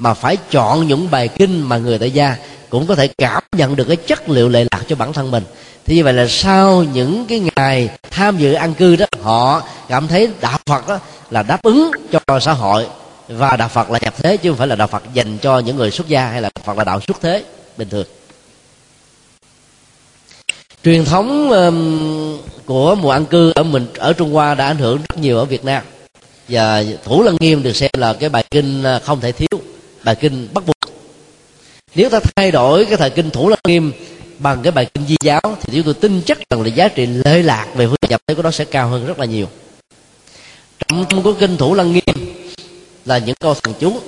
mà 0.03 0.15
phải 0.15 0.37
chọn 0.51 0.87
những 0.87 1.11
bài 1.11 1.29
kinh 1.29 1.63
mà 1.69 1.79
người 1.79 1.99
tại 1.99 2.11
gia 2.11 2.37
cũng 2.71 2.87
có 2.87 2.95
thể 2.95 3.09
cảm 3.19 3.43
nhận 3.57 3.77
được 3.77 3.85
cái 3.85 3.97
chất 3.97 4.29
liệu 4.29 4.49
lệ 4.49 4.65
lạc 4.71 4.83
cho 4.89 4.97
bản 4.97 5.13
thân 5.13 5.31
mình. 5.31 5.45
Thì 5.87 5.97
như 5.97 6.05
vậy 6.05 6.13
là 6.13 6.27
sau 6.29 6.85
những 6.93 7.27
cái 7.27 7.43
ngày 7.57 7.89
tham 8.11 8.39
dự 8.39 8.53
ăn 8.53 8.75
cư 8.75 8.97
đó 8.97 9.07
họ 9.23 9.63
cảm 9.89 10.09
thấy 10.09 10.29
đạo 10.41 10.59
phật 10.67 10.89
đó 10.89 10.99
là 11.31 11.43
đáp 11.43 11.63
ứng 11.63 11.91
cho 12.13 12.41
xã 12.41 12.53
hội 12.53 12.87
và 13.29 13.57
đạo 13.57 13.69
phật 13.69 13.91
là 13.91 13.99
nhập 14.03 14.15
thế 14.17 14.37
chứ 14.37 14.51
không 14.51 14.59
phải 14.59 14.67
là 14.67 14.77
đạo 14.77 14.89
phật 14.89 15.03
dành 15.15 15.39
cho 15.39 15.59
những 15.59 15.77
người 15.77 15.91
xuất 15.91 16.09
gia 16.09 16.27
hay 16.27 16.43
là 16.43 16.51
phật 16.65 16.79
là 16.79 16.85
đạo 16.85 17.01
xuất 17.07 17.21
thế 17.21 17.45
bình 17.77 17.89
thường. 17.89 18.07
Truyền 20.85 21.05
thống 21.05 21.51
um, 21.51 22.39
của 22.67 22.95
mùa 22.95 23.11
ăn 23.11 23.27
cư 23.27 23.53
ở 23.55 23.63
mình 23.63 23.87
ở 23.99 24.13
trung 24.13 24.33
hoa 24.33 24.55
đã 24.55 24.67
ảnh 24.67 24.79
hưởng 24.79 24.97
rất 24.97 25.19
nhiều 25.19 25.39
ở 25.39 25.45
việt 25.45 25.65
nam. 25.65 25.83
Và 26.49 26.85
thủ 27.05 27.23
lăng 27.23 27.37
nghiêm 27.41 27.63
được 27.63 27.77
xem 27.77 27.91
là 27.97 28.13
cái 28.13 28.29
bài 28.29 28.45
kinh 28.51 28.83
à, 28.83 28.99
không 28.99 29.21
thể 29.21 29.33
thiếu 29.33 29.72
bài 30.05 30.15
kinh 30.15 30.49
bắt 30.55 30.65
buộc. 30.67 30.77
Nếu 31.95 32.09
ta 32.09 32.21
thay 32.37 32.51
đổi 32.51 32.85
cái 32.85 32.97
thời 32.97 33.11
kinh 33.11 33.31
thủ 33.31 33.49
lăng 33.49 33.59
nghiêm 33.65 33.93
bằng 34.39 34.63
cái 34.63 34.73
bài 34.73 34.87
kinh 34.95 35.07
di 35.07 35.17
giáo, 35.23 35.41
thì 35.61 35.73
chúng 35.73 35.83
tôi 35.83 35.95
tin 35.95 36.23
chắc 36.27 36.39
rằng 36.51 36.63
là 36.63 36.69
giá 36.69 36.89
trị 36.89 37.07
lệ 37.07 37.43
lạc 37.43 37.67
về 37.75 37.87
phương 37.87 37.97
nhập 38.09 38.21
thế 38.27 38.35
của 38.35 38.43
nó 38.43 38.51
sẽ 38.51 38.65
cao 38.65 38.89
hơn 38.89 39.07
rất 39.07 39.19
là 39.19 39.25
nhiều. 39.25 39.47
Trọng 40.89 41.05
tâm 41.05 41.23
của 41.23 41.33
kinh 41.33 41.57
thủ 41.57 41.75
lăng 41.75 41.93
nghiêm 41.93 42.35
là 43.05 43.19
những 43.19 43.37
câu 43.41 43.55
thần 43.55 43.75
chú 43.81 44.01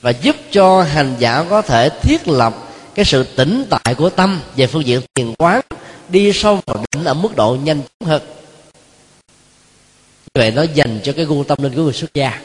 và 0.00 0.10
giúp 0.10 0.36
cho 0.50 0.82
hành 0.82 1.16
giả 1.18 1.44
có 1.50 1.62
thể 1.62 1.88
thiết 2.02 2.28
lập 2.28 2.54
cái 2.94 3.04
sự 3.04 3.24
tĩnh 3.36 3.64
tại 3.70 3.94
của 3.94 4.10
tâm 4.10 4.40
về 4.56 4.66
phương 4.66 4.86
diện 4.86 5.00
thiền 5.14 5.34
quán 5.38 5.60
đi 6.08 6.32
sâu 6.32 6.60
vào 6.66 6.84
định 6.92 7.04
ở 7.04 7.14
mức 7.14 7.36
độ 7.36 7.56
nhanh 7.64 7.82
chóng 7.82 8.08
hơn. 8.08 8.22
Như 10.24 10.40
vậy 10.40 10.50
nó 10.50 10.62
dành 10.62 11.00
cho 11.04 11.12
cái 11.12 11.24
gu 11.24 11.44
tâm 11.44 11.62
linh 11.62 11.74
của 11.74 11.82
người 11.82 11.92
xuất 11.92 12.14
gia 12.14 12.40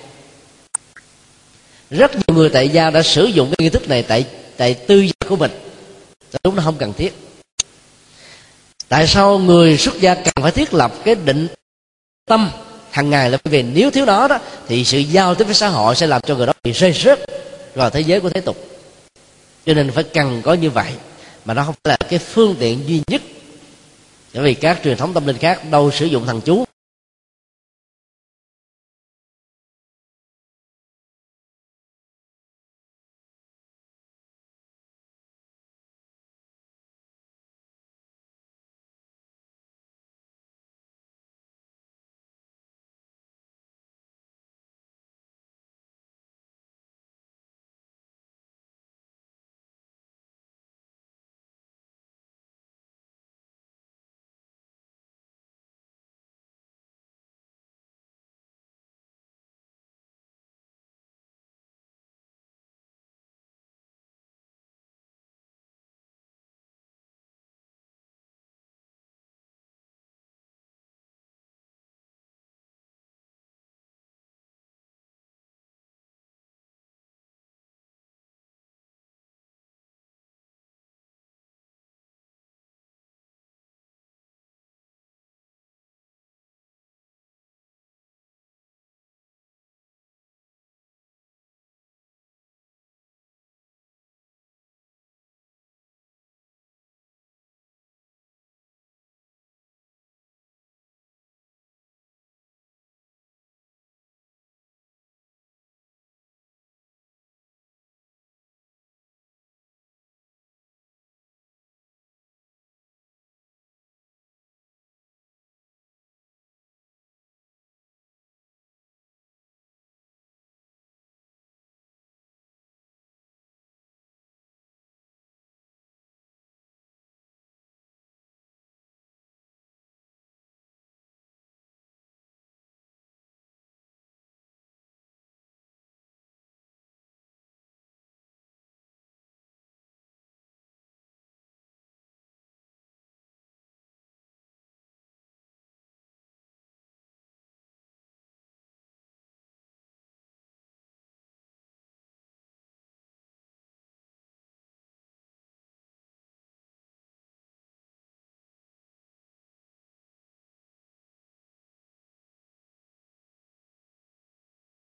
rất 1.91 2.11
nhiều 2.15 2.37
người 2.37 2.49
tại 2.49 2.69
gia 2.69 2.89
đã 2.89 3.01
sử 3.01 3.25
dụng 3.25 3.47
cái 3.47 3.55
nghi 3.63 3.69
thức 3.69 3.89
này 3.89 4.03
tại 4.03 4.25
tại 4.57 4.73
tư 4.73 4.99
gia 4.99 5.27
của 5.29 5.35
mình. 5.35 5.51
Đúng 6.43 6.55
nó 6.55 6.63
không 6.63 6.75
cần 6.77 6.93
thiết. 6.93 7.13
Tại 8.87 9.07
sao 9.07 9.39
người 9.39 9.77
xuất 9.77 9.99
gia 9.99 10.15
cần 10.15 10.33
phải 10.41 10.51
thiết 10.51 10.73
lập 10.73 10.93
cái 11.03 11.15
định 11.15 11.47
tâm 12.25 12.51
hàng 12.91 13.09
ngày 13.09 13.29
là 13.29 13.37
bởi 13.43 13.51
vì 13.51 13.63
nếu 13.63 13.91
thiếu 13.91 14.05
đó 14.05 14.27
đó, 14.27 14.39
thì 14.67 14.83
sự 14.83 14.99
giao 14.99 15.35
tiếp 15.35 15.45
với 15.45 15.53
xã 15.53 15.67
hội 15.67 15.95
sẽ 15.95 16.07
làm 16.07 16.21
cho 16.21 16.35
người 16.35 16.47
đó 16.47 16.53
bị 16.63 16.71
rơi 16.71 16.93
rớt 16.93 17.19
vào 17.75 17.89
thế 17.89 18.01
giới 18.01 18.19
của 18.19 18.29
thế 18.29 18.41
tục. 18.41 18.57
Cho 19.65 19.73
nên 19.73 19.91
phải 19.91 20.03
cần 20.03 20.41
có 20.41 20.53
như 20.53 20.69
vậy, 20.69 20.91
mà 21.45 21.53
nó 21.53 21.63
không 21.63 21.75
phải 21.83 21.97
là 22.01 22.07
cái 22.09 22.19
phương 22.19 22.55
tiện 22.59 22.87
duy 22.87 23.01
nhất. 23.07 23.21
Bởi 24.33 24.43
vì 24.43 24.53
các 24.53 24.79
truyền 24.83 24.97
thống 24.97 25.13
tâm 25.13 25.27
linh 25.27 25.37
khác 25.37 25.71
đâu 25.71 25.91
sử 25.91 26.05
dụng 26.05 26.25
thằng 26.25 26.41
chú. 26.41 26.65